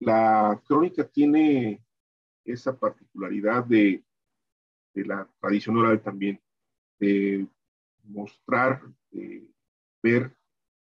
la 0.01 0.61
crónica 0.67 1.09
tiene 1.09 1.83
esa 2.45 2.79
particularidad 2.79 3.65
de, 3.65 4.05
de 4.93 5.05
la 5.07 5.27
tradición 5.41 5.79
oral 5.79 6.03
también, 6.03 6.43
de 6.99 7.47
mostrar, 8.05 8.83
de 9.11 9.51
ver, 10.03 10.37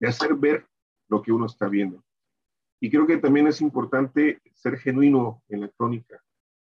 de 0.00 0.08
hacer 0.08 0.34
ver 0.34 0.66
lo 1.08 1.22
que 1.22 1.30
uno 1.30 1.46
está 1.46 1.68
viendo. 1.68 2.02
Y 2.80 2.90
creo 2.90 3.06
que 3.06 3.18
también 3.18 3.46
es 3.46 3.60
importante 3.60 4.42
ser 4.54 4.76
genuino 4.76 5.40
en 5.48 5.60
la 5.60 5.68
crónica. 5.68 6.20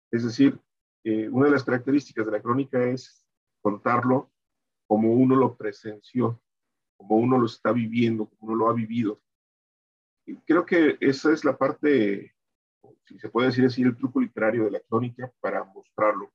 Es 0.09 0.23
decir, 0.23 0.57
eh, 1.03 1.28
una 1.28 1.47
de 1.47 1.51
las 1.51 1.65
características 1.65 2.25
de 2.25 2.32
la 2.32 2.41
crónica 2.41 2.82
es 2.82 3.25
contarlo 3.61 4.32
como 4.88 5.12
uno 5.12 5.36
lo 5.36 5.56
presenció, 5.56 6.42
como 6.96 7.18
uno 7.18 7.38
lo 7.38 7.46
está 7.46 7.72
viviendo, 7.72 8.26
como 8.26 8.54
uno 8.54 8.56
lo 8.56 8.70
ha 8.70 8.74
vivido. 8.74 9.22
Y 10.26 10.36
creo 10.38 10.66
que 10.66 10.98
esa 11.00 11.32
es 11.32 11.46
la 11.46 11.58
parte, 11.58 12.34
si 13.06 13.20
se 13.20 13.30
puede 13.30 13.48
decir 13.48 13.66
así, 13.66 13.84
el 13.84 13.96
truco 13.96 14.20
literario 14.20 14.66
de 14.66 14.72
la 14.72 14.80
crónica 14.80 15.32
para 15.40 15.64
mostrarlo. 15.64 16.32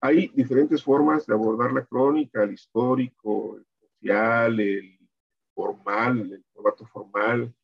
Hay 0.00 0.28
diferentes 0.28 0.82
formas 0.82 1.26
de 1.26 1.34
abordar 1.34 1.72
la 1.72 1.84
crónica, 1.84 2.42
el 2.42 2.52
histórico, 2.52 3.56
el 3.56 3.66
social, 3.80 4.60
el 4.60 4.98
formal, 5.54 6.32
el 6.32 6.44
formato 6.52 6.86
formal, 6.86 7.54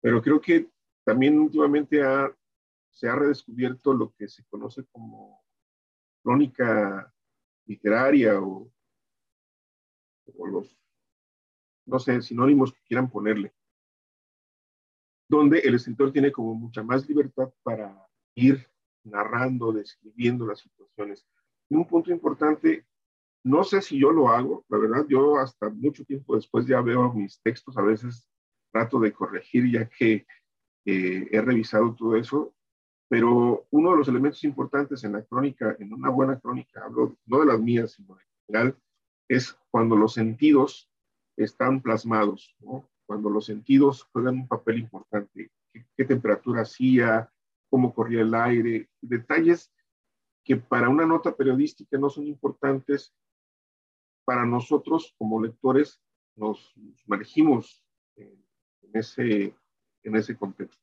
pero 0.00 0.20
creo 0.20 0.40
que 0.40 0.68
también 1.04 1.38
últimamente 1.38 2.00
se 2.90 3.08
ha 3.08 3.14
redescubierto 3.14 3.94
lo 3.94 4.12
que 4.12 4.28
se 4.28 4.44
conoce 4.44 4.84
como 4.92 5.42
crónica 6.22 7.12
literaria 7.66 8.40
o, 8.40 8.70
los, 10.38 10.76
no 11.86 11.98
sé, 11.98 12.20
sinónimos 12.22 12.72
que 12.72 12.80
quieran 12.86 13.10
ponerle, 13.10 13.52
donde 15.28 15.60
el 15.60 15.74
escritor 15.74 16.12
tiene 16.12 16.30
como 16.30 16.54
mucha 16.54 16.82
más 16.82 17.08
libertad 17.08 17.52
para 17.62 18.06
ir 18.34 18.66
narrando, 19.04 19.72
describiendo 19.72 20.46
las 20.46 20.60
situaciones. 20.60 21.26
Y 21.68 21.74
un 21.74 21.86
punto 21.86 22.10
importante, 22.10 22.86
no 23.44 23.64
sé 23.64 23.82
si 23.82 23.98
yo 23.98 24.12
lo 24.12 24.28
hago, 24.28 24.64
la 24.68 24.78
verdad, 24.78 25.06
yo 25.08 25.38
hasta 25.38 25.68
mucho 25.70 26.04
tiempo 26.04 26.36
después 26.36 26.66
ya 26.66 26.80
veo 26.80 27.12
mis 27.12 27.40
textos, 27.40 27.76
a 27.76 27.82
veces 27.82 28.28
trato 28.70 29.00
de 29.00 29.12
corregir 29.12 29.70
ya 29.70 29.88
que 29.88 30.26
eh, 30.84 31.28
he 31.30 31.40
revisado 31.40 31.94
todo 31.94 32.16
eso 32.16 32.54
pero 33.12 33.66
uno 33.68 33.90
de 33.90 33.96
los 33.98 34.08
elementos 34.08 34.42
importantes 34.42 35.04
en 35.04 35.12
la 35.12 35.22
crónica, 35.22 35.76
en 35.78 35.92
una 35.92 36.08
buena 36.08 36.40
crónica, 36.40 36.82
hablo 36.82 37.18
no 37.26 37.40
de 37.40 37.44
las 37.44 37.60
mías, 37.60 37.92
sino 37.92 38.14
en 38.18 38.26
general, 38.46 38.78
es 39.28 39.56
cuando 39.70 39.96
los 39.96 40.14
sentidos 40.14 40.90
están 41.36 41.80
plasmados, 41.80 42.56
cuando 43.06 43.30
los 43.30 43.46
sentidos 43.46 44.04
juegan 44.12 44.34
un 44.36 44.48
papel 44.48 44.78
importante, 44.80 45.50
qué, 45.96 46.04
temperatura 46.04 46.62
hacía, 46.62 47.30
cómo 47.70 47.94
corría 47.94 48.22
el 48.22 48.34
aire, 48.34 48.88
detalles 49.00 49.72
que 50.44 50.56
para 50.56 50.88
una 50.88 51.06
nota 51.06 51.34
periodística 51.34 51.96
no 51.98 52.10
son 52.10 52.26
importantes, 52.26 53.14
para 54.24 54.44
nosotros 54.44 55.14
como 55.18 55.42
lectores 55.42 56.00
nos 56.36 56.74
sumergimos 56.96 57.84
en, 58.16 58.44
ese, 58.92 59.54
en 60.02 60.16
ese 60.16 60.36
contexto. 60.36 60.82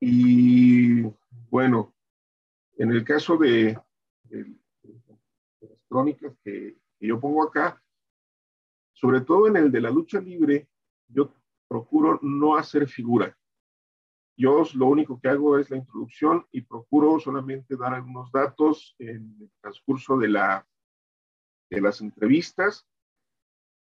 Y 0.00 1.02
bueno, 1.50 1.94
en 2.76 2.90
el 2.90 3.04
caso 3.04 3.36
de, 3.36 3.78
las 4.30 5.78
crónicas 5.88 6.36
que, 6.44 6.76
yo 7.00 7.20
pongo 7.20 7.42
acá, 7.42 7.82
sobre 8.92 9.20
todo 9.20 9.48
en 9.48 9.56
el 9.56 9.72
de 9.72 9.80
la 9.80 9.90
lucha 9.90 10.20
libre, 10.20 10.68
yo 11.08 11.32
procuro 11.68 12.18
no 12.22 12.56
hacer 12.56 12.88
figura. 12.88 13.36
Yo 14.36 14.64
lo 14.74 14.86
único 14.86 15.20
que 15.20 15.28
hago 15.28 15.58
es 15.58 15.70
la 15.70 15.76
introducción 15.76 16.46
y 16.50 16.62
procuro 16.62 17.20
solamente 17.20 17.76
dar 17.76 17.94
algunos 17.94 18.32
datos 18.32 18.96
en 18.98 19.36
el 19.40 19.50
transcurso 19.60 20.16
de, 20.16 20.28
la, 20.28 20.66
de 21.70 21.80
las 21.80 22.00
entrevistas, 22.00 22.86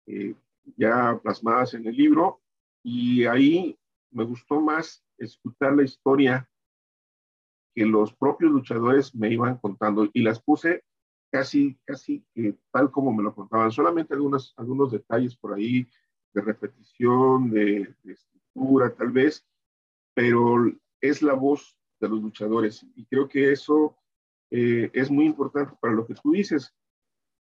eh, 0.06 0.34
ya 0.76 1.18
plasmadas 1.22 1.74
en 1.74 1.86
el 1.86 1.96
libro, 1.96 2.40
y 2.82 3.24
ahí 3.24 3.78
me 4.10 4.24
gustó 4.24 4.60
más 4.60 5.04
escuchar 5.18 5.74
la 5.74 5.82
historia 5.82 6.48
que 7.74 7.84
los 7.84 8.14
propios 8.14 8.52
luchadores 8.52 9.14
me 9.14 9.32
iban 9.32 9.58
contando 9.58 10.08
y 10.12 10.22
las 10.22 10.42
puse 10.42 10.84
casi, 11.30 11.78
casi 11.84 12.24
tal 12.70 12.90
como 12.90 13.12
me 13.12 13.22
lo 13.22 13.34
contaban, 13.34 13.70
solamente 13.70 14.14
algunos, 14.14 14.54
algunos 14.56 14.92
detalles 14.92 15.36
por 15.36 15.54
ahí 15.54 15.88
de 16.32 16.40
repetición, 16.40 17.50
de, 17.50 17.94
escritura 18.04 18.94
tal 18.94 19.10
vez, 19.10 19.46
pero 20.14 20.72
es 21.00 21.22
la 21.22 21.34
voz 21.34 21.78
de 22.00 22.08
los 22.08 22.22
luchadores 22.22 22.86
y 22.94 23.06
creo 23.06 23.28
que 23.28 23.52
eso 23.52 23.96
eh, 24.50 24.90
es 24.92 25.10
muy 25.10 25.26
importante 25.26 25.76
para 25.80 25.94
lo 25.94 26.06
que 26.06 26.14
tú 26.14 26.32
dices. 26.32 26.74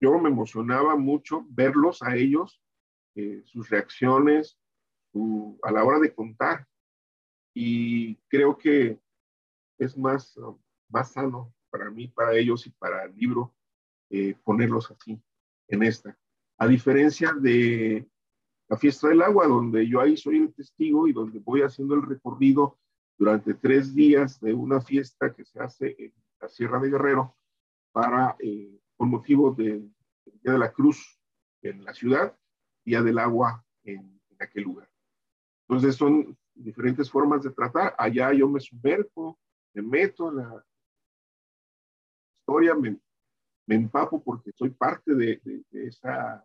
Yo 0.00 0.18
me 0.18 0.28
emocionaba 0.28 0.96
mucho 0.96 1.44
verlos 1.50 2.02
a 2.02 2.16
ellos, 2.16 2.62
eh, 3.14 3.42
sus 3.44 3.68
reacciones, 3.68 4.58
a 5.62 5.72
la 5.72 5.84
hora 5.84 5.98
de 5.98 6.14
contar. 6.14 6.66
Y 7.54 8.16
creo 8.28 8.56
que 8.56 9.00
es 9.78 9.96
más, 9.96 10.38
más 10.88 11.12
sano 11.12 11.52
para 11.70 11.90
mí, 11.90 12.08
para 12.08 12.36
ellos 12.36 12.66
y 12.66 12.70
para 12.70 13.04
el 13.04 13.16
libro 13.16 13.54
eh, 14.10 14.34
ponerlos 14.44 14.90
así, 14.90 15.20
en 15.68 15.82
esta. 15.82 16.16
A 16.58 16.66
diferencia 16.66 17.32
de 17.32 18.08
la 18.68 18.76
fiesta 18.76 19.08
del 19.08 19.22
agua, 19.22 19.46
donde 19.46 19.86
yo 19.88 20.00
ahí 20.00 20.16
soy 20.16 20.38
el 20.38 20.54
testigo 20.54 21.08
y 21.08 21.12
donde 21.12 21.38
voy 21.38 21.62
haciendo 21.62 21.94
el 21.94 22.02
recorrido 22.02 22.78
durante 23.16 23.54
tres 23.54 23.94
días 23.94 24.40
de 24.40 24.54
una 24.54 24.80
fiesta 24.80 25.32
que 25.34 25.44
se 25.44 25.60
hace 25.60 25.96
en 25.98 26.12
la 26.40 26.48
Sierra 26.48 26.78
de 26.78 26.90
Guerrero 26.90 27.36
para, 27.92 28.36
eh, 28.38 28.80
con 28.96 29.10
motivo 29.10 29.52
del 29.52 29.92
Día 30.24 30.52
de 30.52 30.58
la 30.58 30.72
Cruz 30.72 31.20
en 31.62 31.84
la 31.84 31.94
ciudad, 31.94 32.36
Día 32.84 33.02
del 33.02 33.18
Agua 33.18 33.64
en 33.82 34.20
aquel 34.38 34.64
lugar. 34.64 34.88
Entonces 35.68 35.96
son 35.96 36.36
diferentes 36.54 37.10
formas 37.10 37.42
de 37.42 37.50
tratar. 37.50 37.94
Allá 37.98 38.32
yo 38.32 38.48
me 38.48 38.60
sumerjo, 38.60 39.38
me 39.74 39.82
meto 39.82 40.30
en 40.30 40.36
la 40.36 40.64
historia, 42.40 42.74
me, 42.74 42.98
empapo 43.74 44.22
porque 44.22 44.52
soy 44.52 44.70
parte 44.70 45.14
de, 45.14 45.40
esa, 45.72 46.44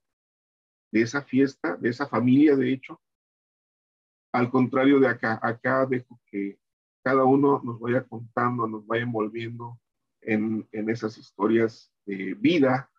de 0.92 1.02
esa 1.02 1.22
fiesta, 1.22 1.76
de 1.78 1.90
esa 1.90 2.08
familia, 2.08 2.56
de 2.56 2.74
hecho. 2.74 3.02
Al 4.34 4.50
contrario 4.50 5.00
de 5.00 5.08
acá, 5.08 5.40
acá 5.42 5.86
dejo 5.86 6.20
que 6.26 6.60
cada 7.04 7.24
uno 7.24 7.62
nos 7.64 7.80
vaya 7.80 8.04
contando, 8.04 8.68
nos 8.68 8.86
vaya 8.88 9.04
envolviendo 9.04 9.80
en, 10.22 10.68
en 10.72 10.90
esas 10.90 11.18
historias 11.18 11.92
de 12.06 12.34
vida 12.34 12.90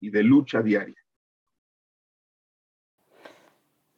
y 0.00 0.10
de 0.10 0.22
lucha 0.22 0.62
diaria. 0.62 0.96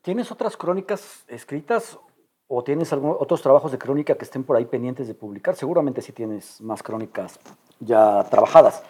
¿Tienes 0.02 0.30
otras 0.30 0.56
crónicas 0.56 1.24
escritas 1.28 1.98
o 2.46 2.62
tienes 2.62 2.92
otros 2.92 3.40
trabajos 3.40 3.72
de 3.72 3.78
crónica 3.78 4.14
que 4.16 4.24
estén 4.24 4.44
por 4.44 4.56
ahí 4.56 4.66
pendientes 4.66 5.08
de 5.08 5.14
publicar? 5.14 5.56
Seguramente 5.56 6.02
sí 6.02 6.12
tienes 6.12 6.60
más 6.60 6.82
crónicas 6.82 7.40
ya 7.80 8.22
trabajadas. 8.30 8.82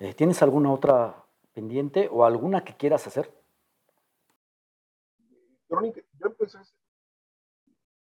Eh, 0.00 0.14
¿Tienes 0.14 0.40
alguna 0.40 0.72
otra 0.72 1.26
pendiente 1.52 2.08
o 2.10 2.24
alguna 2.24 2.64
que 2.64 2.74
quieras 2.74 3.06
hacer? 3.06 3.30
Crónica, 5.68 6.00
yo 6.18 6.28
empecé 6.28 6.56
a 6.56 6.62
hacer 6.62 6.76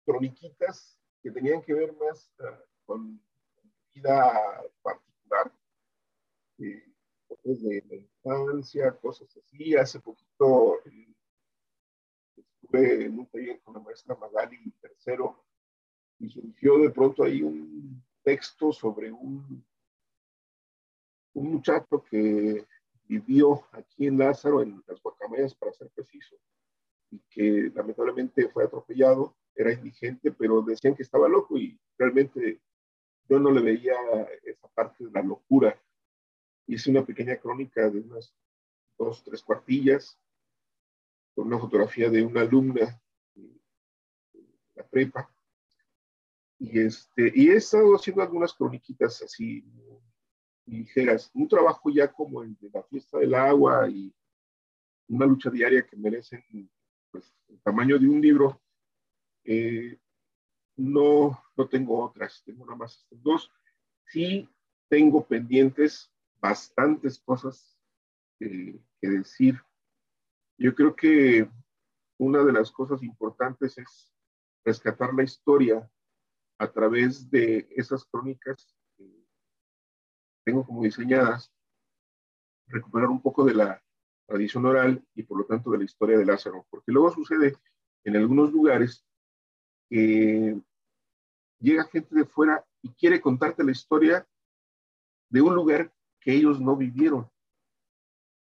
croniquitas 0.06 0.98
que 1.22 1.32
tenían 1.32 1.62
que 1.62 1.74
ver 1.74 1.94
más 1.98 2.32
uh, 2.40 2.46
con 2.86 3.22
vida 3.94 4.64
particular, 4.82 5.52
eh, 6.60 6.88
de 7.44 7.84
la 7.90 7.96
infancia, 7.98 8.98
cosas 8.98 9.36
así. 9.36 9.76
Hace 9.76 10.00
poquito 10.00 10.80
estuve 12.38 13.06
en 13.06 13.20
un 13.20 13.28
taller 13.28 13.62
con 13.64 13.74
la 13.74 13.82
maestra 13.82 14.16
Magali 14.16 14.72
tercero 14.80 15.44
y 16.20 16.30
surgió 16.30 16.78
de 16.78 16.90
pronto 16.90 17.26
ahí 17.26 17.42
un 17.42 18.02
texto 18.24 18.72
sobre 18.72 19.12
un, 19.12 19.66
un 21.34 21.54
muchacho 21.54 22.04
que 22.10 22.66
vivió 23.08 23.66
aquí 23.72 24.08
en 24.08 24.18
Lázaro, 24.18 24.62
en 24.62 24.84
las 24.88 25.02
Guacamayas, 25.02 25.56
para 25.56 25.74
ser 25.74 25.90
preciso, 25.90 26.36
y 27.10 27.20
que 27.30 27.72
lamentablemente 27.76 28.48
fue 28.50 28.64
atropellado, 28.64 29.36
era 29.56 29.74
indigente, 29.74 30.32
pero 30.32 30.62
decían 30.62 30.96
que 30.96 31.04
estaba 31.04 31.28
loco 31.28 31.58
y 31.58 31.78
realmente 31.98 32.62
yo 33.28 33.40
no 33.40 33.52
le 33.52 33.62
veía 33.62 33.96
esa 34.44 34.68
parte 34.70 35.06
de 35.06 35.12
la 35.12 35.22
locura. 35.22 35.78
hice 36.68 36.90
una 36.90 37.06
pequeña 37.06 37.38
crónica 37.38 37.90
de 37.90 38.00
unas 38.00 38.34
dos, 38.98 39.24
tres 39.24 39.42
cuartillas, 39.44 40.18
con 41.34 41.48
una 41.48 41.60
fotografía 41.60 42.10
de 42.10 42.24
una 42.24 42.42
alumna 42.42 43.02
de 43.36 43.62
la 44.76 44.88
prepa. 44.88 45.30
Y, 46.60 46.80
este, 46.80 47.32
y 47.34 47.50
he 47.50 47.56
estado 47.56 47.96
haciendo 47.96 48.22
algunas 48.22 48.54
croniquitas 48.54 49.22
así 49.22 49.66
ligeras, 50.72 51.30
un 51.34 51.48
trabajo 51.48 51.90
ya 51.90 52.12
como 52.12 52.44
el 52.44 52.56
de 52.60 52.70
la 52.74 52.84
fiesta 52.84 53.20
del 53.20 53.34
agua 53.34 53.90
y 53.90 54.14
una 55.10 55.26
lucha 55.26 55.50
diaria 55.50 55.86
que 55.86 55.98
merecen 55.98 56.44
pues, 57.12 57.34
el 57.50 57.60
tamaño 57.62 58.00
de 58.00 58.08
un 58.08 58.22
libro. 58.22 58.62
Eh, 59.44 60.00
no, 60.78 61.44
no 61.56 61.68
tengo 61.68 62.04
otras, 62.04 62.42
tengo 62.46 62.66
nada 62.66 62.78
más 62.78 62.98
estas 62.98 63.22
dos. 63.22 63.52
Sí 64.08 64.48
tengo 64.92 65.26
pendientes 65.26 66.12
bastantes 66.42 67.18
cosas 67.18 67.80
que 68.38 68.82
decir. 69.00 69.56
Yo 70.58 70.76
creo 70.76 70.94
que 70.94 71.50
una 72.18 72.44
de 72.44 72.52
las 72.52 72.72
cosas 72.72 73.02
importantes 73.02 73.78
es 73.78 74.14
rescatar 74.66 75.14
la 75.14 75.24
historia 75.24 75.90
a 76.58 76.70
través 76.70 77.32
de 77.32 77.70
esas 77.72 78.04
crónicas 78.04 78.76
tengo 80.44 80.66
como 80.66 80.84
diseñadas, 80.84 81.52
recuperar 82.68 83.10
un 83.10 83.22
poco 83.22 83.46
de 83.46 83.54
la 83.54 83.84
tradición 84.26 84.66
oral 84.66 85.04
y 85.14 85.24
por 85.24 85.38
lo 85.38 85.46
tanto 85.46 85.72
de 85.72 85.80
la 85.80 85.84
historia 85.84 86.18
de 86.18 86.26
Lázaro, 86.26 86.66
porque 86.70 86.92
luego 86.92 87.12
sucede 87.12 87.56
en 88.04 88.16
algunos 88.16 88.52
lugares 88.52 89.06
que 89.90 90.60
llega 91.60 91.84
gente 91.86 92.16
de 92.16 92.26
fuera 92.26 92.66
y 92.82 92.90
quiere 92.94 93.22
contarte 93.22 93.64
la 93.64 93.72
historia 93.72 94.28
de 95.30 95.42
un 95.42 95.54
lugar 95.54 95.94
que 96.20 96.34
ellos 96.34 96.60
no 96.60 96.76
vivieron. 96.76 97.30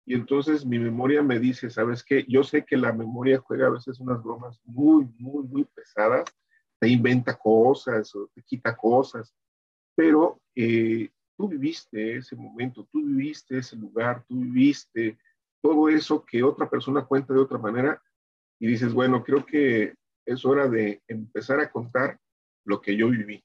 Y 0.04 0.14
entonces 0.14 0.64
mi 0.64 0.78
memoria 0.78 1.22
me 1.22 1.38
dice, 1.38 1.68
¿sabes 1.70 2.02
qué? 2.02 2.24
Yo 2.28 2.42
sé 2.42 2.64
que 2.64 2.76
la 2.76 2.92
memoria 2.92 3.38
juega 3.40 3.66
a 3.66 3.70
veces 3.70 4.00
unas 4.00 4.22
bromas 4.22 4.58
muy, 4.64 5.06
muy, 5.18 5.44
muy 5.44 5.64
pesadas, 5.64 6.24
te 6.78 6.88
inventa 6.88 7.36
cosas 7.36 8.14
o 8.14 8.28
te 8.34 8.42
quita 8.42 8.74
cosas, 8.76 9.34
pero 9.94 10.40
eh, 10.54 11.10
tú 11.38 11.48
viviste 11.48 12.16
ese 12.16 12.34
momento, 12.34 12.86
tú 12.90 13.06
viviste 13.06 13.58
ese 13.58 13.76
lugar, 13.76 14.24
tú 14.26 14.40
viviste 14.40 15.16
todo 15.62 15.88
eso 15.88 16.24
que 16.24 16.42
otra 16.42 16.68
persona 16.68 17.06
cuenta 17.06 17.32
de 17.32 17.38
otra 17.38 17.58
manera 17.58 18.02
y 18.58 18.66
dices, 18.66 18.92
bueno, 18.92 19.22
creo 19.22 19.46
que 19.46 19.94
es 20.26 20.44
hora 20.44 20.68
de 20.68 21.00
empezar 21.06 21.60
a 21.60 21.70
contar 21.70 22.18
lo 22.64 22.80
que 22.80 22.96
yo 22.96 23.08
viví 23.08 23.42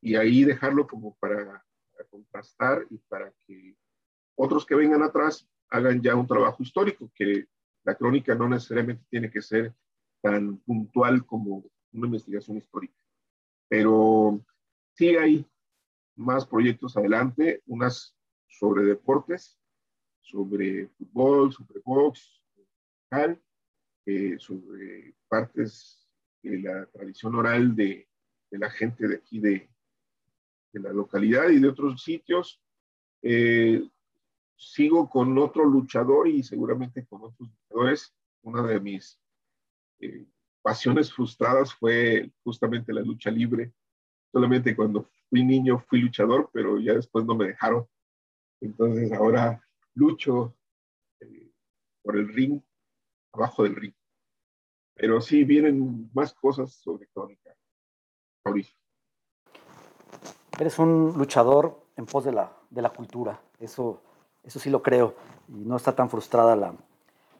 y 0.00 0.16
ahí 0.16 0.44
dejarlo 0.44 0.86
como 0.86 1.14
para 1.16 1.62
contrastar 2.08 2.86
y 2.88 2.96
para 3.06 3.30
que 3.46 3.76
otros 4.34 4.64
que 4.64 4.74
vengan 4.74 5.02
atrás 5.02 5.46
hagan 5.68 6.00
ya 6.00 6.14
un 6.16 6.26
trabajo 6.26 6.62
histórico, 6.62 7.12
que 7.14 7.46
la 7.84 7.94
crónica 7.96 8.34
no 8.34 8.48
necesariamente 8.48 9.04
tiene 9.10 9.30
que 9.30 9.42
ser 9.42 9.74
tan 10.22 10.56
puntual 10.60 11.26
como 11.26 11.64
una 11.92 12.06
investigación 12.06 12.56
histórica. 12.56 12.96
Pero 13.68 14.42
sí 14.94 15.16
hay 15.16 15.46
más 16.20 16.46
proyectos 16.46 16.96
adelante, 16.96 17.62
unas 17.66 18.14
sobre 18.46 18.84
deportes, 18.84 19.58
sobre 20.20 20.88
fútbol, 20.88 21.52
sobre 21.52 21.80
box, 21.84 22.42
eh, 24.06 24.36
sobre 24.38 25.14
partes 25.28 26.06
de 26.42 26.60
la 26.60 26.86
tradición 26.86 27.34
oral 27.34 27.74
de, 27.74 28.08
de 28.50 28.58
la 28.58 28.70
gente 28.70 29.08
de 29.08 29.16
aquí 29.16 29.40
de, 29.40 29.68
de 30.72 30.80
la 30.80 30.92
localidad 30.92 31.48
y 31.50 31.58
de 31.58 31.68
otros 31.68 32.02
sitios. 32.02 32.62
Eh, 33.22 33.82
sigo 34.56 35.08
con 35.08 35.36
otro 35.38 35.64
luchador 35.64 36.28
y 36.28 36.42
seguramente 36.42 37.06
con 37.06 37.22
otros 37.22 37.48
luchadores. 37.48 38.14
Una 38.42 38.62
de 38.62 38.80
mis 38.80 39.18
eh, 40.00 40.26
pasiones 40.62 41.12
frustradas 41.12 41.74
fue 41.74 42.30
justamente 42.44 42.92
la 42.92 43.02
lucha 43.02 43.30
libre. 43.30 43.72
Solamente 44.32 44.76
cuando 44.76 45.10
fui 45.30 45.44
niño 45.44 45.78
fui 45.88 46.00
luchador, 46.00 46.50
pero 46.52 46.78
ya 46.78 46.94
después 46.94 47.24
no 47.24 47.34
me 47.34 47.46
dejaron. 47.46 47.86
Entonces 48.60 49.12
ahora 49.12 49.62
lucho 49.94 50.54
eh, 51.20 51.50
por 52.02 52.16
el 52.16 52.28
ring, 52.28 52.60
abajo 53.32 53.62
del 53.62 53.76
ring. 53.76 53.94
Pero 54.94 55.20
sí 55.20 55.44
vienen 55.44 56.10
más 56.12 56.34
cosas 56.34 56.74
sobre 56.74 57.06
crónica. 57.08 57.54
Mauricio. 58.44 58.76
Eres 60.58 60.78
un 60.78 61.14
luchador 61.16 61.86
en 61.96 62.04
pos 62.04 62.24
de 62.24 62.32
la, 62.32 62.52
de 62.68 62.82
la 62.82 62.90
cultura. 62.90 63.40
Eso, 63.58 64.02
eso 64.42 64.58
sí 64.58 64.68
lo 64.68 64.82
creo. 64.82 65.14
Y 65.48 65.64
no 65.64 65.76
está 65.76 65.94
tan 65.94 66.10
frustrada 66.10 66.54
la, 66.56 66.74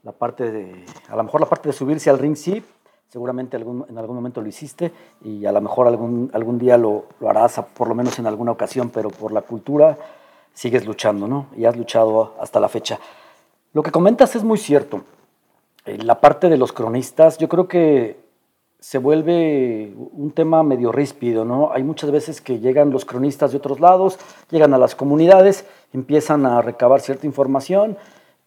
la 0.02 0.12
parte 0.12 0.50
de, 0.50 0.86
a 1.08 1.16
lo 1.16 1.24
mejor 1.24 1.40
la 1.40 1.48
parte 1.48 1.68
de 1.68 1.72
subirse 1.72 2.08
al 2.08 2.18
ring 2.18 2.36
sí, 2.36 2.64
seguramente 3.10 3.56
en 3.56 3.98
algún 3.98 4.14
momento 4.14 4.40
lo 4.40 4.46
hiciste 4.46 4.92
y 5.24 5.44
a 5.44 5.50
lo 5.50 5.60
mejor 5.60 5.88
algún, 5.88 6.30
algún 6.32 6.58
día 6.58 6.78
lo, 6.78 7.06
lo, 7.18 7.28
harás, 7.28 7.60
por 7.76 7.88
lo 7.88 7.94
menos 7.94 8.18
en 8.20 8.26
alguna 8.26 8.52
ocasión, 8.52 8.90
pero 8.90 9.10
por 9.10 9.32
la 9.32 9.42
cultura 9.42 9.98
sigues 10.54 10.86
luchando, 10.86 11.26
¿no? 11.26 11.46
Y 11.56 11.64
has 11.64 11.76
luchado 11.76 12.34
hasta 12.40 12.60
la 12.60 12.68
fecha. 12.68 13.00
Lo 13.72 13.82
que 13.82 13.90
comentas 13.90 14.36
es 14.36 14.44
muy 14.44 14.58
cierto. 14.58 15.02
Eh, 15.86 15.98
la 15.98 16.20
parte 16.20 16.48
de 16.48 16.56
los 16.56 16.72
cronistas, 16.72 17.36
yo 17.38 17.48
creo 17.48 17.66
que 17.66 18.20
se 18.78 18.98
vuelve 18.98 19.92
un 20.12 20.30
tema 20.30 20.62
medio 20.62 20.92
ríspido, 20.92 21.44
¿no? 21.44 21.72
Hay 21.72 21.82
muchas 21.82 22.12
veces 22.12 22.40
que 22.40 22.60
llegan 22.60 22.90
los 22.90 23.04
cronistas 23.04 23.50
de 23.50 23.58
otros 23.58 23.80
lados, 23.80 24.18
llegan 24.50 24.72
a 24.72 24.78
las 24.78 24.94
comunidades, 24.94 25.66
empiezan 25.92 26.46
a 26.46 26.62
recabar 26.62 27.00
cierta 27.00 27.26
información 27.26 27.98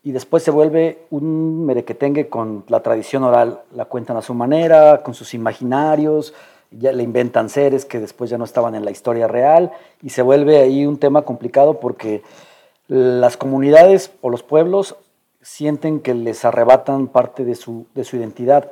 y 0.03 0.11
después 0.11 0.43
se 0.43 0.51
vuelve 0.51 0.99
un 1.11 1.65
merequetengue 1.65 2.27
con 2.27 2.65
la 2.67 2.81
tradición 2.81 3.23
oral. 3.23 3.61
La 3.73 3.85
cuentan 3.85 4.17
a 4.17 4.21
su 4.21 4.33
manera, 4.33 5.01
con 5.01 5.13
sus 5.13 5.33
imaginarios, 5.33 6.33
ya 6.71 6.91
le 6.91 7.03
inventan 7.03 7.49
seres 7.49 7.85
que 7.85 7.99
después 7.99 8.29
ya 8.29 8.37
no 8.37 8.45
estaban 8.45 8.75
en 8.75 8.83
la 8.83 8.91
historia 8.91 9.27
real 9.27 9.71
y 10.01 10.09
se 10.09 10.21
vuelve 10.21 10.59
ahí 10.59 10.85
un 10.85 10.97
tema 10.97 11.21
complicado 11.21 11.79
porque 11.79 12.23
las 12.87 13.37
comunidades 13.37 14.11
o 14.21 14.29
los 14.29 14.43
pueblos 14.43 14.95
sienten 15.41 15.99
que 15.99 16.13
les 16.13 16.45
arrebatan 16.45 17.07
parte 17.07 17.45
de 17.45 17.55
su, 17.55 17.85
de 17.93 18.03
su 18.03 18.17
identidad 18.17 18.71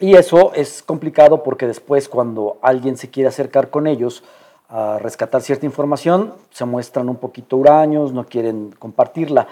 y 0.00 0.16
eso 0.16 0.52
es 0.54 0.82
complicado 0.82 1.42
porque 1.42 1.66
después 1.66 2.08
cuando 2.08 2.56
alguien 2.62 2.96
se 2.96 3.10
quiere 3.10 3.28
acercar 3.28 3.68
con 3.68 3.86
ellos 3.86 4.24
a 4.70 4.98
rescatar 4.98 5.42
cierta 5.42 5.66
información, 5.66 6.32
se 6.50 6.64
muestran 6.64 7.08
un 7.08 7.16
poquito 7.16 7.58
huraños, 7.58 8.12
no 8.12 8.24
quieren 8.24 8.74
compartirla. 8.78 9.46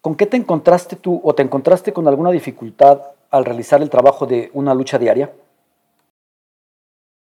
¿Con 0.00 0.16
qué 0.16 0.26
te 0.26 0.36
encontraste 0.36 0.96
tú 0.96 1.20
o 1.22 1.34
te 1.34 1.42
encontraste 1.42 1.92
con 1.92 2.08
alguna 2.08 2.30
dificultad 2.30 3.02
al 3.30 3.44
realizar 3.44 3.82
el 3.82 3.90
trabajo 3.90 4.26
de 4.26 4.50
una 4.54 4.74
lucha 4.74 4.98
diaria? 4.98 5.34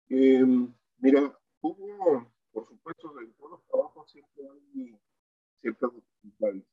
Em, 0.08 0.72
mira, 0.98 1.38
hubo, 1.60 2.26
por 2.52 2.66
supuesto, 2.66 3.20
en 3.20 3.32
todos 3.34 3.52
los 3.52 3.64
trabajos 3.66 4.10
siempre 4.10 4.42
hay 4.50 4.98
ciertas 5.60 5.90
dificultades. 5.94 6.64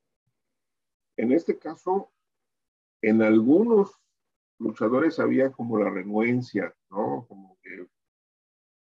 En 1.18 1.32
este 1.32 1.60
caso, 1.60 2.12
en 3.02 3.22
algunos 3.22 3.92
luchadores 4.58 5.20
había 5.20 5.52
como 5.52 5.78
la 5.78 5.90
renuencia, 5.90 6.74
¿no? 6.90 7.26
Como 7.28 7.58
que 7.62 7.88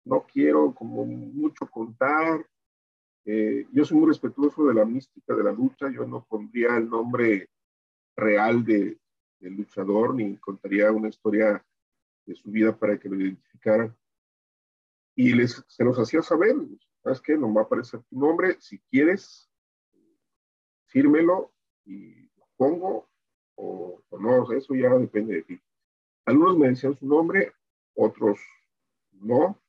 no 0.05 0.25
quiero 0.25 0.73
como 0.73 1.05
mucho 1.05 1.67
contar. 1.67 2.45
Eh, 3.25 3.67
yo 3.71 3.85
soy 3.85 3.97
muy 3.97 4.07
respetuoso 4.07 4.65
de 4.65 4.73
la 4.73 4.85
mística 4.85 5.35
de 5.35 5.43
la 5.43 5.51
lucha, 5.51 5.89
yo 5.91 6.05
no 6.05 6.25
pondría 6.25 6.77
el 6.77 6.89
nombre 6.89 7.49
real 8.15 8.63
de, 8.63 8.99
del 9.39 9.55
luchador 9.55 10.15
ni 10.15 10.37
contaría 10.37 10.91
una 10.91 11.09
historia 11.09 11.63
de 12.25 12.35
su 12.35 12.49
vida 12.51 12.77
para 12.77 12.99
que 12.99 13.09
lo 13.09 13.19
identificaran. 13.19 13.95
Y 15.15 15.33
les, 15.33 15.63
se 15.67 15.83
los 15.83 15.97
hacía 15.99 16.21
saber, 16.21 16.55
¿sabes 17.03 17.21
qué? 17.21 17.37
No 17.37 17.53
va 17.53 17.61
a 17.61 17.65
aparecer 17.65 18.01
tu 18.03 18.17
nombre, 18.17 18.55
si 18.59 18.79
quieres, 18.89 19.49
fírmelo 20.85 21.53
y 21.85 22.23
lo 22.37 22.47
pongo 22.55 23.09
o, 23.55 24.01
no, 24.19 24.51
eso 24.51 24.75
ya 24.75 24.89
depende 24.97 25.35
de 25.35 25.43
ti. 25.43 25.61
Algunos 26.25 26.57
me 26.57 26.69
decían 26.69 26.95
su 26.95 27.05
nombre, 27.05 27.53
otros 27.95 28.39
no, 29.11 29.59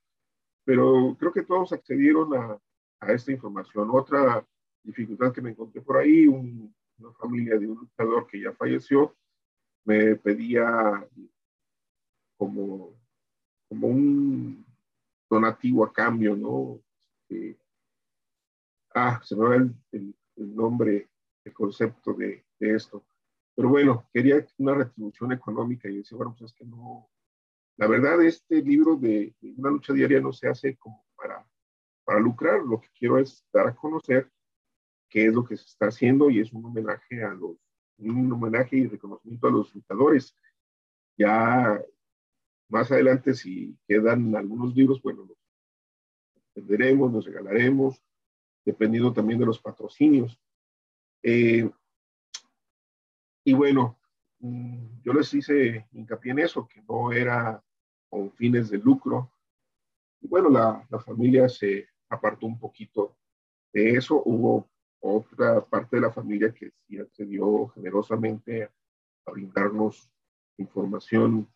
pero 0.64 1.16
creo 1.18 1.32
que 1.32 1.42
todos 1.42 1.72
accedieron 1.72 2.34
a, 2.34 2.61
a 3.03 3.12
esta 3.12 3.32
información. 3.32 3.88
Otra 3.92 4.46
dificultad 4.82 5.32
que 5.32 5.42
me 5.42 5.50
encontré 5.50 5.80
por 5.82 5.96
ahí, 5.98 6.26
una 6.26 7.12
familia 7.18 7.59
de 7.59 7.68
un 7.68 7.78
luchador 7.78 8.26
que 8.26 8.40
ya 8.40 8.53
falleció, 8.53 9.14
me 9.84 10.14
pedía 10.16 11.07
como, 12.36 12.94
como 13.68 13.88
un 13.88 14.64
donativo 15.28 15.84
a 15.84 15.92
cambio, 15.92 16.36
¿no? 16.36 16.80
Este, 17.28 17.59
ah, 18.94 19.20
se 19.24 19.34
me 19.36 19.48
va 19.48 19.57
el, 19.57 19.74
el, 19.90 20.55
nombre, 20.55 21.09
el 21.44 21.53
concepto 21.53 22.14
de, 22.14 22.44
de 22.59 22.74
esto. 22.74 23.05
Pero 23.55 23.68
bueno, 23.68 24.09
quería 24.12 24.46
una 24.59 24.74
retribución 24.74 25.32
económica 25.32 25.88
y 25.88 25.98
decía, 25.98 26.16
bueno, 26.16 26.34
pues 26.38 26.53
es 26.53 26.57
que 26.57 26.64
no, 26.64 27.11
la 27.76 27.86
verdad, 27.86 28.22
este 28.22 28.62
libro 28.62 28.96
de, 28.96 29.34
una 29.57 29.70
lucha 29.70 29.92
diaria 29.92 30.20
no 30.20 30.32
se 30.32 30.48
hace 30.48 30.76
como 30.76 31.05
para, 32.05 32.20
lucrar, 32.20 32.61
lo 32.62 32.80
que 32.80 32.88
quiero 32.98 33.18
es 33.18 33.44
dar 33.53 33.68
a 33.68 33.74
conocer 33.74 34.30
qué 35.09 35.26
es 35.26 35.34
lo 35.34 35.44
que 35.44 35.57
se 35.57 35.66
está 35.66 35.86
haciendo 35.86 36.30
y 36.30 36.40
es 36.40 36.53
un 36.53 36.64
homenaje 36.64 37.22
a 37.22 37.34
los, 37.34 37.57
un 37.98 38.32
homenaje 38.32 38.76
y 38.76 38.86
reconocimiento 38.86 39.46
a 39.46 39.50
los 39.50 39.74
luchadores. 39.74 40.36
Ya 41.18 41.82
más 42.68 42.90
adelante, 42.90 43.34
si 43.34 43.76
quedan 43.86 44.34
algunos 44.34 44.74
libros, 44.74 45.03
bueno, 45.03 45.26
los 45.26 45.36
venderemos, 46.55 47.12
nos 47.12 47.26
regalaremos, 47.26 48.03
dependiendo 48.64 49.12
también 49.12 49.38
de 49.38 49.46
los 49.46 49.61
patrocinios. 49.61 50.40
Eh, 51.22 51.70
y 53.44 53.53
bueno, 53.53 53.98
mm, 54.38 55.03
yo 55.03 55.12
les 55.12 55.32
hice 55.34 55.86
hincapié 55.92 56.32
en 56.32 56.38
eso, 56.40 56.66
que 56.66 56.82
no 56.82 57.12
era 57.12 57.62
con 58.09 58.32
fines 58.32 58.70
de 58.70 58.78
lucro. 58.78 59.32
Y 60.20 60.28
bueno, 60.28 60.48
la, 60.48 60.86
la 60.88 60.98
familia 61.00 61.48
se 61.48 61.88
apartó 62.13 62.47
un 62.47 62.59
poquito 62.59 63.17
de 63.73 63.93
eso. 63.93 64.23
Hubo 64.25 64.69
otra 65.01 65.65
parte 65.65 65.97
de 65.97 66.03
la 66.03 66.13
familia 66.13 66.53
que 66.53 66.71
sí 66.87 66.99
accedió 66.99 67.69
generosamente 67.69 68.71
a 69.27 69.31
brindarnos 69.33 70.11
información 70.59 71.49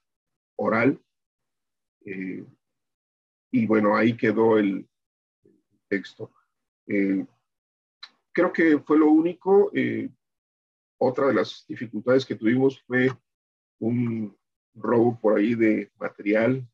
oral. 0.57 1.01
Eh, 2.05 2.45
y 3.53 3.67
bueno, 3.67 3.97
ahí 3.97 4.17
quedó 4.17 4.59
el, 4.59 4.89
texto. 5.89 6.33
Eh, 6.89 7.25
creo 8.33 8.53
que 8.53 8.79
fue 8.81 8.99
lo 8.99 9.09
único. 9.09 9.71
Eh, 9.73 10.11
otra 10.99 11.29
de 11.29 11.35
las 11.35 11.65
dificultades 11.69 12.27
que 12.27 12.35
tuvimos 12.35 12.83
fue 12.83 13.11
un 13.79 14.37
robo 14.75 15.19
por 15.21 15.39
ahí 15.39 15.55
de 15.55 15.93
material, 15.99 16.67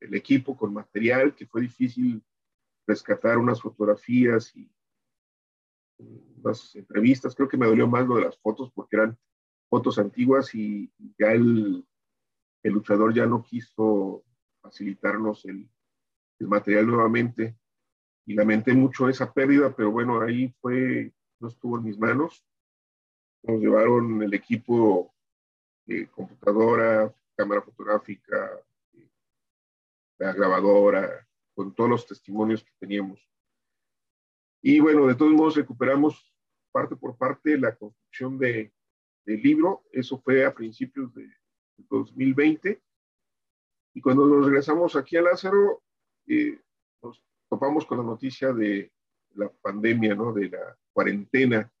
el 0.00 0.14
equipo 0.14 0.56
con 0.56 0.72
material, 0.72 1.34
que 1.34 1.46
fue 1.46 1.60
difícil 1.62 2.22
rescatar 2.90 3.38
unas 3.38 3.62
fotografías 3.62 4.54
y 4.56 4.70
unas 6.42 6.74
entrevistas. 6.74 7.34
Creo 7.34 7.48
que 7.48 7.56
me 7.56 7.66
dolió 7.66 7.86
más 7.86 8.06
lo 8.06 8.16
de 8.16 8.24
las 8.24 8.38
fotos 8.38 8.70
porque 8.72 8.96
eran 8.96 9.18
fotos 9.68 9.98
antiguas 9.98 10.54
y 10.54 10.92
ya 11.18 11.32
el, 11.32 11.86
el 12.62 12.72
luchador 12.72 13.14
ya 13.14 13.26
no 13.26 13.42
quiso 13.42 14.24
facilitarnos 14.60 15.44
el, 15.44 15.68
el, 16.40 16.48
material 16.48 16.86
nuevamente. 16.86 17.56
Y 18.26 18.34
lamenté 18.34 18.74
mucho 18.74 19.08
esa 19.08 19.32
pérdida, 19.32 19.74
pero 19.74 19.90
bueno, 19.90 20.20
ahí 20.20 20.54
fue, 20.60 21.12
no 21.38 21.48
estuvo 21.48 21.78
en 21.78 21.84
mis 21.84 21.98
manos. 21.98 22.44
Nos 23.42 23.60
llevaron 23.60 24.22
el 24.22 24.34
equipo, 24.34 25.14
de 25.86 26.06
computadora, 26.08 27.12
cámara 27.34 27.62
fotográfica, 27.62 28.60
la 30.18 30.32
grabadora, 30.34 31.26
con 31.54 31.74
todos 31.74 31.90
los 31.90 32.06
testimonios 32.06 32.64
que 32.64 32.72
teníamos. 32.78 33.20
Y 34.62 34.80
bueno, 34.80 35.06
de 35.06 35.14
todos 35.14 35.32
modos 35.32 35.56
recuperamos 35.56 36.34
parte 36.70 36.96
por 36.96 37.16
parte 37.16 37.58
la 37.58 37.74
construcción 37.74 38.38
de, 38.38 38.72
del 39.24 39.42
libro. 39.42 39.84
Eso 39.92 40.20
fue 40.20 40.44
a 40.44 40.54
principios 40.54 41.12
de 41.14 41.28
2020. 41.76 42.82
Y 43.94 44.00
cuando 44.00 44.26
nos 44.26 44.44
regresamos 44.44 44.96
aquí 44.96 45.16
a 45.16 45.22
Lázaro, 45.22 45.82
eh, 46.26 46.60
nos 47.02 47.22
topamos 47.48 47.86
con 47.86 47.98
la 47.98 48.04
noticia 48.04 48.52
de 48.52 48.92
la 49.34 49.50
pandemia, 49.50 50.14
¿no? 50.14 50.32
De 50.32 50.48
la 50.48 50.78
cuarentena. 50.92 51.72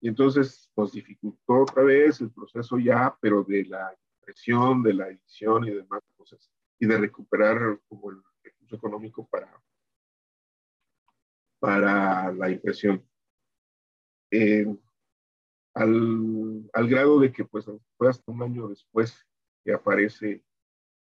Y 0.00 0.08
entonces 0.08 0.70
nos 0.76 0.92
dificultó 0.92 1.62
otra 1.62 1.82
vez 1.82 2.20
el 2.20 2.30
proceso 2.30 2.78
ya, 2.78 3.16
pero 3.20 3.42
de 3.42 3.64
la 3.64 3.96
impresión, 4.18 4.82
de 4.82 4.94
la 4.94 5.08
edición 5.08 5.64
y 5.66 5.70
demás 5.70 6.02
cosas. 6.16 6.50
Y 6.78 6.86
de 6.86 6.98
recuperar 6.98 7.80
como 7.88 8.10
el 8.10 8.22
recurso 8.66 8.76
económico 8.76 9.26
para 9.26 9.62
para 11.58 12.32
la 12.32 12.50
impresión. 12.50 13.02
Eh, 14.30 14.66
al, 15.74 16.68
al, 16.72 16.88
grado 16.88 17.20
de 17.20 17.32
que 17.32 17.44
pues 17.44 17.66
fue 17.96 18.08
hasta 18.08 18.30
un 18.30 18.42
año 18.42 18.68
después 18.68 19.26
que 19.64 19.72
aparece 19.72 20.44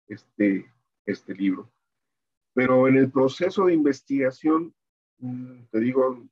este, 0.08 0.72
este 1.06 1.34
libro. 1.34 1.72
Pero 2.54 2.88
en 2.88 2.98
el 2.98 3.12
proceso 3.12 3.66
de 3.66 3.74
investigación, 3.74 4.74
mm, 5.18 5.66
te 5.72 5.80
digo, 5.80 6.26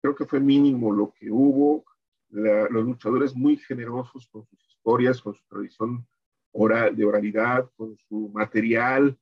creo 0.00 0.14
que 0.14 0.26
fue 0.26 0.40
mínimo 0.40 0.92
lo 0.92 1.12
que 1.12 1.30
hubo. 1.30 1.84
los 2.30 2.84
luchadores 2.84 3.34
muy 3.34 3.58
generosos 3.58 4.26
con 4.28 4.46
sus 4.46 4.58
historias, 4.66 5.20
con 5.20 5.34
su 5.34 5.44
tradición 5.48 6.06
oral, 6.52 6.96
de 6.96 7.04
oralidad, 7.04 7.70
con 7.76 7.94
su 8.08 8.30
material, 8.32 9.18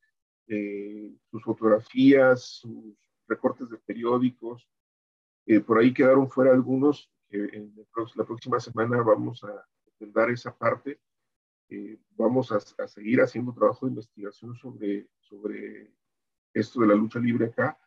eh, 0.53 1.15
sus 1.31 1.45
fotografías, 1.45 2.43
sus 2.43 2.97
recortes 3.29 3.71
de 3.71 3.79
periódicos. 3.79 4.69
Eh, 5.47 5.61
por 5.61 5.79
ahí 5.79 5.95
quedaron 5.95 6.29
fuera 6.29 6.53
algunos. 6.53 7.09
en 7.31 7.73
la 8.17 8.25
próxima 8.25 8.59
semana 8.59 9.01
vamos 9.01 9.45
a 9.45 9.65
dar 10.01 10.29
esa 10.31 10.57
parte. 10.57 11.01
Eh, 11.69 12.01
vamos 12.17 12.51
a, 12.51 12.57
a, 12.57 12.89
seguir 12.89 13.21
haciendo 13.21 13.55
trabajo 13.55 13.87
de 13.87 13.91
investigación 13.91 14.57
sobre, 14.57 15.07
sobre 15.21 15.95
esto 16.53 16.81
de 16.81 16.89
la 16.89 16.97
lucha 16.97 17.21
libre 17.21 17.47
acá. 17.47 17.79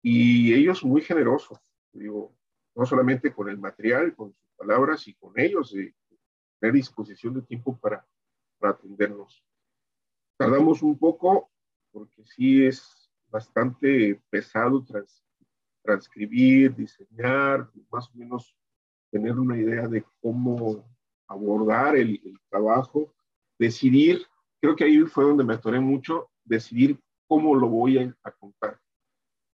Y 0.00 0.54
ellos 0.54 0.84
muy 0.84 1.02
generosos, 1.02 1.58
digo, 1.92 2.36
no 2.76 2.86
solamente 2.86 3.34
con 3.34 3.48
el 3.48 3.58
material, 3.58 4.14
con 4.14 4.32
sus 4.32 4.48
palabras 4.56 5.08
y 5.08 5.14
con 5.14 5.32
ellos, 5.36 5.72
de 5.72 5.92
tener 6.60 6.74
disposición 6.74 7.34
de 7.34 7.42
tiempo 7.42 7.76
para, 7.78 8.06
para 8.60 8.74
atendernos. 8.74 9.44
Tardamos 10.36 10.82
un 10.82 10.96
poco 10.96 11.49
porque 11.92 12.24
sí 12.24 12.66
es 12.66 13.10
bastante 13.28 14.20
pesado 14.30 14.84
transcribir, 15.82 16.74
diseñar, 16.74 17.70
más 17.90 18.08
o 18.08 18.12
menos 18.14 18.54
tener 19.10 19.38
una 19.38 19.58
idea 19.58 19.88
de 19.88 20.04
cómo 20.20 20.84
abordar 21.28 21.96
el, 21.96 22.20
trabajo, 22.48 23.12
decidir, 23.58 24.26
creo 24.60 24.74
que 24.74 24.84
ahí 24.84 25.00
fue 25.02 25.24
donde 25.24 25.44
me 25.44 25.54
atoré 25.54 25.80
mucho, 25.80 26.28
decidir 26.44 26.98
cómo 27.28 27.54
lo 27.54 27.68
voy 27.68 27.98
a, 27.98 28.16
a 28.24 28.30
contar. 28.32 28.80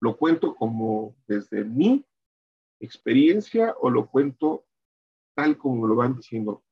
¿Lo 0.00 0.16
cuento 0.16 0.54
como 0.54 1.16
desde 1.26 1.64
mi 1.64 2.04
experiencia 2.80 3.74
o 3.80 3.90
lo 3.90 4.06
cuento 4.06 4.64
tal 5.34 5.56
como 5.56 5.86
lo 5.86 5.96
van 5.96 6.16
diciendo? 6.16 6.62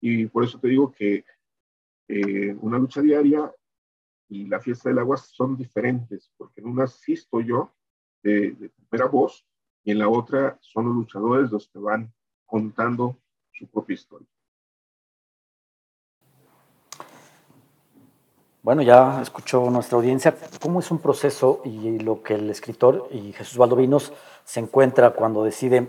Y 0.00 0.26
por 0.26 0.44
eso 0.44 0.58
te 0.58 0.68
digo 0.68 0.90
que 0.92 1.24
eh, 2.08 2.56
una 2.60 2.78
lucha 2.78 3.02
diaria 3.02 3.52
y 4.28 4.46
la 4.46 4.60
fiesta 4.60 4.88
del 4.88 4.98
agua 4.98 5.16
son 5.16 5.56
diferentes, 5.56 6.30
porque 6.36 6.60
en 6.60 6.68
una 6.68 6.84
asisto 6.84 7.40
yo 7.40 7.72
de, 8.22 8.52
de, 8.52 8.68
primera 8.68 9.06
voz 9.06 9.46
y 9.84 9.92
en 9.92 9.98
la 9.98 10.08
otra 10.08 10.58
son 10.60 10.86
los 10.86 10.94
luchadores 10.94 11.50
los 11.50 11.68
que 11.68 11.78
van 11.78 12.12
contando 12.44 13.18
su 13.52 13.66
propia 13.66 13.94
historia. 13.94 14.28
Bueno, 18.62 18.82
ya 18.82 19.22
escuchó 19.22 19.70
nuestra 19.70 19.96
audiencia 19.96 20.36
cómo 20.60 20.80
es 20.80 20.90
un 20.90 20.98
proceso 20.98 21.62
y 21.64 22.00
lo 22.00 22.22
que 22.22 22.34
el 22.34 22.50
escritor 22.50 23.08
y 23.10 23.32
Jesús 23.32 23.56
Valdovinos 23.56 24.12
se 24.44 24.60
encuentra 24.60 25.10
cuando 25.10 25.42
decide 25.42 25.88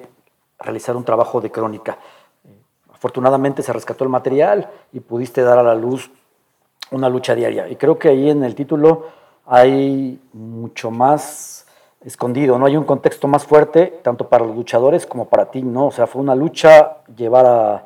realizar 0.57 0.95
un 0.95 1.03
trabajo 1.03 1.41
de 1.41 1.51
crónica. 1.51 1.99
Afortunadamente 2.89 3.63
se 3.63 3.73
rescató 3.73 4.03
el 4.03 4.09
material 4.09 4.69
y 4.93 4.99
pudiste 5.01 5.41
dar 5.41 5.57
a 5.57 5.63
la 5.63 5.75
luz 5.75 6.11
una 6.91 7.09
lucha 7.09 7.35
diaria. 7.35 7.67
Y 7.67 7.75
creo 7.75 7.97
que 7.97 8.09
ahí 8.09 8.29
en 8.29 8.43
el 8.43 8.55
título 8.55 9.05
hay 9.45 10.19
mucho 10.33 10.91
más 10.91 11.65
escondido, 12.05 12.57
¿no? 12.57 12.65
Hay 12.65 12.77
un 12.77 12.83
contexto 12.83 13.27
más 13.27 13.45
fuerte, 13.45 13.99
tanto 14.03 14.29
para 14.29 14.45
los 14.45 14.55
luchadores 14.55 15.05
como 15.05 15.25
para 15.25 15.51
ti, 15.51 15.61
¿no? 15.63 15.87
O 15.87 15.91
sea, 15.91 16.07
fue 16.07 16.21
una 16.21 16.35
lucha 16.35 16.97
llevar 17.15 17.45
a, 17.45 17.85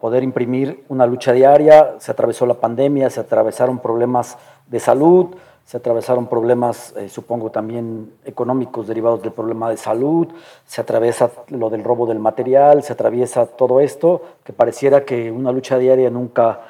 poder 0.00 0.22
imprimir 0.22 0.82
una 0.88 1.04
lucha 1.04 1.32
diaria, 1.32 1.96
se 1.98 2.10
atravesó 2.10 2.46
la 2.46 2.54
pandemia, 2.54 3.10
se 3.10 3.20
atravesaron 3.20 3.78
problemas 3.78 4.38
de 4.66 4.80
salud, 4.80 5.36
se 5.66 5.76
atravesaron 5.76 6.26
problemas, 6.26 6.94
eh, 6.96 7.10
supongo, 7.10 7.50
también 7.50 8.14
económicos 8.24 8.86
derivados 8.86 9.20
del 9.20 9.32
problema 9.32 9.68
de 9.68 9.76
salud, 9.76 10.28
se 10.64 10.80
atraviesa 10.80 11.30
lo 11.48 11.68
del 11.68 11.84
robo 11.84 12.06
del 12.06 12.18
material, 12.18 12.82
se 12.82 12.94
atraviesa 12.94 13.44
todo 13.44 13.80
esto, 13.80 14.22
que 14.42 14.54
pareciera 14.54 15.04
que 15.04 15.30
una 15.30 15.52
lucha 15.52 15.76
diaria 15.76 16.08
nunca 16.08 16.60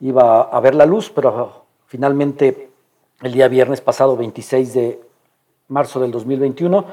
iba 0.00 0.42
a 0.42 0.60
ver 0.60 0.74
la 0.74 0.86
luz, 0.86 1.10
pero 1.10 1.64
finalmente 1.86 2.70
el 3.22 3.32
día 3.32 3.48
viernes 3.48 3.80
pasado, 3.80 4.16
26 4.16 4.74
de 4.74 5.00
marzo 5.68 6.00
del 6.00 6.10
2021, 6.10 6.84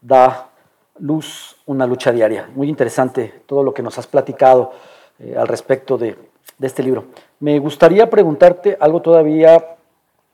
da 0.00 0.50
luz 0.98 1.56
una 1.66 1.86
lucha 1.86 2.12
diaria. 2.12 2.48
Muy 2.54 2.68
interesante 2.68 3.42
todo 3.46 3.62
lo 3.62 3.74
que 3.74 3.82
nos 3.82 3.98
has 3.98 4.06
platicado 4.06 4.72
eh, 5.18 5.34
al 5.36 5.48
respecto 5.48 5.98
de, 5.98 6.16
de 6.58 6.66
este 6.66 6.82
libro. 6.82 7.06
Me 7.40 7.58
gustaría 7.58 8.08
preguntarte 8.08 8.76
algo 8.80 9.02
todavía 9.02 9.76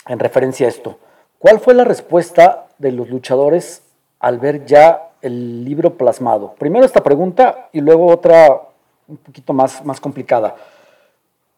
en 0.06 0.18
referencia 0.18 0.66
a 0.66 0.70
esto. 0.70 0.98
¿Cuál 1.38 1.60
fue 1.60 1.74
la 1.74 1.84
respuesta 1.84 2.66
de 2.78 2.92
los 2.92 3.08
luchadores 3.08 3.82
al 4.20 4.38
ver 4.38 4.64
ya 4.64 5.10
el 5.22 5.64
libro 5.64 5.94
plasmado? 5.94 6.54
Primero 6.58 6.84
esta 6.84 7.02
pregunta 7.02 7.68
y 7.72 7.80
luego 7.80 8.06
otra 8.06 8.62
un 9.08 9.16
poquito 9.18 9.52
más, 9.52 9.84
más 9.84 10.00
complicada. 10.00 10.56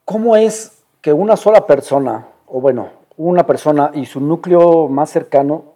¿Cómo 0.09 0.35
es 0.35 0.81
que 1.01 1.13
una 1.13 1.37
sola 1.37 1.67
persona, 1.67 2.29
o 2.47 2.59
bueno, 2.59 2.89
una 3.15 3.45
persona 3.45 3.91
y 3.93 4.07
su 4.07 4.19
núcleo 4.19 4.87
más 4.87 5.11
cercano 5.11 5.75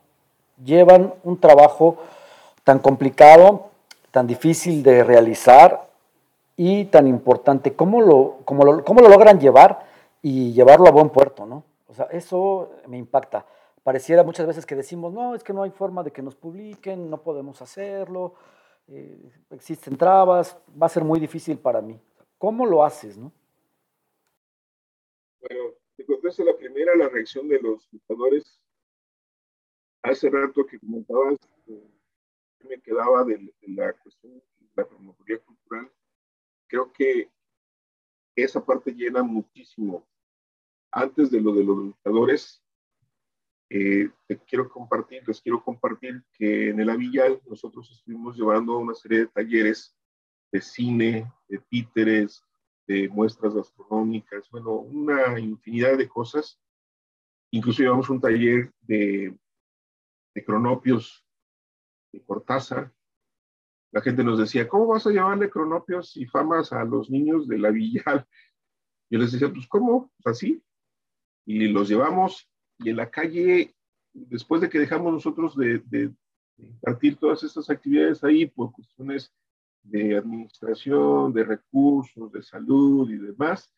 llevan 0.65 1.13
un 1.23 1.39
trabajo 1.39 1.97
tan 2.63 2.79
complicado, 2.79 3.67
tan 4.09 4.25
difícil 4.25 4.81
de 4.81 5.03
realizar 5.03 5.87
y 6.57 6.85
tan 6.85 7.05
importante. 7.05 7.75
¿Cómo 7.75 8.01
lo, 8.01 8.37
cómo 8.43 8.65
lo, 8.65 8.83
cómo 8.83 9.01
lo 9.01 9.09
logran 9.09 9.39
llevar 9.39 9.85
y 10.23 10.51
llevarlo 10.51 10.87
a 10.87 10.91
buen 10.91 11.11
puerto, 11.11 11.45
no? 11.45 11.63
O 11.87 11.93
sea, 11.93 12.05
eso 12.05 12.71
me 12.87 12.97
impacta. 12.97 13.45
Pareciera 13.83 14.23
muchas 14.23 14.47
veces 14.47 14.65
que 14.65 14.75
decimos, 14.75 15.13
no, 15.13 15.35
es 15.35 15.43
que 15.43 15.53
no 15.53 15.61
hay 15.61 15.69
forma 15.69 16.01
de 16.01 16.09
que 16.09 16.23
nos 16.23 16.33
publiquen, 16.33 17.07
no 17.07 17.21
podemos 17.21 17.61
hacerlo, 17.61 18.33
eh, 18.87 19.29
existen 19.51 19.95
trabas, 19.95 20.57
va 20.81 20.87
a 20.87 20.89
ser 20.89 21.03
muy 21.03 21.19
difícil 21.19 21.59
para 21.59 21.81
mí. 21.81 22.01
¿Cómo 22.39 22.65
lo 22.65 22.83
haces, 22.83 23.15
no? 23.15 23.31
Bueno, 25.49 25.73
te 25.97 26.05
contesto 26.05 26.43
la 26.45 26.55
primera, 26.55 26.95
la 26.95 27.09
reacción 27.09 27.49
de 27.49 27.59
los 27.59 27.89
jugadores. 28.07 28.61
Hace 30.01 30.29
rato 30.29 30.65
que 30.65 30.79
comentabas, 30.79 31.37
eh, 31.67 31.91
me 32.69 32.79
quedaba 32.81 33.25
de, 33.25 33.53
la 33.67 33.91
cuestión 33.93 34.35
de 34.35 34.69
la 34.75 34.87
promotoría 34.87 35.39
cultural. 35.39 35.91
Creo 36.67 36.93
que 36.93 37.29
esa 38.35 38.65
parte 38.65 38.91
llena 38.91 39.21
muchísimo. 39.21 40.07
Antes 40.91 41.29
de 41.29 41.41
lo 41.41 41.53
de 41.53 41.63
los 41.65 41.77
luchadores, 41.77 42.63
eh, 43.69 44.09
te 44.27 44.39
quiero 44.45 44.69
compartir, 44.69 45.27
les 45.27 45.41
quiero 45.41 45.61
compartir 45.61 46.23
que 46.37 46.69
en 46.69 46.79
el 46.79 46.89
Avillal 46.89 47.41
nosotros 47.47 47.91
estuvimos 47.91 48.37
llevando 48.37 48.77
una 48.77 48.93
serie 48.93 49.19
de 49.19 49.27
talleres 49.27 49.93
de 50.51 50.61
cine, 50.61 51.33
de 51.49 51.57
títeres, 51.69 52.43
de 52.87 53.09
muestras 53.09 53.53
gastronómicas, 53.53 54.49
bueno, 54.49 54.71
una 54.71 55.39
infinidad 55.39 55.97
de 55.97 56.07
cosas. 56.07 56.59
Incluso 57.51 57.81
llevamos 57.81 58.09
un 58.09 58.19
taller 58.19 58.71
de, 58.81 59.37
de 60.33 60.43
cronopios 60.43 61.25
de 62.11 62.21
Cortázar. 62.23 62.93
La 63.91 64.01
gente 64.01 64.23
nos 64.23 64.39
decía, 64.39 64.67
¿cómo 64.67 64.87
vas 64.87 65.05
a 65.05 65.11
llevarle 65.11 65.49
cronopios 65.49 66.17
y 66.17 66.25
famas 66.25 66.73
a 66.73 66.83
los 66.83 67.09
niños 67.09 67.47
de 67.47 67.59
la 67.59 67.69
Villal? 67.69 68.27
Yo 69.09 69.19
les 69.19 69.31
decía, 69.31 69.51
pues, 69.51 69.67
¿cómo? 69.67 70.11
Pues 70.21 70.35
así. 70.35 70.63
Y 71.45 71.67
los 71.67 71.89
llevamos 71.89 72.49
y 72.79 72.89
en 72.89 72.97
la 72.97 73.09
calle, 73.09 73.75
después 74.13 74.61
de 74.61 74.69
que 74.69 74.79
dejamos 74.79 75.13
nosotros 75.13 75.55
de, 75.55 75.79
de, 75.85 76.13
impartir 76.57 77.17
todas 77.17 77.43
estas 77.43 77.69
actividades 77.69 78.23
ahí 78.23 78.45
por 78.45 78.71
cuestiones 78.71 79.33
de 79.83 80.17
administración, 80.17 81.33
de 81.33 81.43
recursos, 81.43 82.31
de 82.31 82.41
salud 82.41 83.09
y 83.09 83.17
demás, 83.17 83.71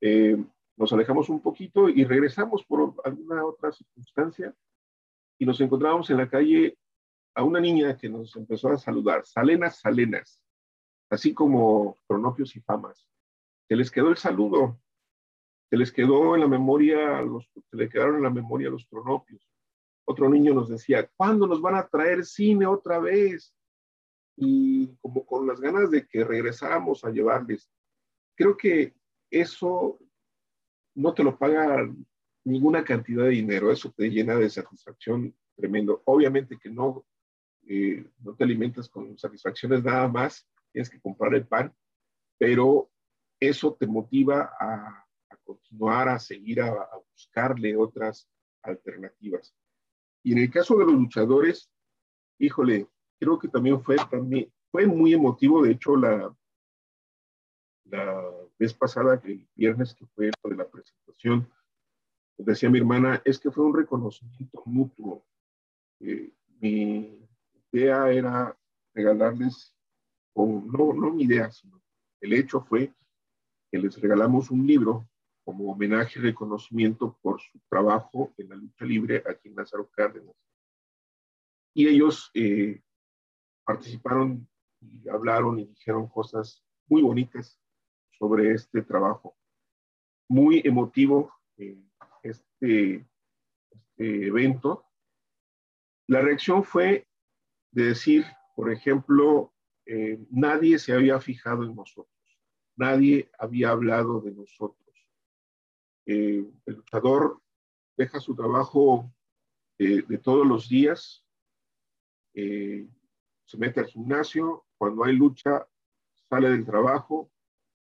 eh, 0.00 0.36
nos 0.76 0.92
alejamos 0.92 1.28
un 1.28 1.40
poquito 1.40 1.88
y 1.88 2.04
regresamos 2.04 2.64
por 2.64 2.94
alguna 3.04 3.44
otra 3.44 3.72
circunstancia 3.72 4.54
y 5.38 5.46
nos 5.46 5.60
encontramos 5.60 6.10
en 6.10 6.16
la 6.18 6.28
calle 6.28 6.76
a 7.34 7.42
una 7.44 7.60
niña 7.60 7.96
que 7.96 8.08
nos 8.08 8.34
empezó 8.36 8.70
a 8.70 8.78
saludar, 8.78 9.24
Salenas, 9.24 9.80
Salenas, 9.80 10.42
así 11.10 11.32
como 11.32 11.96
cronopios 12.06 12.54
y 12.56 12.60
famas. 12.60 13.06
Se 13.68 13.76
les 13.76 13.90
quedó 13.90 14.10
el 14.10 14.16
saludo, 14.16 14.80
se 15.70 15.76
les 15.76 15.92
quedó 15.92 16.34
en 16.34 16.40
la 16.40 16.48
memoria, 16.48 17.20
los, 17.22 17.48
se 17.70 17.76
le 17.76 17.88
quedaron 17.88 18.16
en 18.16 18.22
la 18.22 18.30
memoria 18.30 18.70
los 18.70 18.86
cronopios. 18.86 19.48
Otro 20.04 20.28
niño 20.28 20.54
nos 20.54 20.68
decía, 20.68 21.08
¿cuándo 21.16 21.46
nos 21.46 21.60
van 21.60 21.74
a 21.74 21.86
traer 21.86 22.24
cine 22.24 22.66
otra 22.66 22.98
vez? 22.98 23.54
Y 24.40 24.88
como 25.00 25.26
con 25.26 25.46
las 25.46 25.60
ganas 25.60 25.90
de 25.90 26.06
que 26.06 26.24
regresáramos 26.24 27.04
a 27.04 27.10
llevarles. 27.10 27.70
Creo 28.36 28.56
que 28.56 28.94
eso 29.30 29.98
no 30.94 31.12
te 31.12 31.24
lo 31.24 31.36
paga 31.36 31.88
ninguna 32.44 32.84
cantidad 32.84 33.24
de 33.24 33.30
dinero, 33.30 33.70
eso 33.70 33.92
te 33.96 34.08
llena 34.08 34.36
de 34.36 34.48
satisfacción 34.48 35.34
tremendo. 35.56 36.02
Obviamente 36.04 36.58
que 36.58 36.70
no, 36.70 37.04
eh, 37.66 38.04
no 38.20 38.34
te 38.34 38.44
alimentas 38.44 38.88
con 38.88 39.18
satisfacciones 39.18 39.82
nada 39.82 40.08
más, 40.08 40.48
tienes 40.72 40.88
que 40.88 41.00
comprar 41.00 41.34
el 41.34 41.46
pan, 41.46 41.74
pero 42.38 42.90
eso 43.40 43.74
te 43.74 43.86
motiva 43.86 44.52
a 44.58 45.08
continuar 45.48 46.10
a 46.10 46.18
seguir 46.18 46.60
a, 46.60 46.90
buscarle 47.10 47.74
otras 47.74 48.30
alternativas. 48.62 49.56
Y 50.22 50.32
en 50.32 50.38
el 50.38 50.50
caso 50.50 50.76
de 50.76 50.84
los 50.84 50.94
luchadores, 50.94 51.70
híjole, 52.38 52.86
creo 53.18 53.38
que 53.38 53.48
también 53.48 53.82
fue, 53.82 53.96
también, 54.10 54.52
fue 54.70 54.86
muy 54.86 55.12
emotivo, 55.14 55.62
de 55.62 55.72
hecho, 55.72 55.96
la, 55.96 56.34
la 57.84 58.30
vez 58.58 58.74
pasada, 58.74 59.20
el 59.24 59.48
viernes 59.54 59.94
que 59.94 60.06
fue 60.06 60.26
de 60.26 60.56
la 60.56 60.68
presentación, 60.68 61.48
decía 62.36 62.70
mi 62.70 62.78
hermana, 62.78 63.20
es 63.24 63.38
que 63.38 63.50
fue 63.50 63.64
un 63.64 63.76
reconocimiento 63.76 64.62
mutuo. 64.66 65.26
Eh, 66.00 66.32
mi 66.60 67.28
idea 67.72 68.10
era 68.10 68.56
regalarles, 68.94 69.74
o 70.34 70.46
no, 70.46 70.92
no 70.92 71.12
mi 71.12 71.24
idea, 71.24 71.50
sino 71.50 71.82
el 72.20 72.32
hecho 72.32 72.60
fue 72.60 72.92
que 73.70 73.78
les 73.78 74.00
regalamos 74.00 74.50
un 74.50 74.66
libro 74.66 75.08
como 75.44 75.72
homenaje 75.72 76.18
y 76.18 76.22
reconocimiento 76.22 77.18
por 77.22 77.40
su 77.40 77.58
trabajo 77.68 78.32
en 78.36 78.50
la 78.50 78.56
lucha 78.56 78.84
libre 78.84 79.22
aquí 79.26 79.48
en 79.48 79.56
Lázaro 79.56 79.88
Cárdenas. 79.90 80.34
Y 81.74 81.88
ellos 81.88 82.30
eh, 82.34 82.82
participaron 83.68 84.48
y 84.80 85.06
hablaron 85.10 85.58
y 85.58 85.66
dijeron 85.66 86.08
cosas 86.08 86.64
muy 86.86 87.02
bonitas 87.02 87.60
sobre 88.18 88.52
este 88.52 88.80
trabajo. 88.80 89.36
Muy 90.26 90.62
emotivo 90.64 91.34
eh, 91.58 91.78
este, 92.22 93.06
este 93.70 94.26
evento. 94.26 94.86
La 96.06 96.22
reacción 96.22 96.64
fue 96.64 97.06
de 97.70 97.84
decir, 97.84 98.24
por 98.56 98.72
ejemplo, 98.72 99.52
eh, 99.84 100.18
nadie 100.30 100.78
se 100.78 100.94
había 100.94 101.20
fijado 101.20 101.64
en 101.64 101.76
nosotros, 101.76 102.40
nadie 102.74 103.30
había 103.38 103.68
hablado 103.70 104.22
de 104.22 104.32
nosotros 104.32 104.78
eh, 106.06 106.42
el 106.64 106.74
luchador 106.74 107.42
deja 107.98 108.18
su 108.18 108.34
trabajo 108.34 109.12
de 109.78 110.18
todos 110.18 110.44
los 110.44 110.68
días, 110.68 111.24
se 113.48 113.56
mete 113.56 113.80
al 113.80 113.86
gimnasio, 113.86 114.66
cuando 114.76 115.04
hay 115.04 115.16
lucha 115.16 115.66
sale 116.28 116.50
del 116.50 116.66
trabajo, 116.66 117.30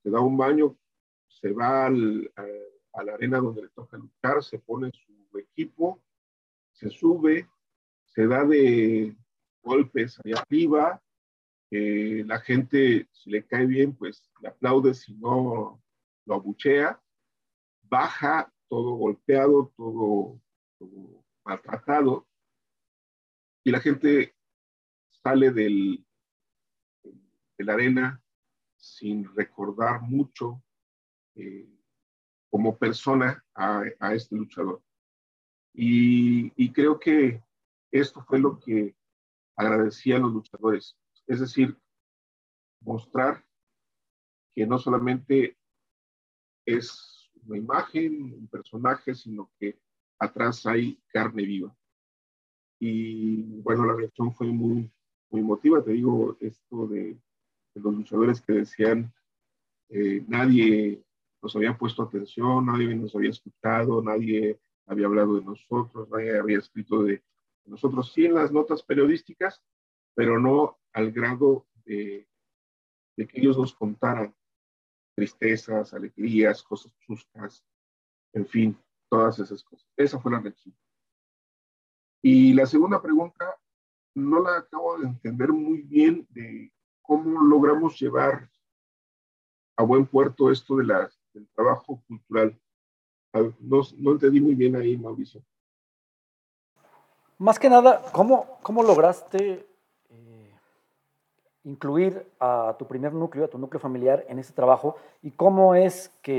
se 0.02 0.10
da 0.10 0.18
un 0.18 0.36
baño, 0.36 0.76
se 1.28 1.52
va 1.52 1.86
a, 1.86 1.90
la 1.90 3.14
arena 3.14 3.38
donde 3.38 3.62
le 3.62 3.68
toca 3.68 3.96
luchar, 3.96 4.42
se 4.42 4.58
pone 4.58 4.90
su 4.92 5.38
equipo, 5.38 6.02
se 6.72 6.90
sube, 6.90 7.48
se 8.04 8.26
da 8.26 8.44
de 8.44 9.16
golpes 9.62 10.20
allá 10.24 10.40
arriba, 10.40 11.00
la 11.70 12.40
gente, 12.40 13.08
si 13.12 13.30
le 13.30 13.46
cae 13.46 13.66
bien, 13.66 13.94
pues 13.94 14.28
le 14.40 14.48
aplaude, 14.48 14.92
si 14.92 15.14
no, 15.14 15.80
lo 16.26 16.34
abuchea, 16.34 17.00
baja 17.82 18.52
todo 18.68 18.96
golpeado, 18.96 19.72
todo, 19.76 20.40
maltratado, 21.44 22.26
y 23.62 23.70
la 23.70 23.80
gente 23.80 24.33
sale 25.24 25.50
del, 25.50 26.06
de 27.02 27.64
la 27.64 27.72
arena 27.72 28.22
sin 28.76 29.34
recordar 29.34 30.02
mucho 30.02 30.62
eh, 31.34 31.66
como 32.50 32.76
persona 32.76 33.42
a, 33.54 34.14
este 34.14 34.36
luchador. 34.36 34.82
Y, 35.72 36.52
y, 36.62 36.72
creo 36.72 37.00
que 37.00 37.42
esto 37.90 38.22
fue 38.22 38.38
lo 38.38 38.60
que 38.60 38.94
agradecían 39.56 40.22
los 40.22 40.32
luchadores, 40.32 40.96
es 41.26 41.40
decir, 41.40 41.76
mostrar 42.80 43.44
que 44.54 44.66
no 44.66 44.78
solamente 44.78 45.56
es 46.66 47.30
una 47.46 47.56
imagen, 47.58 48.34
un 48.34 48.48
personaje, 48.48 49.14
sino 49.14 49.50
que 49.58 49.80
atrás 50.18 50.66
hay 50.66 51.02
carne 51.08 51.44
viva. 51.44 51.74
Y 52.78 53.42
bueno, 53.62 53.86
la 53.86 53.94
reacción 53.94 54.32
fue 54.34 54.46
muy, 54.48 54.92
muy 55.34 55.40
emotiva, 55.40 55.82
te 55.82 55.90
digo, 55.90 56.36
esto 56.38 56.86
de, 56.86 57.18
los 57.74 57.92
luchadores 57.92 58.40
que 58.40 58.52
decían, 58.52 59.12
eh, 59.88 60.24
nadie 60.28 61.02
nos 61.42 61.56
había 61.56 61.76
puesto 61.76 62.04
atención, 62.04 62.66
nadie 62.66 62.94
nos 62.94 63.16
había 63.16 63.30
escuchado, 63.30 64.00
nadie 64.00 64.60
había 64.86 65.06
hablado 65.06 65.34
de 65.34 65.44
nosotros, 65.44 66.08
nadie 66.08 66.38
había 66.38 66.58
escrito 66.58 67.02
de, 67.02 67.20
nosotros, 67.64 68.12
sí 68.12 68.26
en 68.26 68.34
las 68.34 68.52
notas 68.52 68.84
periodísticas, 68.84 69.60
pero 70.14 70.38
no 70.38 70.78
al 70.92 71.10
grado 71.10 71.66
de, 71.84 72.28
de 73.16 73.26
que 73.26 73.40
ellos 73.40 73.58
nos 73.58 73.74
contaran 73.74 74.32
tristezas, 75.16 75.94
alegrías, 75.94 76.62
cosas 76.62 76.96
chuscas, 77.00 77.64
en 78.34 78.46
fin, 78.46 78.78
todas 79.08 79.40
esas 79.40 79.64
cosas. 79.64 79.88
Esa 79.96 80.20
fue 80.20 80.30
la 80.30 80.38
reacción. 80.38 80.76
Y 82.22 82.52
la 82.52 82.66
segunda 82.66 83.02
pregunta, 83.02 83.56
no 84.14 84.40
la 84.40 84.58
acabo 84.58 84.98
de 84.98 85.08
entender 85.08 85.52
muy 85.52 85.82
bien 85.82 86.26
de 86.30 86.72
cómo 87.02 87.42
logramos 87.42 87.98
llevar 88.00 88.48
a 89.76 89.82
buen 89.82 90.06
puerto 90.06 90.50
esto 90.50 90.76
de 90.76 90.84
la, 90.84 91.10
del 91.32 91.48
trabajo 91.54 92.02
cultural. 92.06 92.58
No, 93.60 93.82
no 93.98 94.12
entendí 94.12 94.40
muy 94.40 94.54
bien 94.54 94.76
ahí, 94.76 94.96
Mauricio. 94.96 95.42
Más 97.38 97.58
que 97.58 97.68
nada, 97.68 98.00
¿cómo, 98.12 98.58
cómo 98.62 98.84
lograste 98.84 99.66
eh, 100.08 100.54
incluir 101.64 102.30
a 102.38 102.76
tu 102.78 102.86
primer 102.86 103.12
núcleo, 103.12 103.46
a 103.46 103.48
tu 103.48 103.58
núcleo 103.58 103.80
familiar 103.80 104.24
en 104.28 104.38
este 104.38 104.52
trabajo 104.52 104.96
y 105.20 105.32
cómo 105.32 105.74
es 105.74 106.10
que 106.22 106.32